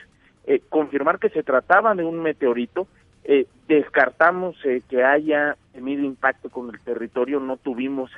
eh, 0.45 0.61
confirmar 0.69 1.19
que 1.19 1.29
se 1.29 1.43
trataba 1.43 1.95
de 1.95 2.03
un 2.03 2.21
meteorito. 2.21 2.87
Eh, 3.23 3.47
descartamos 3.67 4.55
eh, 4.65 4.83
que 4.87 5.03
haya 5.03 5.57
tenido 5.73 6.03
impacto 6.03 6.49
con 6.49 6.69
el 6.69 6.79
territorio, 6.81 7.39
no 7.39 7.57
tuvimos 7.57 8.11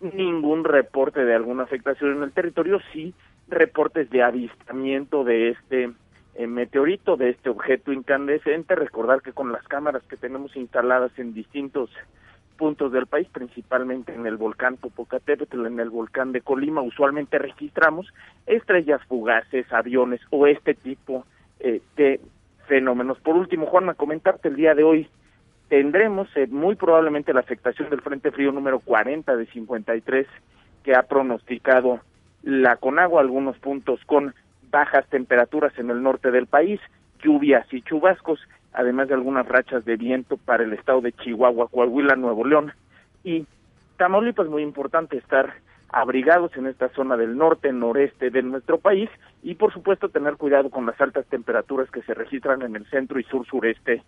ningún 0.00 0.64
reporte 0.64 1.24
de 1.24 1.34
alguna 1.34 1.64
afectación 1.64 2.16
en 2.16 2.22
el 2.22 2.32
territorio, 2.32 2.80
sí 2.92 3.14
reportes 3.48 4.08
de 4.10 4.22
avistamiento 4.22 5.24
de 5.24 5.50
este 5.50 5.90
meteorito, 6.46 7.16
de 7.16 7.30
este 7.30 7.50
objeto 7.50 7.92
incandescente. 7.92 8.74
Recordar 8.74 9.20
que 9.20 9.32
con 9.32 9.52
las 9.52 9.62
cámaras 9.68 10.02
que 10.04 10.16
tenemos 10.16 10.56
instaladas 10.56 11.16
en 11.18 11.34
distintos 11.34 11.90
puntos 12.52 12.92
del 12.92 13.06
país, 13.06 13.28
principalmente 13.32 14.14
en 14.14 14.26
el 14.26 14.36
volcán 14.36 14.76
Popocatépetl, 14.76 15.66
en 15.66 15.80
el 15.80 15.90
volcán 15.90 16.32
de 16.32 16.40
Colima, 16.40 16.82
usualmente 16.82 17.38
registramos 17.38 18.12
estrellas 18.46 19.00
fugaces, 19.08 19.70
aviones 19.72 20.20
o 20.30 20.46
este 20.46 20.74
tipo 20.74 21.26
eh, 21.60 21.80
de 21.96 22.20
fenómenos. 22.66 23.18
Por 23.20 23.36
último, 23.36 23.66
Juanma, 23.66 23.94
comentarte 23.94 24.48
el 24.48 24.56
día 24.56 24.74
de 24.74 24.84
hoy 24.84 25.08
tendremos 25.68 26.28
eh, 26.36 26.46
muy 26.48 26.74
probablemente 26.74 27.32
la 27.32 27.40
afectación 27.40 27.88
del 27.90 28.02
Frente 28.02 28.30
Frío 28.30 28.52
número 28.52 28.80
40 28.80 29.36
de 29.36 29.46
53 29.46 30.26
que 30.84 30.94
ha 30.94 31.02
pronosticado 31.04 32.00
la 32.42 32.76
Conagua, 32.76 33.20
algunos 33.20 33.56
puntos 33.58 34.00
con 34.04 34.34
bajas 34.70 35.06
temperaturas 35.08 35.72
en 35.78 35.90
el 35.90 36.02
norte 36.02 36.30
del 36.30 36.46
país, 36.46 36.80
lluvias 37.22 37.66
y 37.72 37.82
chubascos, 37.82 38.40
además 38.72 39.08
de 39.08 39.14
algunas 39.14 39.46
rachas 39.46 39.84
de 39.84 39.96
viento 39.96 40.36
para 40.36 40.64
el 40.64 40.72
estado 40.72 41.00
de 41.00 41.12
Chihuahua, 41.12 41.68
Coahuila, 41.68 42.16
Nuevo 42.16 42.46
León 42.46 42.72
y 43.24 43.46
Tamaulipas, 43.96 44.48
muy 44.48 44.62
importante 44.62 45.16
estar 45.16 45.54
abrigados 45.92 46.50
en 46.56 46.66
esta 46.66 46.88
zona 46.90 47.16
del 47.16 47.36
norte, 47.36 47.72
noreste 47.72 48.30
de 48.30 48.42
nuestro 48.42 48.78
país 48.78 49.08
y 49.42 49.54
por 49.54 49.72
supuesto 49.72 50.08
tener 50.08 50.36
cuidado 50.36 50.70
con 50.70 50.86
las 50.86 51.00
altas 51.00 51.26
temperaturas 51.26 51.90
que 51.90 52.02
se 52.02 52.14
registran 52.14 52.62
en 52.62 52.76
el 52.76 52.88
centro 52.88 53.20
y 53.20 53.24
sur 53.24 53.46
sureste 53.46 54.02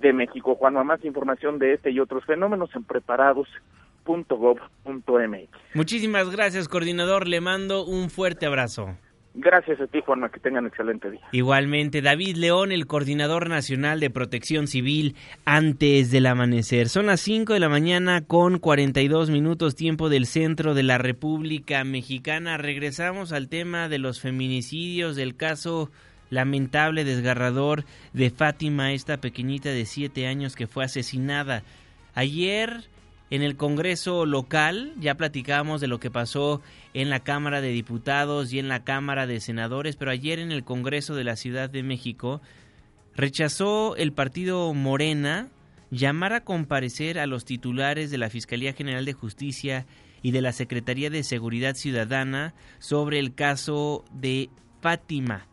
de 0.00 0.12
México. 0.12 0.54
Juan, 0.54 0.74
más 0.86 1.04
información 1.04 1.58
de 1.58 1.74
este 1.74 1.90
y 1.90 1.98
otros 1.98 2.24
fenómenos 2.26 2.74
en 2.76 2.84
preparados.gov.mx. 2.84 5.74
Muchísimas 5.74 6.30
gracias, 6.30 6.68
coordinador. 6.68 7.26
Le 7.26 7.40
mando 7.40 7.86
un 7.86 8.10
fuerte 8.10 8.44
abrazo. 8.44 8.98
Gracias 9.36 9.80
a 9.80 9.88
ti, 9.88 10.00
Juanma, 10.00 10.30
que 10.30 10.38
tengan 10.38 10.64
excelente 10.66 11.10
día. 11.10 11.20
Igualmente, 11.32 12.02
David 12.02 12.36
León, 12.36 12.70
el 12.70 12.86
coordinador 12.86 13.48
nacional 13.48 13.98
de 13.98 14.08
protección 14.08 14.68
civil, 14.68 15.16
antes 15.44 16.12
del 16.12 16.26
amanecer. 16.26 16.88
Son 16.88 17.06
las 17.06 17.20
5 17.22 17.52
de 17.52 17.58
la 17.58 17.68
mañana 17.68 18.24
con 18.24 18.60
42 18.60 19.30
minutos 19.30 19.74
tiempo 19.74 20.08
del 20.08 20.26
centro 20.26 20.72
de 20.74 20.84
la 20.84 20.98
República 20.98 21.82
Mexicana. 21.82 22.58
Regresamos 22.58 23.32
al 23.32 23.48
tema 23.48 23.88
de 23.88 23.98
los 23.98 24.20
feminicidios, 24.20 25.16
del 25.16 25.34
caso 25.34 25.90
lamentable, 26.30 27.02
desgarrador 27.02 27.84
de 28.12 28.30
Fátima, 28.30 28.92
esta 28.92 29.16
pequeñita 29.16 29.70
de 29.70 29.84
7 29.84 30.28
años 30.28 30.54
que 30.54 30.68
fue 30.68 30.84
asesinada. 30.84 31.64
Ayer 32.14 32.84
en 33.30 33.42
el 33.42 33.56
Congreso 33.56 34.26
local 34.26 34.92
ya 34.98 35.16
platicamos 35.16 35.80
de 35.80 35.88
lo 35.88 35.98
que 35.98 36.10
pasó 36.10 36.60
en 36.92 37.10
la 37.10 37.20
Cámara 37.20 37.60
de 37.60 37.68
Diputados 37.68 38.52
y 38.52 38.58
en 38.58 38.68
la 38.68 38.84
Cámara 38.84 39.26
de 39.26 39.40
Senadores, 39.40 39.96
pero 39.96 40.10
ayer 40.10 40.38
en 40.38 40.52
el 40.52 40.64
Congreso 40.64 41.14
de 41.14 41.24
la 41.24 41.36
Ciudad 41.36 41.70
de 41.70 41.82
México 41.82 42.40
rechazó 43.16 43.96
el 43.96 44.12
partido 44.12 44.72
Morena 44.74 45.48
llamar 45.90 46.32
a 46.32 46.44
comparecer 46.44 47.18
a 47.18 47.26
los 47.26 47.44
titulares 47.44 48.10
de 48.10 48.18
la 48.18 48.30
Fiscalía 48.30 48.72
General 48.72 49.04
de 49.04 49.12
Justicia 49.12 49.86
y 50.22 50.30
de 50.32 50.42
la 50.42 50.52
Secretaría 50.52 51.10
de 51.10 51.22
Seguridad 51.22 51.74
Ciudadana 51.74 52.54
sobre 52.78 53.18
el 53.18 53.34
caso 53.34 54.04
de 54.12 54.50
Fátima. 54.80 55.46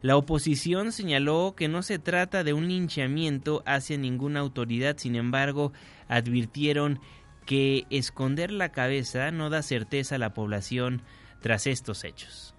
La 0.00 0.16
oposición 0.16 0.92
señaló 0.92 1.54
que 1.56 1.66
no 1.66 1.82
se 1.82 1.98
trata 1.98 2.44
de 2.44 2.52
un 2.52 2.68
linchamiento 2.68 3.64
hacia 3.66 3.98
ninguna 3.98 4.40
autoridad, 4.40 4.96
sin 4.96 5.16
embargo, 5.16 5.72
advirtieron 6.06 7.00
que 7.48 7.86
esconder 7.88 8.52
la 8.52 8.72
cabeza 8.72 9.30
no 9.30 9.48
da 9.48 9.62
certeza 9.62 10.16
a 10.16 10.18
la 10.18 10.34
población 10.34 11.00
tras 11.40 11.66
estos 11.66 12.04
hechos. 12.04 12.54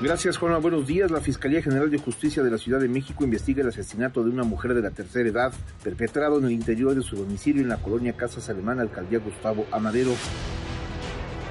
Gracias, 0.00 0.38
Juanma. 0.38 0.56
Buenos 0.56 0.86
días. 0.86 1.10
La 1.10 1.20
Fiscalía 1.20 1.60
General 1.60 1.90
de 1.90 1.98
Justicia 1.98 2.42
de 2.42 2.50
la 2.50 2.56
Ciudad 2.56 2.80
de 2.80 2.88
México 2.88 3.24
investiga 3.24 3.60
el 3.60 3.68
asesinato 3.68 4.24
de 4.24 4.30
una 4.30 4.42
mujer 4.42 4.72
de 4.72 4.80
la 4.80 4.90
tercera 4.90 5.28
edad 5.28 5.52
perpetrado 5.84 6.38
en 6.38 6.46
el 6.46 6.52
interior 6.52 6.94
de 6.94 7.02
su 7.02 7.14
domicilio 7.14 7.60
en 7.60 7.68
la 7.68 7.76
colonia 7.76 8.14
Casas 8.14 8.48
Alemana, 8.48 8.80
alcaldía 8.80 9.18
Gustavo 9.18 9.66
Amadero. 9.72 10.14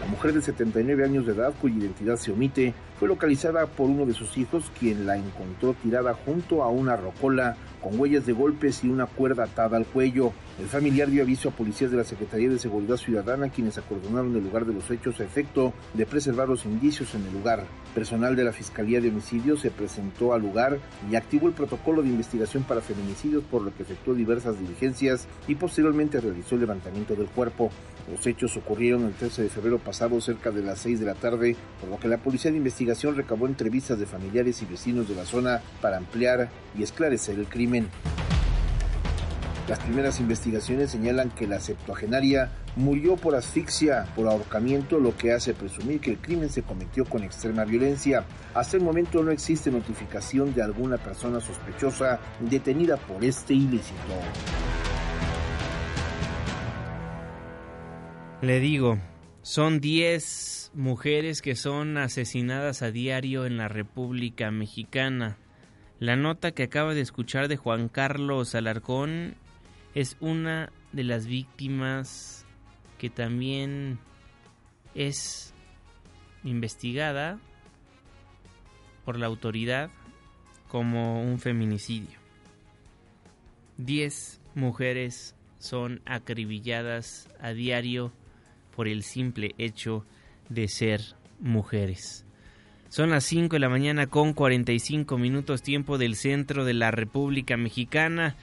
La 0.01 0.07
mujer 0.07 0.33
de 0.33 0.41
79 0.41 1.05
años 1.05 1.27
de 1.27 1.33
edad, 1.33 1.53
cuya 1.61 1.75
identidad 1.77 2.15
se 2.15 2.31
omite, 2.31 2.73
fue 2.97 3.07
localizada 3.07 3.67
por 3.67 3.91
uno 3.91 4.07
de 4.07 4.13
sus 4.15 4.35
hijos, 4.39 4.71
quien 4.79 5.05
la 5.05 5.17
encontró 5.17 5.75
tirada 5.75 6.15
junto 6.15 6.63
a 6.63 6.69
una 6.69 6.95
rocola 6.95 7.55
con 7.81 7.99
huellas 7.99 8.25
de 8.25 8.33
golpes 8.33 8.83
y 8.83 8.89
una 8.89 9.05
cuerda 9.05 9.43
atada 9.43 9.77
al 9.77 9.85
cuello. 9.85 10.31
El 10.59 10.67
familiar 10.67 11.09
dio 11.09 11.23
aviso 11.23 11.49
a 11.49 11.51
policías 11.51 11.91
de 11.91 11.97
la 11.97 12.03
Secretaría 12.03 12.49
de 12.49 12.59
Seguridad 12.59 12.97
Ciudadana, 12.97 13.49
quienes 13.49 13.77
acordonaron 13.77 14.35
el 14.35 14.43
lugar 14.43 14.65
de 14.65 14.73
los 14.73 14.89
hechos 14.91 15.19
a 15.19 15.23
efecto 15.23 15.73
de 15.93 16.05
preservar 16.05 16.49
los 16.49 16.65
indicios 16.65 17.15
en 17.15 17.25
el 17.25 17.33
lugar. 17.33 17.65
Personal 17.95 18.35
de 18.35 18.43
la 18.43 18.51
Fiscalía 18.51 19.01
de 19.01 19.09
Homicidios 19.09 19.61
se 19.61 19.71
presentó 19.71 20.33
al 20.33 20.41
lugar 20.41 20.79
y 21.09 21.15
activó 21.15 21.47
el 21.47 21.53
protocolo 21.53 22.01
de 22.01 22.09
investigación 22.09 22.63
para 22.63 22.81
feminicidios, 22.81 23.43
por 23.43 23.61
lo 23.61 23.73
que 23.73 23.83
efectuó 23.83 24.13
diversas 24.13 24.59
diligencias 24.59 25.27
y 25.47 25.55
posteriormente 25.55 26.21
realizó 26.21 26.55
el 26.55 26.61
levantamiento 26.61 27.15
del 27.15 27.27
cuerpo. 27.27 27.71
Los 28.11 28.25
hechos 28.25 28.57
ocurrieron 28.57 29.05
el 29.05 29.13
13 29.13 29.43
de 29.43 29.49
febrero 29.49 29.77
pasado 29.77 30.19
cerca 30.19 30.51
de 30.51 30.63
las 30.63 30.79
6 30.79 30.99
de 30.99 31.05
la 31.05 31.13
tarde, 31.13 31.55
por 31.79 31.89
lo 31.89 31.99
que 31.99 32.07
la 32.07 32.17
Policía 32.17 32.51
de 32.51 32.57
Investigación 32.57 33.15
recabó 33.15 33.45
entrevistas 33.45 33.99
de 33.99 34.07
familiares 34.07 34.61
y 34.61 34.65
vecinos 34.65 35.07
de 35.07 35.15
la 35.15 35.25
zona 35.25 35.61
para 35.81 35.97
ampliar 35.97 36.49
y 36.77 36.83
esclarecer 36.83 37.37
el 37.37 37.47
crimen. 37.47 37.68
Las 39.67 39.79
primeras 39.79 40.19
investigaciones 40.19 40.89
señalan 40.89 41.29
que 41.29 41.45
la 41.45 41.59
septuagenaria 41.59 42.49
murió 42.75 43.17
por 43.17 43.35
asfixia, 43.35 44.07
por 44.15 44.27
ahorcamiento, 44.27 44.99
lo 44.99 45.15
que 45.15 45.31
hace 45.31 45.53
presumir 45.53 45.99
que 45.99 46.11
el 46.11 46.17
crimen 46.17 46.49
se 46.49 46.63
cometió 46.63 47.05
con 47.05 47.23
extrema 47.23 47.65
violencia. 47.65 48.25
Hasta 48.55 48.77
el 48.77 48.83
momento 48.83 49.21
no 49.21 49.29
existe 49.29 49.69
notificación 49.69 50.55
de 50.55 50.63
alguna 50.63 50.97
persona 50.97 51.39
sospechosa 51.39 52.19
detenida 52.39 52.97
por 52.97 53.23
este 53.23 53.53
ilícito. 53.53 53.93
Le 58.41 58.59
digo, 58.59 58.97
son 59.43 59.79
10 59.79 60.71
mujeres 60.73 61.43
que 61.43 61.55
son 61.55 61.97
asesinadas 61.97 62.81
a 62.81 62.89
diario 62.89 63.45
en 63.45 63.57
la 63.57 63.67
República 63.67 64.49
Mexicana. 64.49 65.37
La 65.99 66.15
nota 66.15 66.53
que 66.53 66.63
acaba 66.63 66.93
de 66.93 67.01
escuchar 67.01 67.49
de 67.49 67.57
Juan 67.57 67.89
Carlos 67.89 68.55
Alarcón 68.55 69.35
es 69.93 70.15
una 70.21 70.71
de 70.93 71.03
las 71.03 71.25
víctimas 71.25 72.45
que 72.97 73.09
también 73.09 73.99
es 74.95 75.53
investigada 76.45 77.37
por 79.03 79.19
la 79.19 79.25
autoridad 79.25 79.91
como 80.69 81.21
un 81.21 81.37
feminicidio. 81.37 82.17
10 83.77 84.39
mujeres 84.55 85.35
son 85.57 86.01
acribilladas 86.05 87.27
a 87.41 87.51
diario 87.51 88.13
por 88.73 88.87
el 88.87 89.03
simple 89.03 89.53
hecho 89.57 90.05
de 90.47 90.69
ser 90.69 91.01
mujeres. 91.41 92.25
Son 92.89 93.11
las 93.11 93.23
5 93.25 93.55
de 93.55 93.59
la 93.59 93.69
mañana 93.69 94.07
con 94.07 94.33
45 94.33 95.19
minutos 95.19 95.61
tiempo 95.61 95.99
del 95.99 96.15
centro 96.15 96.65
de 96.65 96.73
la 96.73 96.89
República 96.89 97.55
Mexicana. 97.55 98.35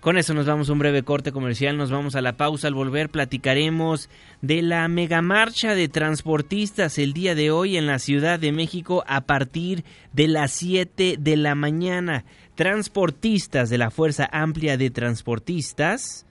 Con 0.00 0.16
eso 0.16 0.32
nos 0.32 0.46
vamos 0.46 0.70
a 0.70 0.72
un 0.72 0.78
breve 0.78 1.02
corte 1.02 1.30
comercial, 1.30 1.76
nos 1.76 1.90
vamos 1.90 2.16
a 2.16 2.22
la 2.22 2.38
pausa. 2.38 2.68
Al 2.68 2.74
volver 2.74 3.10
platicaremos 3.10 4.08
de 4.40 4.62
la 4.62 4.88
megamarcha 4.88 5.74
de 5.74 5.88
transportistas 5.88 6.96
el 6.96 7.12
día 7.12 7.34
de 7.34 7.50
hoy 7.50 7.76
en 7.76 7.86
la 7.86 7.98
Ciudad 7.98 8.40
de 8.40 8.50
México 8.50 9.04
a 9.06 9.20
partir 9.20 9.84
de 10.14 10.26
las 10.26 10.52
7 10.52 11.16
de 11.20 11.36
la 11.36 11.54
mañana. 11.54 12.24
Transportistas 12.54 13.68
de 13.68 13.76
la 13.76 13.90
Fuerza 13.90 14.26
Amplia 14.32 14.78
de 14.78 14.88
Transportistas 14.88 16.24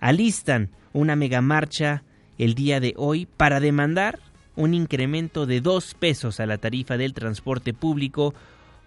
alistan 0.00 0.70
una 0.92 1.14
megamarcha 1.14 2.02
el 2.38 2.54
día 2.54 2.80
de 2.80 2.92
hoy 2.96 3.28
para 3.36 3.60
demandar 3.60 4.18
un 4.56 4.74
incremento 4.74 5.46
de 5.46 5.60
dos 5.60 5.94
pesos 5.94 6.40
a 6.40 6.46
la 6.46 6.58
tarifa 6.58 6.96
del 6.96 7.14
transporte 7.14 7.72
público, 7.72 8.34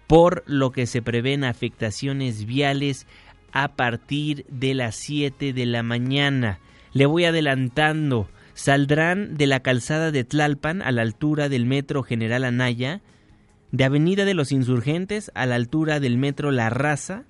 por 0.06 0.42
lo 0.46 0.72
que 0.72 0.86
se 0.86 1.02
prevén 1.02 1.44
afectaciones 1.44 2.44
viales 2.44 3.06
a 3.52 3.68
partir 3.68 4.46
de 4.48 4.74
las 4.74 4.94
7 4.96 5.52
de 5.52 5.66
la 5.66 5.82
mañana. 5.82 6.58
Le 6.92 7.06
voy 7.06 7.24
adelantando, 7.24 8.28
saldrán 8.54 9.36
de 9.36 9.46
la 9.46 9.60
calzada 9.60 10.10
de 10.10 10.24
Tlalpan 10.24 10.82
a 10.82 10.92
la 10.92 11.02
altura 11.02 11.48
del 11.48 11.66
metro 11.66 12.02
General 12.02 12.44
Anaya, 12.44 13.02
de 13.70 13.84
Avenida 13.84 14.24
de 14.24 14.34
los 14.34 14.52
Insurgentes 14.52 15.30
a 15.34 15.46
la 15.46 15.56
altura 15.56 16.00
del 16.00 16.16
metro 16.16 16.50
La 16.50 16.70
Raza, 16.70 17.24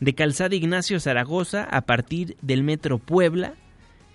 de 0.00 0.14
Calzada 0.14 0.54
Ignacio 0.54 1.00
Zaragoza 1.00 1.64
a 1.64 1.82
partir 1.82 2.36
del 2.42 2.62
metro 2.62 2.98
Puebla, 2.98 3.54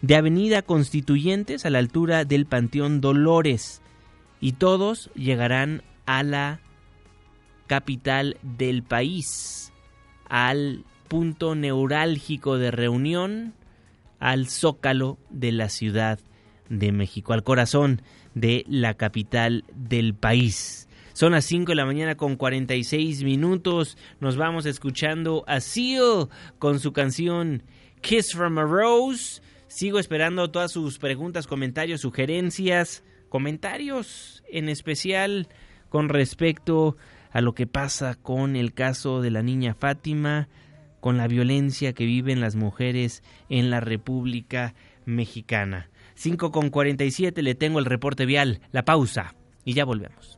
de 0.03 0.17
Avenida 0.17 0.61
Constituyentes 0.61 1.65
a 1.65 1.69
la 1.69 1.79
altura 1.79 2.25
del 2.25 2.45
Panteón 2.45 2.99
Dolores 2.99 3.81
y 4.41 4.51
todos 4.51 5.09
llegarán 5.15 5.81
a 6.05 6.23
la 6.23 6.59
capital 7.67 8.35
del 8.41 8.83
país, 8.83 9.71
al 10.27 10.83
punto 11.07 11.55
neurálgico 11.55 12.57
de 12.57 12.71
reunión, 12.71 13.53
al 14.19 14.47
zócalo 14.47 15.17
de 15.29 15.53
la 15.53 15.69
Ciudad 15.69 16.19
de 16.67 16.91
México, 16.91 17.31
al 17.31 17.43
corazón 17.43 18.01
de 18.35 18.65
la 18.67 18.95
capital 18.95 19.63
del 19.73 20.15
país. 20.15 20.89
Son 21.13 21.31
las 21.31 21.45
5 21.45 21.71
de 21.71 21.75
la 21.75 21.85
mañana 21.85 22.15
con 22.15 22.35
46 22.35 23.23
minutos. 23.23 23.97
Nos 24.19 24.35
vamos 24.35 24.65
escuchando 24.65 25.45
a 25.47 25.61
Seal 25.61 26.27
con 26.59 26.81
su 26.81 26.91
canción 26.91 27.63
Kiss 28.01 28.33
from 28.33 28.57
a 28.57 28.63
Rose. 28.63 29.41
Sigo 29.73 29.97
esperando 29.97 30.51
todas 30.51 30.71
sus 30.71 30.99
preguntas, 30.99 31.47
comentarios, 31.47 32.01
sugerencias, 32.01 33.03
comentarios 33.27 34.43
en 34.47 34.69
especial 34.69 35.47
con 35.89 36.09
respecto 36.09 36.95
a 37.31 37.41
lo 37.41 37.55
que 37.55 37.65
pasa 37.65 38.13
con 38.13 38.55
el 38.55 38.75
caso 38.75 39.19
de 39.19 39.31
la 39.31 39.41
niña 39.41 39.73
Fátima, 39.73 40.47
con 40.99 41.17
la 41.17 41.27
violencia 41.27 41.93
que 41.93 42.05
viven 42.05 42.39
las 42.39 42.55
mujeres 42.55 43.23
en 43.49 43.71
la 43.71 43.79
República 43.79 44.75
Mexicana. 45.05 45.89
5 46.13 46.51
con 46.51 46.69
47 46.69 47.41
le 47.41 47.55
tengo 47.55 47.79
el 47.79 47.85
reporte 47.85 48.27
vial, 48.27 48.61
la 48.71 48.85
pausa 48.85 49.33
y 49.65 49.73
ya 49.73 49.85
volvemos. 49.85 50.37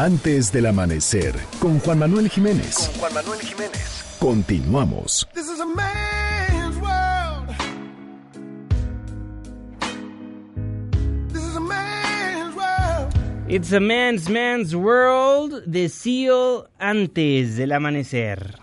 Antes 0.00 0.50
del 0.50 0.64
amanecer, 0.64 1.34
con 1.58 1.78
Juan 1.78 1.98
Manuel 1.98 2.30
Jiménez. 2.30 2.74
Con 2.74 3.00
Juan 3.00 3.12
Manuel 3.12 3.40
Jiménez. 3.40 4.16
Continuamos. 4.18 5.28
This 5.34 5.44
is 5.44 5.60
a 5.60 5.66
man's 5.66 6.78
world. 6.78 7.54
This 11.30 11.42
is 11.42 11.54
a 11.54 11.60
man's 11.60 12.56
world. 12.56 13.14
It's 13.46 13.72
a 13.74 13.80
man's 13.80 14.30
man's 14.30 14.74
world 14.74 15.64
de 15.66 15.90
Seal 15.90 16.64
antes 16.78 17.58
del 17.58 17.72
amanecer. 17.72 18.58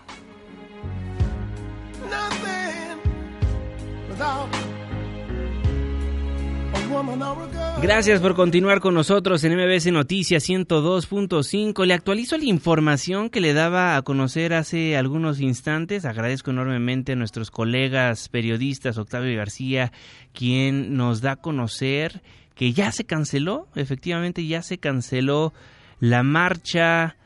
Gracias 7.80 8.20
por 8.20 8.34
continuar 8.34 8.80
con 8.80 8.94
nosotros 8.94 9.44
en 9.44 9.56
MBS 9.56 9.92
Noticias 9.92 10.48
102.5. 10.48 11.86
Le 11.86 11.94
actualizo 11.94 12.36
la 12.36 12.44
información 12.44 13.30
que 13.30 13.40
le 13.40 13.54
daba 13.54 13.96
a 13.96 14.02
conocer 14.02 14.52
hace 14.52 14.96
algunos 14.96 15.40
instantes. 15.40 16.04
Agradezco 16.04 16.50
enormemente 16.50 17.12
a 17.12 17.16
nuestros 17.16 17.50
colegas 17.50 18.28
periodistas 18.28 18.98
Octavio 18.98 19.36
García, 19.36 19.92
quien 20.32 20.96
nos 20.96 21.20
da 21.20 21.32
a 21.32 21.36
conocer 21.36 22.22
que 22.56 22.72
ya 22.72 22.90
se 22.90 23.04
canceló, 23.04 23.68
efectivamente 23.76 24.44
ya 24.44 24.62
se 24.62 24.78
canceló 24.78 25.52
la 26.00 26.24
marcha 26.24 27.16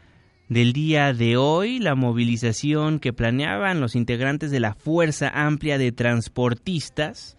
del 0.51 0.75
día 0.75 1.15
de 1.15 1.39
hoy, 1.39 1.79
la 1.79 1.95
movilización 1.95 2.99
que 2.99 3.15
planeaban 3.15 3.81
los 3.81 3.97
integrantes 3.97 4.51
de 4.51 4.61
la 4.61 4.75
Fuerza 4.75 5.31
Amplia 5.35 5.79
de 5.79 5.93
Transportistas 5.93 7.39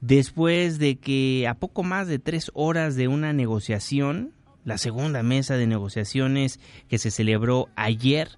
después 0.00 0.78
de 0.78 0.96
que 0.96 1.46
a 1.48 1.54
poco 1.54 1.82
más 1.82 2.08
de 2.08 2.18
tres 2.18 2.50
horas 2.54 2.96
de 2.96 3.08
una 3.08 3.32
negociación, 3.32 4.32
la 4.64 4.78
segunda 4.78 5.22
mesa 5.22 5.56
de 5.56 5.66
negociaciones 5.66 6.60
que 6.88 6.98
se 6.98 7.10
celebró 7.10 7.68
ayer, 7.76 8.28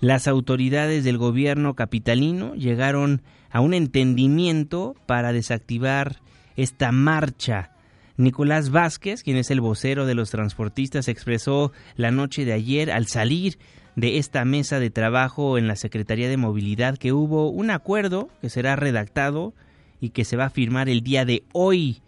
las 0.00 0.28
autoridades 0.28 1.04
del 1.04 1.18
gobierno 1.18 1.74
capitalino 1.74 2.54
llegaron 2.54 3.22
a 3.50 3.60
un 3.60 3.72
entendimiento 3.72 4.94
para 5.06 5.32
desactivar 5.32 6.20
esta 6.56 6.92
marcha. 6.92 7.70
Nicolás 8.18 8.70
Vázquez, 8.70 9.22
quien 9.22 9.36
es 9.36 9.50
el 9.50 9.60
vocero 9.60 10.06
de 10.06 10.14
los 10.14 10.30
transportistas, 10.30 11.08
expresó 11.08 11.72
la 11.96 12.10
noche 12.10 12.44
de 12.44 12.52
ayer 12.52 12.90
al 12.90 13.06
salir 13.06 13.58
de 13.94 14.18
esta 14.18 14.44
mesa 14.44 14.78
de 14.78 14.90
trabajo 14.90 15.56
en 15.56 15.68
la 15.68 15.76
Secretaría 15.76 16.28
de 16.28 16.36
Movilidad 16.36 16.98
que 16.98 17.12
hubo 17.12 17.48
un 17.48 17.70
acuerdo 17.70 18.28
que 18.40 18.50
será 18.50 18.76
redactado 18.76 19.54
y 20.00 20.10
que 20.10 20.24
se 20.24 20.36
va 20.36 20.46
a 20.46 20.50
firmar 20.50 20.88
el 20.88 21.02
día 21.02 21.24
de 21.24 21.44
hoy. 21.52 22.02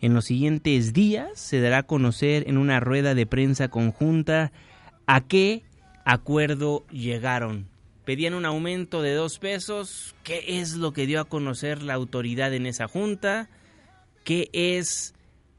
En 0.00 0.14
los 0.14 0.26
siguientes 0.26 0.92
días 0.92 1.30
se 1.34 1.60
dará 1.60 1.78
a 1.78 1.82
conocer 1.82 2.48
en 2.48 2.56
una 2.56 2.80
rueda 2.80 3.14
de 3.14 3.26
prensa 3.26 3.68
conjunta 3.68 4.52
a 5.06 5.22
qué 5.22 5.64
acuerdo 6.04 6.86
llegaron. 6.88 7.68
Pedían 8.04 8.32
un 8.32 8.46
aumento 8.46 9.02
de 9.02 9.12
dos 9.12 9.38
pesos. 9.38 10.14
¿Qué 10.22 10.60
es 10.60 10.76
lo 10.76 10.92
que 10.92 11.06
dio 11.06 11.20
a 11.20 11.26
conocer 11.26 11.82
la 11.82 11.94
autoridad 11.94 12.54
en 12.54 12.64
esa 12.64 12.88
junta? 12.88 13.50
¿Qué 14.24 14.48
es 14.52 15.14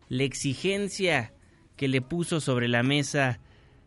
la 0.08 0.24
exigencia 0.24 1.34
que 1.76 1.88
le 1.88 2.02
puso 2.02 2.40
sobre 2.42 2.68
la 2.68 2.82
mesa 2.82 3.40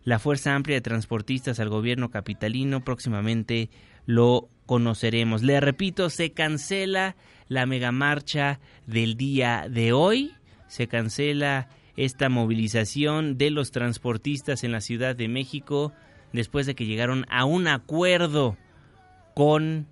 la 0.04 0.18
Fuerza 0.18 0.54
Amplia 0.54 0.76
de 0.76 0.80
Transportistas 0.80 1.58
al 1.58 1.70
gobierno 1.70 2.10
capitalino? 2.10 2.84
Próximamente 2.84 3.70
lo 4.06 4.48
conoceremos. 4.66 5.42
Le 5.42 5.60
repito, 5.60 6.10
se 6.10 6.30
cancela 6.30 7.16
la 7.52 7.66
megamarcha 7.66 8.60
del 8.86 9.16
día 9.16 9.66
de 9.68 9.92
hoy. 9.92 10.32
Se 10.68 10.88
cancela 10.88 11.68
esta 11.96 12.28
movilización 12.28 13.36
de 13.36 13.50
los 13.50 13.70
transportistas 13.70 14.64
en 14.64 14.72
la 14.72 14.80
Ciudad 14.80 15.14
de 15.14 15.28
México 15.28 15.92
después 16.32 16.66
de 16.66 16.74
que 16.74 16.86
llegaron 16.86 17.26
a 17.28 17.44
un 17.44 17.68
acuerdo 17.68 18.56
con 19.34 19.86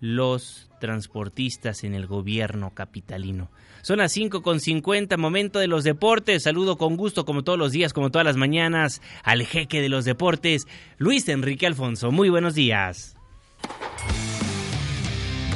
los 0.00 0.68
transportistas 0.80 1.84
en 1.84 1.94
el 1.94 2.06
gobierno 2.06 2.70
capitalino. 2.74 3.50
Son 3.82 3.98
las 3.98 4.12
5 4.12 4.42
con 4.42 4.60
50, 4.60 5.16
momento 5.16 5.58
de 5.58 5.68
los 5.68 5.84
deportes. 5.84 6.44
Saludo 6.44 6.76
con 6.76 6.96
gusto, 6.96 7.24
como 7.24 7.42
todos 7.44 7.58
los 7.58 7.72
días, 7.72 7.92
como 7.92 8.10
todas 8.10 8.24
las 8.24 8.36
mañanas, 8.36 9.00
al 9.22 9.44
jeque 9.44 9.80
de 9.80 9.88
los 9.88 10.04
deportes, 10.04 10.66
Luis 10.98 11.28
Enrique 11.28 11.66
Alfonso. 11.66 12.10
Muy 12.10 12.30
buenos 12.30 12.54
días. 12.54 13.16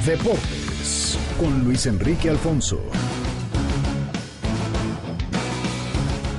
Deportes 0.05 1.19
con 1.37 1.63
Luis 1.63 1.85
Enrique 1.85 2.29
Alfonso. 2.29 2.79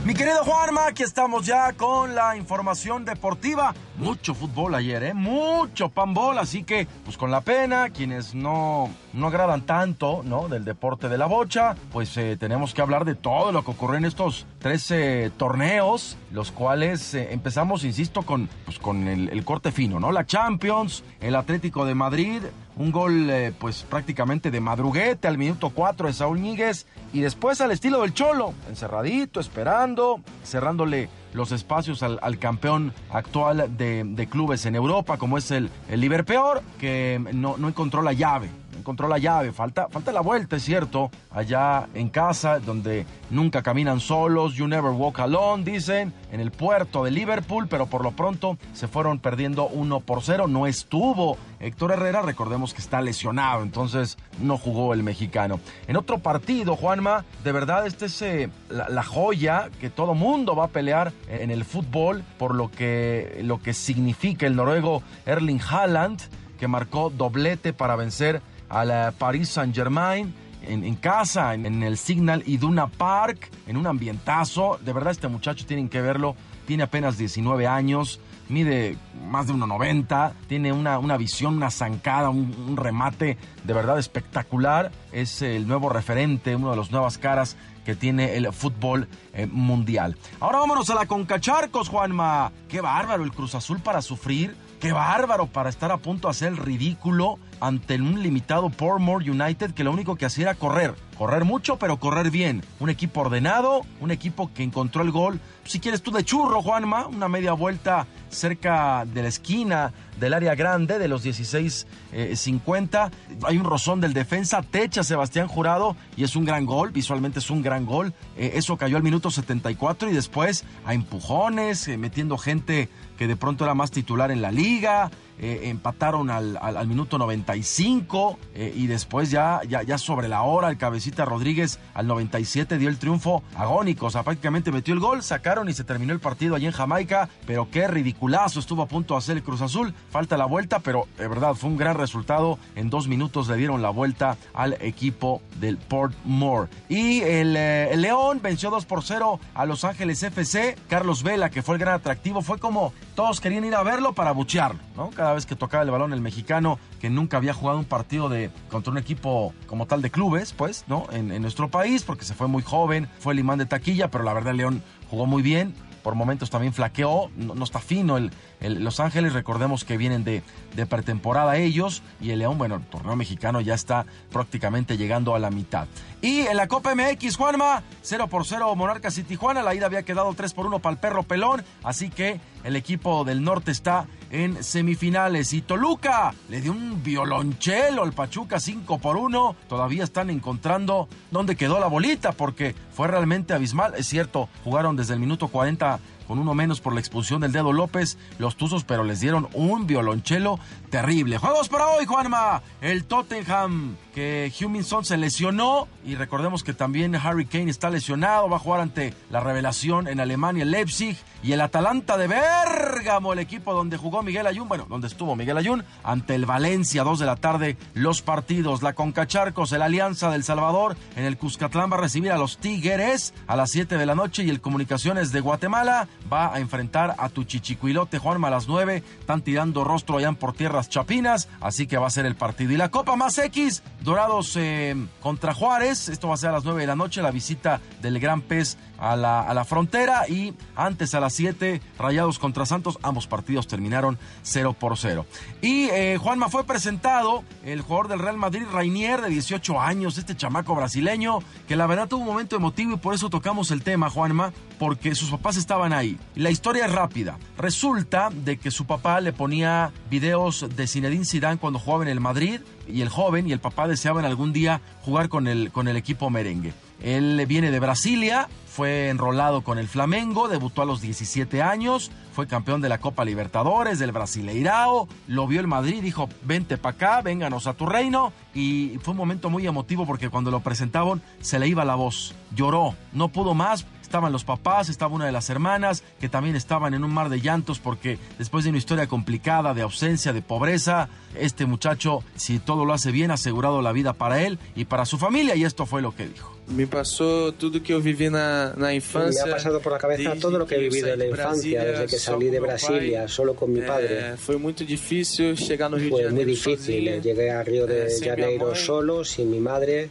Mi 0.05 0.14
querido 0.14 0.44
Juanma, 0.44 0.86
aquí 0.88 1.03
estamos 1.03 1.46
ya 1.46 1.72
con 1.74 2.14
la 2.14 2.36
información 2.36 3.05
deportiva. 3.05 3.74
Mucho 3.99 4.32
fútbol 4.32 4.76
ayer, 4.76 5.03
¿eh? 5.03 5.14
Mucho 5.14 5.88
pambol, 5.88 6.38
así 6.38 6.62
que, 6.62 6.86
pues 7.05 7.16
con 7.16 7.32
la 7.32 7.40
pena, 7.40 7.90
quienes 7.90 8.32
no, 8.32 8.88
no 9.12 9.26
agradan 9.26 9.62
tanto, 9.62 10.22
¿no? 10.24 10.49
Del 10.49 10.64
deporte 10.64 11.09
de 11.09 11.18
la 11.18 11.26
bocha, 11.26 11.74
pues 11.92 12.16
eh, 12.16 12.36
tenemos 12.38 12.74
que 12.74 12.80
hablar 12.80 13.05
de 13.05 13.16
todo 13.16 13.51
lo 13.51 13.64
que 13.64 13.72
ocurrió 13.72 13.99
en 13.99 14.05
estos 14.05 14.46
13 14.61 15.32
torneos, 15.36 16.16
los 16.30 16.53
cuales 16.53 17.12
eh, 17.14 17.32
empezamos, 17.32 17.82
insisto, 17.82 18.22
con, 18.22 18.49
pues, 18.64 18.78
con 18.78 19.09
el, 19.09 19.44
corte 19.44 19.72
fino, 19.72 19.99
¿no? 19.99 20.12
La 20.12 20.24
Champions, 20.24 21.03
el 21.20 21.34
Atlético 21.34 21.84
de 21.84 21.96
Madrid, 21.96 22.42
un 22.76 22.92
gol 22.92 23.28
eh, 23.28 23.53
pues 23.59 23.82
prácticamente 23.82 24.53
de 24.53 24.61
madruguete 24.61 25.26
al 25.26 25.38
minuto 25.38 25.70
4 25.70 26.07
de 26.07 26.12
Saúl 26.12 26.40
Ñíguez 26.40 26.86
y 27.12 27.20
después 27.20 27.61
al 27.61 27.72
estilo 27.72 28.03
del 28.03 28.14
Cholo, 28.14 28.55
encerradito, 28.68 29.40
esperando, 29.40 30.20
cerrándole 30.44 31.09
los 31.33 31.53
espacios 31.53 32.03
al, 32.03 32.18
al 32.22 32.39
campeón 32.39 32.93
actual 33.11 33.76
de, 33.76 34.05
de, 34.05 34.26
clubes 34.26 34.66
en 34.66 34.74
Europa 34.74 35.16
como 35.16 35.39
es 35.39 35.51
el, 35.51 35.70
el 35.89 36.01
Liverpool 36.01 36.61
que 36.79 37.20
no, 37.33 37.57
no 37.57 37.68
encontró 37.68 38.03
la 38.03 38.12
llave 38.12 38.49
encontró 38.79 39.09
la 39.09 39.18
llave. 39.18 39.53
Falta, 39.53 39.89
falta 39.89 40.12
la 40.12 40.20
vuelta, 40.20 40.57
es 40.57 40.62
cierto, 40.62 41.11
allá 41.31 41.89
en 41.95 42.09
casa, 42.09 42.59
donde 42.59 43.07
nunca 43.31 43.62
caminan 43.62 44.01
solos. 44.01 44.55
You 44.55 44.66
never 44.68 44.93
walk 44.93 45.20
alone, 45.20 45.64
dicen, 45.64 46.12
en 46.33 46.41
el 46.41 46.51
puerto 46.51 47.05
de 47.05 47.11
Liverpool, 47.11 47.68
pero 47.68 47.87
por 47.87 48.03
lo 48.03 48.12
pronto 48.12 48.59
se 48.72 48.89
fueron 48.89 49.18
perdiendo 49.18 49.66
1 49.68 50.01
por 50.01 50.22
0. 50.22 50.47
No 50.49 50.66
estuvo 50.66 51.37
Héctor 51.61 51.93
Herrera, 51.93 52.22
recordemos 52.22 52.72
que 52.72 52.81
está 52.81 53.01
lesionado, 53.01 53.62
entonces 53.62 54.16
no 54.41 54.59
jugó 54.59 54.95
el 54.95 55.03
mexicano. 55.03 55.61
En 55.87 55.97
otro 55.97 56.18
partido, 56.18 56.76
Juanma, 56.76 57.24
de 57.43 57.53
verdad, 57.53 57.87
este 57.87 58.07
es 58.07 58.22
eh, 58.22 58.51
la, 58.70 59.03
joya 59.03 59.68
que 59.81 59.91
todo 59.91 60.14
mundo 60.14 60.55
va 60.55 60.64
a 60.64 60.68
pelear 60.68 61.12
en 61.29 61.51
el 61.51 61.64
fútbol 61.64 62.22
por 62.39 62.55
lo 62.55 62.70
que, 62.70 63.41
lo 63.43 63.61
que 63.61 63.74
significa 63.74 64.47
el 64.47 64.55
noruego 64.55 65.03
Erling 65.26 65.61
Haaland, 65.61 66.20
que 66.59 66.68
marcó 66.68 67.11
doblete 67.11 67.72
para 67.72 67.97
vencer 67.97 68.43
a 68.68 68.84
la 68.84 69.12
Paris 69.16 69.48
Saint-Germain. 69.48 70.34
En, 70.60 70.84
en, 70.84 70.96
casa, 70.96 71.54
en, 71.54 71.82
el 71.82 71.96
Signal 71.96 72.42
Iduna 72.44 72.88
Park, 72.88 73.50
en 73.66 73.76
un 73.76 73.86
ambientazo. 73.86 74.78
De 74.84 74.92
verdad, 74.92 75.12
este 75.12 75.28
muchacho 75.28 75.64
tienen 75.64 75.88
que 75.88 76.02
verlo. 76.02 76.34
Tiene 76.66 76.82
apenas 76.82 77.16
19 77.16 77.66
años, 77.66 78.20
mide 78.48 78.98
más 79.30 79.46
de 79.46 79.54
1,90, 79.54 80.32
tiene 80.48 80.72
una, 80.72 80.98
una, 80.98 81.16
visión, 81.16 81.56
una 81.56 81.70
zancada, 81.70 82.28
un, 82.28 82.54
un, 82.68 82.76
remate 82.76 83.38
de 83.64 83.72
verdad 83.72 83.98
espectacular. 83.98 84.90
Es 85.12 85.40
el 85.40 85.66
nuevo 85.66 85.88
referente, 85.88 86.54
una 86.56 86.72
de 86.72 86.76
las 86.76 86.90
nuevas 86.90 87.16
caras 87.16 87.56
que 87.88 87.94
tiene 87.94 88.36
el 88.36 88.52
fútbol 88.52 89.08
eh, 89.32 89.46
mundial. 89.46 90.14
Ahora 90.40 90.58
vámonos 90.58 90.90
a 90.90 90.94
la 90.94 91.06
Concacharcos, 91.06 91.88
Juanma. 91.88 92.52
Qué 92.68 92.82
bárbaro 92.82 93.24
el 93.24 93.32
Cruz 93.32 93.54
Azul 93.54 93.80
para 93.80 94.02
sufrir. 94.02 94.54
Qué 94.78 94.92
bárbaro 94.92 95.46
para 95.46 95.70
estar 95.70 95.90
a 95.90 95.96
punto 95.96 96.28
de 96.28 96.32
hacer 96.32 96.48
el 96.48 96.58
ridículo 96.58 97.38
ante 97.61 97.96
un 97.96 98.22
limitado 98.22 98.70
Portmore 98.70 99.30
United 99.30 99.72
que 99.72 99.84
lo 99.84 99.92
único 99.92 100.16
que 100.16 100.26
hacía 100.26 100.44
era 100.44 100.54
correr. 100.54 100.94
Correr 101.16 101.44
mucho, 101.44 101.76
pero 101.76 101.98
correr 101.98 102.30
bien. 102.30 102.62
Un 102.78 102.90
equipo 102.90 103.20
ordenado, 103.20 103.82
un 104.00 104.11
equipo 104.11 104.50
que 104.54 104.62
encontró 104.62 105.02
el 105.02 105.11
gol. 105.11 105.40
Si 105.64 105.80
quieres 105.80 106.02
tú 106.02 106.11
de 106.12 106.24
churro, 106.24 106.62
Juanma, 106.62 107.06
una 107.06 107.28
media 107.28 107.52
vuelta 107.52 108.06
cerca 108.28 109.04
de 109.04 109.22
la 109.22 109.28
esquina 109.28 109.92
del 110.18 110.34
área 110.34 110.54
grande 110.54 110.98
de 110.98 111.08
los 111.08 111.24
16.50. 111.24 113.10
Eh, 113.10 113.38
Hay 113.44 113.58
un 113.58 113.64
rozón 113.64 114.00
del 114.00 114.12
defensa, 114.12 114.62
techa 114.62 115.02
Sebastián 115.02 115.48
Jurado 115.48 115.96
y 116.16 116.24
es 116.24 116.36
un 116.36 116.44
gran 116.44 116.66
gol, 116.66 116.90
visualmente 116.90 117.38
es 117.38 117.50
un 117.50 117.62
gran 117.62 117.86
gol. 117.86 118.12
Eh, 118.36 118.52
eso 118.54 118.76
cayó 118.76 118.96
al 118.96 119.02
minuto 119.02 119.30
74 119.30 120.10
y 120.10 120.12
después 120.12 120.64
a 120.84 120.94
empujones, 120.94 121.88
eh, 121.88 121.96
metiendo 121.98 122.38
gente 122.38 122.88
que 123.16 123.26
de 123.26 123.36
pronto 123.36 123.64
era 123.64 123.74
más 123.74 123.90
titular 123.90 124.30
en 124.30 124.42
la 124.42 124.52
liga. 124.52 125.10
Empataron 125.40 126.30
al, 126.30 126.58
al, 126.60 126.88
minuto 126.88 127.16
95 127.16 128.38
eh, 128.54 128.72
y 128.74 128.88
después 128.88 129.30
ya, 129.30 129.60
ya, 129.68 129.82
ya 129.84 129.96
sobre 129.96 130.26
la 130.26 130.42
hora 130.42 130.68
el 130.68 130.78
cabecita 130.78 131.24
Rodríguez 131.24 131.78
al 131.94 132.08
97 132.08 132.76
dio 132.76 132.88
el 132.88 132.98
triunfo 132.98 133.44
agónico, 133.56 134.06
o 134.06 134.10
sea, 134.10 134.24
prácticamente 134.24 134.72
metió 134.72 134.94
el 134.94 135.00
gol, 135.00 135.22
sacaron 135.22 135.68
y 135.68 135.74
se 135.74 135.84
terminó 135.84 136.12
el 136.12 136.18
partido 136.18 136.56
allí 136.56 136.66
en 136.66 136.72
Jamaica, 136.72 137.28
pero 137.46 137.68
qué 137.70 137.86
ridiculazo 137.86 138.58
estuvo 138.58 138.82
a 138.82 138.86
punto 138.88 139.14
de 139.14 139.18
hacer 139.18 139.36
el 139.36 139.44
Cruz 139.44 139.60
Azul, 139.60 139.94
falta 140.11 140.36
la 140.36 140.46
vuelta, 140.46 140.80
pero 140.80 141.06
de 141.16 141.28
verdad 141.28 141.54
fue 141.54 141.70
un 141.70 141.76
gran 141.76 141.96
resultado. 141.96 142.59
En 142.76 142.90
dos 142.90 143.09
minutos 143.09 143.48
le 143.48 143.56
dieron 143.56 143.82
la 143.82 143.90
vuelta 143.90 144.36
al 144.54 144.74
equipo 144.80 145.42
del 145.61 145.76
Port 145.76 146.14
Moore. 146.24 146.68
Y 146.88 147.20
el, 147.20 147.54
eh, 147.56 147.94
León 147.96 148.40
venció 148.42 148.70
2 148.70 148.86
por 148.86 149.02
0 149.02 149.40
a 149.54 149.66
Los 149.66 149.84
Ángeles 149.84 150.22
FC. 150.22 150.76
Carlos 150.88 151.22
Vela, 151.22 151.50
que 151.50 151.62
fue 151.62 151.74
el 151.74 151.80
gran 151.80 151.94
atractivo, 151.94 152.42
fue 152.42 152.59
como 152.59 152.92
todos 153.14 153.40
querían 153.40 153.64
ir 153.64 153.74
a 153.74 153.82
verlo 153.82 154.12
para 154.12 154.32
buchearlo, 154.32 154.80
¿no? 154.96 155.11
Cada 155.11 155.34
vez 155.34 155.46
que 155.46 155.56
tocaba 155.56 155.82
el 155.82 155.90
balón 155.90 156.12
el 156.12 156.20
mexicano, 156.20 156.78
que 157.00 157.11
nunca 157.11 157.36
había 157.36 157.52
jugado 157.52 157.78
un 157.78 157.84
partido 157.84 158.28
de 158.28 158.50
contra 158.70 158.92
un 158.92 158.98
equipo 158.98 159.52
como 159.66 159.86
tal 159.86 160.02
de 160.02 160.11
clubes, 160.11 160.52
pues, 160.52 160.84
¿no? 160.86 161.06
En, 161.12 161.32
en 161.32 161.42
nuestro 161.42 161.68
país, 161.68 162.04
porque 162.04 162.24
se 162.24 162.34
fue 162.34 162.48
muy 162.48 162.62
joven, 162.62 163.09
fue 163.18 163.32
el 163.32 163.40
imán 163.40 163.59
de 163.59 163.66
taquilla, 163.66 164.11
pero 164.11 164.24
la 164.24 164.32
verdad 164.32 164.54
León 164.54 164.82
jugó 165.11 165.26
muy 165.26 165.42
bien 165.42 165.74
por 166.09 166.14
momentos 166.14 166.48
también 166.48 166.72
flaqueó, 166.72 167.30
no, 167.36 167.62
está 167.62 167.80
fino 167.80 168.16
el, 168.16 168.32
Los 168.62 168.98
Ángeles, 168.98 169.34
recordemos 169.34 169.84
que 169.84 169.98
vienen 169.98 170.24
de, 170.24 170.42
de, 170.74 170.86
pretemporada 170.86 171.59
ellos 171.59 172.02
y 172.18 172.30
el 172.30 172.38
León, 172.38 172.56
bueno, 172.56 172.76
el 172.76 172.82
torneo 172.86 173.14
mexicano 173.14 173.61
ya 173.61 173.74
está 173.74 174.06
prácticamente 174.32 174.96
llegando 174.96 175.34
a 175.34 175.38
la 175.38 175.50
mitad. 175.50 175.86
Y 176.22 176.46
en 176.46 176.56
la 176.56 176.66
Copa 176.66 176.94
MX, 176.94 177.36
Juanma, 177.36 177.82
0 178.00 178.28
por 178.28 178.46
0 178.46 178.74
Monarcas 178.74 179.18
y 179.18 179.22
Tijuana, 179.22 179.62
la 179.62 179.74
ida 179.74 179.84
había 179.84 180.02
quedado 180.02 180.32
3 180.32 180.54
por 180.54 180.64
1 180.64 180.78
para 180.78 180.94
el 180.94 180.98
perro 180.98 181.24
pelón, 181.24 181.62
así 181.82 182.09
que 182.09 182.40
el 182.64 182.74
equipo 182.74 183.24
del 183.24 183.44
norte 183.44 183.70
está 183.70 184.06
en 184.31 184.62
semifinales. 184.62 185.53
Y 185.53 185.62
Toluca 185.62 186.35
le 186.49 186.61
dio 186.61 186.72
un 186.72 187.03
violonchelo 187.03 188.03
al 188.03 188.12
Pachuca 188.12 188.61
5 188.61 188.99
por 188.99 189.16
1. 189.16 189.57
Todavía 189.68 190.05
están 190.05 190.31
encontrando 190.31 191.09
dónde 191.31 191.57
quedó 191.57 191.79
la 191.81 191.87
bolita 191.87 192.33
porque 192.33 192.74
fue 192.93 193.09
realmente 193.09 193.55
abismal. 193.55 193.95
Es 193.97 194.07
cierto, 194.07 194.49
jugaron 194.64 194.97
desde 194.97 195.14
el 195.14 195.20
minuto 195.20 195.49
40 195.49 196.01
con 196.29 196.39
uno 196.39 196.55
menos 196.55 196.81
por 196.83 196.93
la 196.93 197.01
expulsión 197.01 197.41
del 197.41 197.53
dedo 197.53 197.72
López, 197.72 198.18
los 198.39 198.57
Tuzos, 198.57 198.85
pero 198.85 199.03
les 199.03 199.20
dieron 199.20 199.49
un 199.55 199.87
violonchelo 199.87 200.61
terrible. 200.91 201.39
Juegos 201.39 201.70
para 201.70 201.89
hoy, 201.89 202.05
Juanma. 202.05 202.62
El 202.83 203.05
Tottenham, 203.05 203.97
que 204.14 204.53
Huminson 204.61 205.07
se 205.07 205.16
lesionó 205.16 205.89
y 206.05 206.16
recordemos 206.16 206.62
que 206.62 206.74
también 206.74 207.16
Harry 207.16 207.47
Kane 207.47 207.70
está 207.70 207.89
lesionado, 207.89 208.51
va 208.51 208.57
a 208.57 208.61
jugar 208.61 208.83
ante 208.83 209.14
la 209.31 209.41
revelación 209.41 210.07
en 210.07 210.20
Alemania, 210.20 210.66
Leipzig 210.66 211.16
y 211.43 211.53
el 211.53 211.61
Atalanta 211.61 212.16
de 212.16 212.28
Bérgamo, 212.28 213.32
el 213.32 213.39
equipo 213.39 213.74
donde 213.74 213.97
jugó 213.97 214.22
Miguel 214.22 214.47
Ayun, 214.47 214.68
bueno, 214.68 214.86
donde 214.89 215.07
estuvo 215.07 215.36
Miguel 215.36 215.59
Ayun, 215.59 215.84
ante 216.03 216.34
el 216.34 216.47
Valencia, 216.47 217.05
dos 217.05 217.18
de 217.18 217.26
la 217.26 217.36
tarde, 217.36 217.76
los 217.95 218.22
partidos, 218.22 218.82
la 218.82 218.95
Concacharcos, 218.95 219.72
el 219.72 219.82
Alianza 219.82 220.30
del 220.30 220.45
Salvador, 220.45 220.97
en 221.16 221.24
el 221.24 221.36
Cuscatlán 221.36 221.91
va 221.91 221.97
a 221.97 222.01
recibir 222.01 222.32
a 222.32 222.39
los 222.39 222.59
Tigres 222.59 223.34
a 223.47 223.57
las 223.57 223.70
7 223.70 223.97
de 223.97 224.07
la 224.07 224.14
noche 224.14 224.43
y 224.43 224.51
el 224.51 224.61
Comunicaciones 224.61 225.32
de 225.32 225.41
Guatemala 225.41 226.09
va 226.32 226.55
a 226.55 226.61
enfrentar 226.61 227.14
a 227.18 227.28
tu 227.28 227.45
chichicuilote 227.45 228.18
Juanma 228.18 228.49
a 228.49 228.51
las 228.51 228.68
9. 228.68 229.03
Están 229.20 229.43
tirando 229.43 229.84
rostro 229.84 230.18
allá 230.18 230.32
por 230.32 230.53
tierras 230.53 230.89
chapinas, 230.89 231.49
así 231.61 231.86
que 231.86 231.97
va 231.97 232.07
a 232.07 232.11
ser 232.11 232.26
el 232.26 232.36
partido. 232.36 232.72
Y 232.72 232.76
la 232.76 232.91
Copa 232.91 233.16
más 233.16 233.39
X, 233.39 233.82
Dorados 234.03 234.55
eh, 234.57 234.95
contra 235.20 235.55
Juárez. 235.55 236.09
Esto 236.09 236.28
va 236.28 236.34
a 236.34 236.36
ser 236.36 236.51
a 236.51 236.53
las 236.53 236.64
9 236.64 236.80
de 236.82 236.86
la 236.86 236.97
noche, 236.97 237.22
la 237.22 237.30
visita 237.30 237.80
del 238.03 238.20
Gran 238.20 238.43
Pez 238.43 238.76
a 238.99 239.16
la, 239.16 239.40
a 239.40 239.55
la 239.55 239.64
frontera. 239.64 240.28
Y 240.28 240.55
antes 240.76 241.14
a 241.14 241.20
las 241.20 241.32
7, 241.34 241.80
Rayados 241.99 242.38
contra 242.38 242.66
Santos. 242.66 242.99
Ambos 243.03 243.26
partidos 243.26 243.66
terminaron 243.66 244.18
0 244.42 244.76
por 244.78 244.96
0. 244.96 245.26
Y 245.61 245.84
eh, 245.90 246.18
Juanma 246.20 246.49
fue 246.49 246.64
presentado 246.64 247.44
el 247.64 247.82
jugador 247.82 248.09
del 248.09 248.18
Real 248.20 248.36
Madrid, 248.36 248.64
Rainier, 248.72 249.20
de 249.20 249.30
18 249.30 249.80
años, 249.80 250.18
este 250.18 250.36
chamaco 250.36 250.74
brasileño, 250.74 251.38
que 251.66 251.76
la 251.76 251.86
verdad 251.86 252.09
tuvo 252.09 252.20
un 252.20 252.26
momento 252.26 252.57
emotivo 252.57 252.94
y 252.94 252.96
por 252.96 253.14
eso 253.14 253.30
tocamos 253.30 253.70
el 253.70 253.82
tema, 253.82 254.11
Juanma, 254.11 254.53
porque 254.78 255.14
sus 255.14 255.30
papás 255.30 255.57
estaban 255.57 255.92
ahí. 255.92 256.18
La 256.34 256.51
historia 256.51 256.86
es 256.86 256.92
rápida. 256.92 257.38
Resulta 257.57 258.30
de 258.32 258.59
que 258.59 258.70
su 258.70 258.86
papá 258.86 259.20
le 259.20 259.32
ponía 259.32 259.92
videos 260.11 260.66
de 260.74 260.86
Zinedine 260.86 261.24
Zidane 261.24 261.59
cuando 261.59 261.78
jugaba 261.78 262.05
en 262.05 262.11
el 262.11 262.20
Madrid 262.20 262.61
y 262.86 263.03
el 263.03 263.09
joven 263.09 263.49
y 263.49 263.53
el 263.53 263.61
papá 263.61 263.88
deseaban 263.88 264.24
algún 264.24 264.53
día 264.53 264.80
jugar 265.03 265.28
con 265.28 265.46
el, 265.46 265.70
con 265.72 265.88
el 265.88 265.96
equipo 265.96 266.30
merengue. 266.30 266.72
Él 267.01 267.44
viene 267.46 267.70
de 267.70 267.80
Brasilia, 267.80 268.49
fue 268.79 269.09
enrolado 269.09 269.62
con 269.62 269.76
el 269.81 269.89
Flamengo, 269.89 270.47
debutó 270.47 270.83
a 270.83 270.85
los 270.85 271.01
17 271.01 271.62
años, 271.62 272.12
fue 272.33 272.47
campeón 272.47 272.81
de 272.81 272.89
la 272.89 272.99
Copa 272.99 273.24
Libertadores, 273.24 273.99
del 273.99 274.12
Brasileirao, 274.12 275.09
lo 275.26 275.49
vio 275.49 275.59
el 275.59 275.66
Madrid, 275.66 276.01
dijo, 276.01 276.29
vente 276.45 276.79
para 276.79 276.95
acá, 276.95 277.20
vénganos 277.20 277.66
a 277.66 277.72
tu 277.74 277.87
reino, 277.87 278.33
y 278.55 279.01
fue 279.03 279.11
un 279.11 279.18
momento 279.18 279.51
muy 279.51 279.66
emotivo 279.66 280.07
porque 280.07 280.31
cuando 280.31 280.53
lo 280.53 280.61
presentaban 280.61 281.20
se 281.41 281.59
le 281.59 281.66
iba 281.66 281.85
la 281.85 281.97
voz, 281.97 282.37
lloró, 282.55 282.95
no 283.12 283.31
pudo 283.31 283.53
más, 283.53 283.85
estaban 284.09 284.32
los 284.32 284.44
papás, 284.44 284.88
estaba 284.88 285.14
una 285.14 285.26
de 285.26 285.32
las 285.32 285.50
hermanas, 285.50 286.02
que 286.18 286.30
también 286.30 286.56
estaban 286.56 286.94
en 286.94 287.04
un 287.04 287.12
mar 287.12 287.28
de 287.28 287.42
llantos 287.42 287.78
porque 287.78 288.18
después 288.38 288.64
de 288.64 288.70
una 288.70 288.78
historia 288.78 289.06
complicada, 289.06 289.74
de 289.74 289.82
ausencia, 289.82 290.32
de 290.32 290.40
pobreza, 290.40 291.11
este 291.38 291.66
muchacho, 291.66 292.24
si 292.34 292.59
todo 292.59 292.86
lo 292.86 292.94
hace 292.94 293.12
bien, 293.12 293.30
ha 293.30 293.34
asegurado 293.34 293.82
la 293.82 293.92
vida 293.92 294.14
para 294.14 294.42
él 294.42 294.59
y 294.74 294.86
para 294.86 295.04
su 295.04 295.18
familia, 295.18 295.54
y 295.56 295.64
esto 295.64 295.84
fue 295.84 296.00
lo 296.00 296.16
que 296.16 296.26
dijo. 296.26 296.56
Me 296.68 296.86
pasó 296.86 297.52
todo 297.52 297.82
que 297.82 297.92
yo 297.92 298.00
viví 298.00 298.30
na, 298.30 298.72
na 298.76 298.94
infancia. 298.94 299.44
Me 299.44 299.52
ha 299.52 299.54
pasado 299.56 299.80
por 299.80 299.92
la 299.92 299.98
cabeza 299.98 300.34
todo 300.40 300.59
lo 300.59 300.66
que 300.66 300.76
he 300.76 300.78
vivido 300.78 301.09
en 301.09 301.18
la 301.18 301.26
infancia, 301.26 301.84
desde 301.84 302.06
que 302.06 302.18
salí 302.18 302.48
de 302.48 302.61
Brasilia, 302.61 303.28
solo 303.28 303.54
con 303.54 303.72
mi 303.72 303.82
padre. 303.82 304.32
Eh, 304.32 304.36
fue 304.38 304.56
muy 304.56 304.72
difícil 304.72 305.54
llegar 305.54 305.90
Fue 305.90 306.24
de 306.24 306.30
muy 306.30 306.44
difícil, 306.46 307.20
llegué 307.20 307.50
a 307.50 307.62
Río 307.62 307.86
de 307.86 308.06
Eh, 308.06 308.20
Janeiro 308.24 308.74
solo, 308.74 309.22
sin 309.22 309.50
mi 309.50 309.61
madre. 309.61 310.09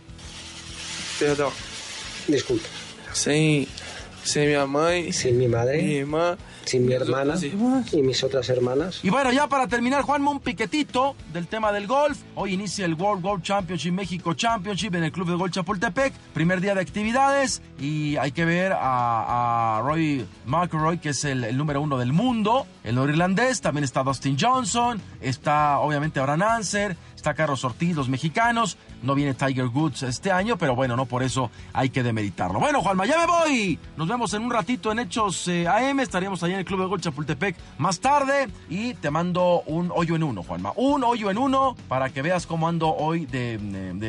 Perdón. 1.19 1.51
Disculpa. 2.27 2.67
Sem, 3.18 3.68
sem 4.24 4.45
minha 4.47 4.68
mãe. 4.68 5.11
Sin 5.11 5.38
mi 5.38 5.47
madre. 5.47 5.82
Mi. 5.82 6.05
Sin 6.65 6.86
mi 6.86 6.93
hermana 6.93 7.36
y 7.93 8.01
mis 8.01 8.24
otras 8.26 8.49
hermanas. 8.49 8.99
Y 9.01 9.09
bueno, 9.09 9.32
ya 9.32 9.47
para 9.47 9.68
terminar, 9.68 10.01
Juanma, 10.01 10.32
un 10.32 10.41
piquetito 10.41 11.15
del 11.32 11.47
tema 11.47 11.72
del 11.72 11.88
golf. 11.88 12.20
Hoy 12.36 12.53
inicia 12.53 12.86
el 12.86 12.93
World 12.95 13.24
Golf 13.24 13.41
Championship 13.41 13.93
México 13.93 14.34
Championship 14.34 14.93
en 14.95 15.05
el 15.05 15.13
Club 15.13 15.30
de 15.30 15.36
Golf 15.36 15.53
Chapultepec. 15.53 16.13
Primer 16.34 16.59
día 16.59 16.76
de 16.76 16.82
actividades 16.82 17.61
y 17.80 18.18
hay 18.18 18.34
que 18.34 18.43
ver 18.43 18.74
a, 18.74 19.78
a 19.78 19.82
Roy 19.82 20.26
McIlroy, 20.45 20.97
que 20.97 21.09
es 21.09 21.24
el, 21.24 21.45
el 21.45 21.57
número 21.57 21.82
uno 21.82 21.97
del 21.97 22.11
mundo, 22.11 22.68
el 22.84 22.95
norirlandés. 22.95 23.61
También 23.61 23.86
está 23.86 24.03
Dustin 24.03 24.36
Johnson, 24.38 25.01
está 25.22 25.80
obviamente 25.80 26.20
Abraham 26.20 26.43
Anser, 26.43 26.97
está 27.28 27.34
Carlos 27.34 27.65
Ortiz, 27.65 27.97
mexicanos. 28.07 28.78
No 29.03 29.13
viene 29.13 29.34
Tiger 29.34 29.65
Woods 29.65 30.03
este 30.03 30.32
año, 30.32 30.57
pero 30.57 30.75
bueno, 30.75 30.95
no 30.95 31.05
por 31.07 31.23
eso 31.23 31.51
hay 31.73 31.89
que 31.89 32.01
demeritarlo. 32.01 32.57
Bueno, 32.59 32.82
Juanma, 32.82 33.05
ya 33.05 33.17
me 33.19 33.25
voy. 33.25 33.80
Nos 33.97 34.07
vemos 34.07 34.34
en 34.34 34.43
un 34.43 34.51
ratito 34.51 34.93
en 34.93 34.99
Hechos 34.99 35.45
eh, 35.49 35.67
AM. 35.67 35.99
Estaríamos 35.99 36.41
allá 36.43 36.53
en 36.53 36.59
el 36.59 36.65
Club 36.65 36.80
de 36.80 36.86
Golf 36.86 37.01
Chapultepec 37.03 37.57
más 37.80 37.99
tarde. 37.99 38.47
Y 38.69 38.93
te 38.93 39.11
mando 39.11 39.61
un 39.65 39.91
hoyo 39.93 40.15
en 40.15 40.23
uno, 40.23 40.41
Juanma. 40.41 40.71
Un 40.78 41.03
hoyo 41.03 41.30
en 41.30 41.38
uno 41.38 41.75
para 41.89 42.09
que 42.11 42.21
veas 42.21 42.47
cómo 42.47 42.67
ando 42.69 42.95
hoy 42.95 43.25
de, 43.25 43.57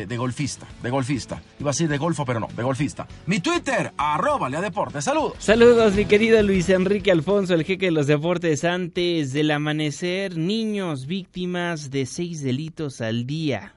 de- 0.06 0.16
golfista. 0.16 0.66
De 0.80 0.90
golfista. 0.90 1.42
Iba 1.58 1.70
a 1.70 1.72
decir 1.72 1.88
de 1.88 1.98
golfo, 1.98 2.24
pero 2.24 2.38
no, 2.38 2.46
de 2.56 2.62
golfista. 2.62 3.08
Mi 3.26 3.40
Twitter, 3.40 3.92
arroba 3.96 4.48
Lea 4.48 4.60
Deportes. 4.60 5.04
Saludos. 5.04 5.34
Saludos, 5.40 5.94
mi 5.94 6.04
querido 6.04 6.40
Luis 6.42 6.68
Enrique 6.68 7.10
Alfonso, 7.10 7.54
el 7.54 7.64
jeque 7.64 7.86
de 7.86 7.92
los 7.92 8.06
deportes. 8.06 8.62
Antes 8.64 9.32
del 9.32 9.50
amanecer, 9.50 10.36
niños 10.36 11.06
víctimas 11.06 11.90
de 11.90 12.06
seis 12.06 12.42
delitos 12.42 13.00
al 13.08 13.26
día. 13.26 13.74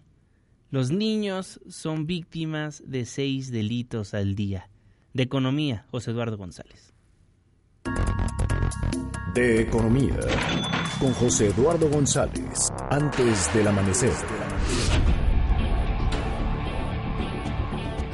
Los 0.70 0.92
niños 0.92 1.60
son 1.70 2.06
víctimas 2.06 2.84
de 2.86 3.06
seis 3.06 3.52
delitos 3.52 4.14
al 4.14 4.36
día. 4.36 4.70
De 5.14 5.24
economía, 5.24 5.86
José 5.90 6.12
Eduardo 6.12 6.38
González. 6.38 6.94
De 9.34 9.62
economía. 9.62 10.20
Con 11.00 11.14
José 11.14 11.48
Eduardo 11.48 11.90
González. 11.90 12.70
Antes 12.90 13.54
del 13.54 13.68
amanecer. 13.68 14.14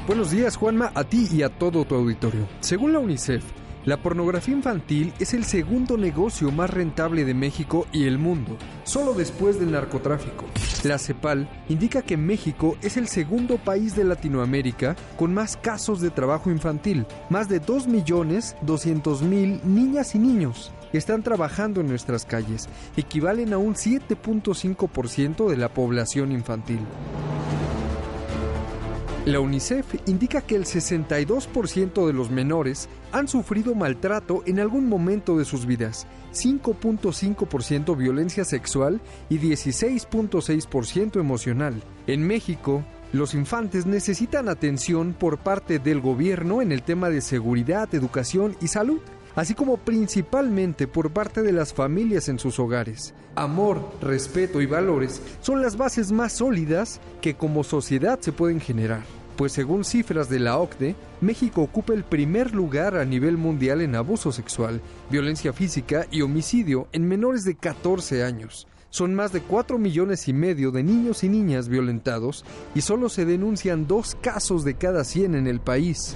Buenos 0.07 0.31
días, 0.31 0.55
Juanma, 0.55 0.91
a 0.95 1.03
ti 1.03 1.27
y 1.31 1.43
a 1.43 1.49
todo 1.49 1.83
tu 1.83 1.95
auditorio. 1.95 2.47
Según 2.61 2.93
la 2.93 2.99
UNICEF, 2.99 3.43
la 3.87 3.95
pornografía 3.95 4.53
infantil 4.53 5.13
es 5.17 5.33
el 5.33 5.45
segundo 5.45 5.97
negocio 5.97 6.51
más 6.51 6.69
rentable 6.69 7.23
de 7.23 7.33
México 7.33 7.87
y 7.93 8.05
el 8.05 8.17
mundo, 8.17 8.57
solo 8.83 9.13
después 9.13 9.61
del 9.61 9.71
narcotráfico. 9.71 10.43
La 10.83 10.97
CEPAL 10.97 11.47
indica 11.69 12.01
que 12.01 12.17
México 12.17 12.75
es 12.81 12.97
el 12.97 13.07
segundo 13.07 13.57
país 13.57 13.95
de 13.95 14.03
Latinoamérica 14.03 14.97
con 15.15 15.33
más 15.33 15.55
casos 15.55 16.01
de 16.01 16.09
trabajo 16.09 16.51
infantil. 16.51 17.05
Más 17.29 17.47
de 17.47 17.61
2.200.000 17.61 19.63
niñas 19.63 20.15
y 20.15 20.19
niños 20.19 20.73
están 20.91 21.23
trabajando 21.23 21.79
en 21.79 21.87
nuestras 21.87 22.25
calles, 22.25 22.67
equivalen 22.97 23.53
a 23.53 23.57
un 23.57 23.75
7.5% 23.75 25.47
de 25.47 25.55
la 25.55 25.69
población 25.69 26.33
infantil. 26.33 26.79
La 29.27 29.41
UNICEF 29.41 29.95
indica 30.05 30.39
que 30.39 30.55
el 30.55 30.63
62% 30.63 32.07
de 32.07 32.13
los 32.13 32.31
menores 32.31 32.87
han 33.11 33.27
sufrido 33.27 33.75
maltrato 33.75 34.41
en 34.45 34.57
algún 34.57 34.87
momento 34.87 35.37
de 35.37 35.43
sus 35.43 35.65
vidas, 35.65 36.07
5.5% 36.33 37.97
violencia 37.97 38.45
sexual 38.45 39.01
y 39.27 39.37
16.6% 39.39 41.19
emocional. 41.19 41.83
En 42.07 42.25
México, 42.25 42.85
los 43.11 43.33
infantes 43.33 43.85
necesitan 43.85 44.47
atención 44.47 45.11
por 45.11 45.39
parte 45.39 45.77
del 45.77 45.99
gobierno 45.99 46.61
en 46.61 46.71
el 46.71 46.81
tema 46.81 47.09
de 47.09 47.19
seguridad, 47.19 47.93
educación 47.93 48.55
y 48.61 48.69
salud. 48.69 49.01
así 49.35 49.53
como 49.53 49.77
principalmente 49.77 50.87
por 50.87 51.11
parte 51.11 51.43
de 51.43 51.51
las 51.51 51.71
familias 51.71 52.27
en 52.27 52.39
sus 52.39 52.57
hogares. 52.57 53.13
Amor, 53.35 53.91
respeto 54.01 54.61
y 54.61 54.65
valores 54.65 55.21
son 55.41 55.61
las 55.61 55.77
bases 55.77 56.11
más 56.11 56.33
sólidas 56.33 56.99
que 57.21 57.35
como 57.35 57.63
sociedad 57.63 58.19
se 58.19 58.31
pueden 58.31 58.59
generar 58.59 59.16
pues 59.37 59.51
según 59.51 59.85
cifras 59.85 60.29
de 60.29 60.39
la 60.39 60.57
OCDE, 60.57 60.95
México 61.21 61.61
ocupa 61.61 61.93
el 61.93 62.03
primer 62.03 62.53
lugar 62.53 62.97
a 62.97 63.05
nivel 63.05 63.37
mundial 63.37 63.81
en 63.81 63.95
abuso 63.95 64.31
sexual, 64.31 64.81
violencia 65.09 65.53
física 65.53 66.07
y 66.11 66.21
homicidio 66.21 66.87
en 66.91 67.07
menores 67.07 67.45
de 67.45 67.55
14 67.55 68.23
años. 68.23 68.67
Son 68.89 69.13
más 69.13 69.31
de 69.31 69.41
4 69.41 69.77
millones 69.77 70.27
y 70.27 70.33
medio 70.33 70.71
de 70.71 70.81
niños 70.81 71.23
y 71.23 71.29
niñas 71.29 71.69
violentados 71.69 72.45
y 72.73 72.81
solo 72.81 73.09
se 73.09 73.25
denuncian 73.25 73.85
dos 73.85 74.17
casos 74.19 74.63
de 74.63 74.73
cada 74.73 75.03
100 75.03 75.35
en 75.35 75.47
el 75.47 75.59
país. 75.59 76.15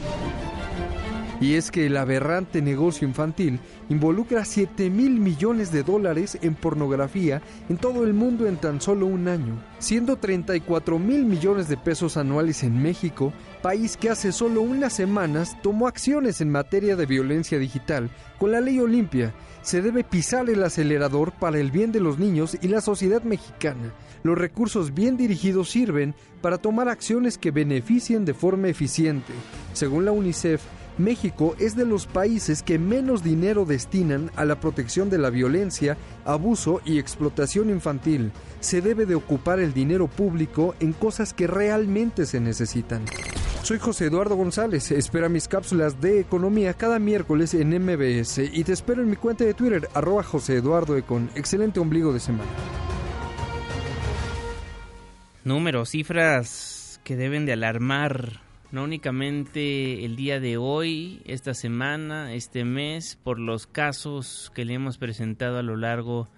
Y 1.42 1.56
es 1.56 1.72
que 1.72 1.88
el 1.88 1.98
aberrante 1.98 2.62
negocio 2.62 3.08
infantil 3.08 3.60
involucra 3.90 4.46
7 4.46 4.92
mil 4.92 5.20
millones 5.20 5.72
de 5.72 5.82
dólares 5.82 6.38
en 6.44 6.54
pornografía 6.54 7.42
en 7.68 7.78
todo 7.78 8.04
el 8.04 8.14
mundo 8.14 8.46
en 8.46 8.58
tan 8.58 8.80
solo 8.80 9.08
un 9.08 9.28
año, 9.28 9.60
siendo 9.80 10.18
34 10.18 11.00
mil 11.00 11.26
millones 11.26 11.68
de 11.68 11.78
pesos 11.78 12.16
anuales 12.16 12.62
en 12.62 12.80
México, 12.80 13.34
país 13.64 13.98
que 13.98 14.12
hace 14.12 14.32
solo 14.32 14.62
unas 14.62 14.94
semanas 14.94 15.58
tomó 15.64 15.88
acciones 15.88 16.42
en 16.42 16.52
materia 16.52 16.96
de 16.96 17.08
violencia 17.08 17.58
digital 17.58 18.12
con 18.38 18.52
la 18.52 18.62
ley 18.62 18.80
Olimpia. 18.80 19.34
Se 19.64 19.82
debe 19.82 20.04
pisar 20.04 20.48
el 20.48 20.64
acelerador 20.64 21.32
para 21.32 21.58
el 21.58 21.72
bien 21.72 21.92
de 21.92 22.02
los 22.02 22.20
niños 22.20 22.56
y 22.62 22.68
la 22.68 22.82
sociedad 22.82 23.24
mexicana. 23.24 23.92
Los 24.22 24.38
recursos 24.38 24.94
bien 24.94 25.18
dirigidos 25.18 25.72
sirven 25.72 26.14
para 26.42 26.60
tomar 26.60 26.88
acciones 26.88 27.40
que 27.40 27.50
beneficien 27.50 28.26
de 28.26 28.36
forma 28.36 28.68
eficiente. 28.68 29.34
Según 29.74 30.06
la 30.06 30.12
UNICEF, 30.12 30.62
México 31.04 31.56
es 31.60 31.76
de 31.76 31.86
los 31.86 32.08
países 32.08 32.64
que 32.64 32.80
menos 32.80 33.24
dinero 33.24 33.66
destinan 33.66 34.32
a 34.36 34.46
la 34.46 34.60
protección 34.60 35.10
de 35.10 35.18
la 35.18 35.30
violencia, 35.30 35.98
abuso 36.26 36.82
y 36.86 37.00
explotación 37.00 37.70
infantil. 37.70 38.32
Se 38.60 38.82
debe 38.82 39.06
de 39.06 39.16
ocupar 39.16 39.60
el 39.60 39.74
dinero 39.74 40.08
público 40.08 40.76
en 40.80 40.94
cosas 40.94 41.34
que 41.34 41.48
realmente 41.48 42.26
se 42.26 42.40
necesitan. 42.40 43.04
Soy 43.64 43.80
José 43.80 44.06
Eduardo 44.06 44.36
González, 44.36 44.92
espera 44.92 45.30
mis 45.30 45.48
cápsulas 45.48 46.02
de 46.02 46.20
economía 46.20 46.74
cada 46.74 47.00
miércoles 47.00 47.54
en 47.54 47.70
MBS 47.70 48.40
y 48.40 48.64
te 48.64 48.74
espero 48.74 49.02
en 49.04 49.10
mi 49.10 49.16
cuenta 49.16 49.44
de 49.44 49.54
Twitter, 49.54 49.88
arroba 49.94 50.24
José 50.24 50.58
Eduardo 50.58 50.98
Econ. 50.98 51.30
Excelente 51.36 51.80
ombligo 51.80 52.12
de 52.12 52.20
semana. 52.20 52.50
Números, 55.44 55.90
cifras 55.90 57.00
que 57.04 57.16
deben 57.16 57.46
de 57.46 57.54
alarmar 57.54 58.42
no 58.72 58.84
únicamente 58.84 60.06
el 60.06 60.16
día 60.16 60.40
de 60.40 60.58
hoy, 60.58 61.22
esta 61.26 61.54
semana, 61.54 62.34
este 62.34 62.64
mes, 62.64 63.18
por 63.22 63.38
los 63.38 63.68
casos 63.68 64.52
que 64.56 64.64
le 64.64 64.76
hemos 64.76 64.98
presentado 64.98 65.58
a 65.58 65.64
lo 65.64 65.76
largo 65.76 66.30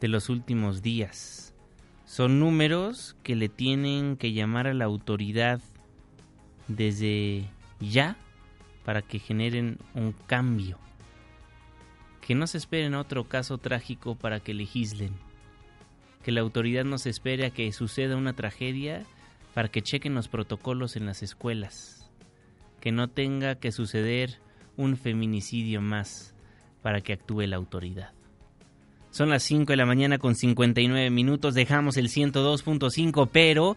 de 0.00 0.08
los 0.08 0.30
últimos 0.30 0.80
días. 0.80 1.54
Son 2.06 2.40
números 2.40 3.16
que 3.22 3.36
le 3.36 3.48
tienen 3.48 4.16
que 4.16 4.32
llamar 4.32 4.66
a 4.66 4.74
la 4.74 4.86
autoridad 4.86 5.60
desde 6.68 7.50
ya 7.80 8.16
para 8.84 9.02
que 9.02 9.18
generen 9.18 9.78
un 9.94 10.12
cambio. 10.12 10.78
Que 12.22 12.34
no 12.34 12.46
se 12.46 12.56
esperen 12.56 12.94
otro 12.94 13.24
caso 13.28 13.58
trágico 13.58 14.14
para 14.14 14.40
que 14.40 14.54
legislen. 14.54 15.12
Que 16.22 16.32
la 16.32 16.40
autoridad 16.40 16.84
no 16.84 16.96
se 16.96 17.10
espere 17.10 17.44
a 17.44 17.50
que 17.50 17.70
suceda 17.72 18.16
una 18.16 18.32
tragedia 18.32 19.04
para 19.54 19.68
que 19.68 19.82
chequen 19.82 20.14
los 20.14 20.28
protocolos 20.28 20.96
en 20.96 21.06
las 21.06 21.22
escuelas, 21.22 22.10
que 22.80 22.92
no 22.92 23.08
tenga 23.08 23.54
que 23.54 23.72
suceder 23.72 24.38
un 24.76 24.96
feminicidio 24.96 25.80
más 25.80 26.34
para 26.82 27.00
que 27.00 27.12
actúe 27.12 27.42
la 27.42 27.56
autoridad. 27.56 28.12
Son 29.10 29.30
las 29.30 29.44
5 29.44 29.72
de 29.72 29.76
la 29.76 29.86
mañana 29.86 30.18
con 30.18 30.34
59 30.34 31.08
minutos, 31.10 31.54
dejamos 31.54 31.96
el 31.96 32.08
102.5, 32.08 33.28
pero, 33.32 33.76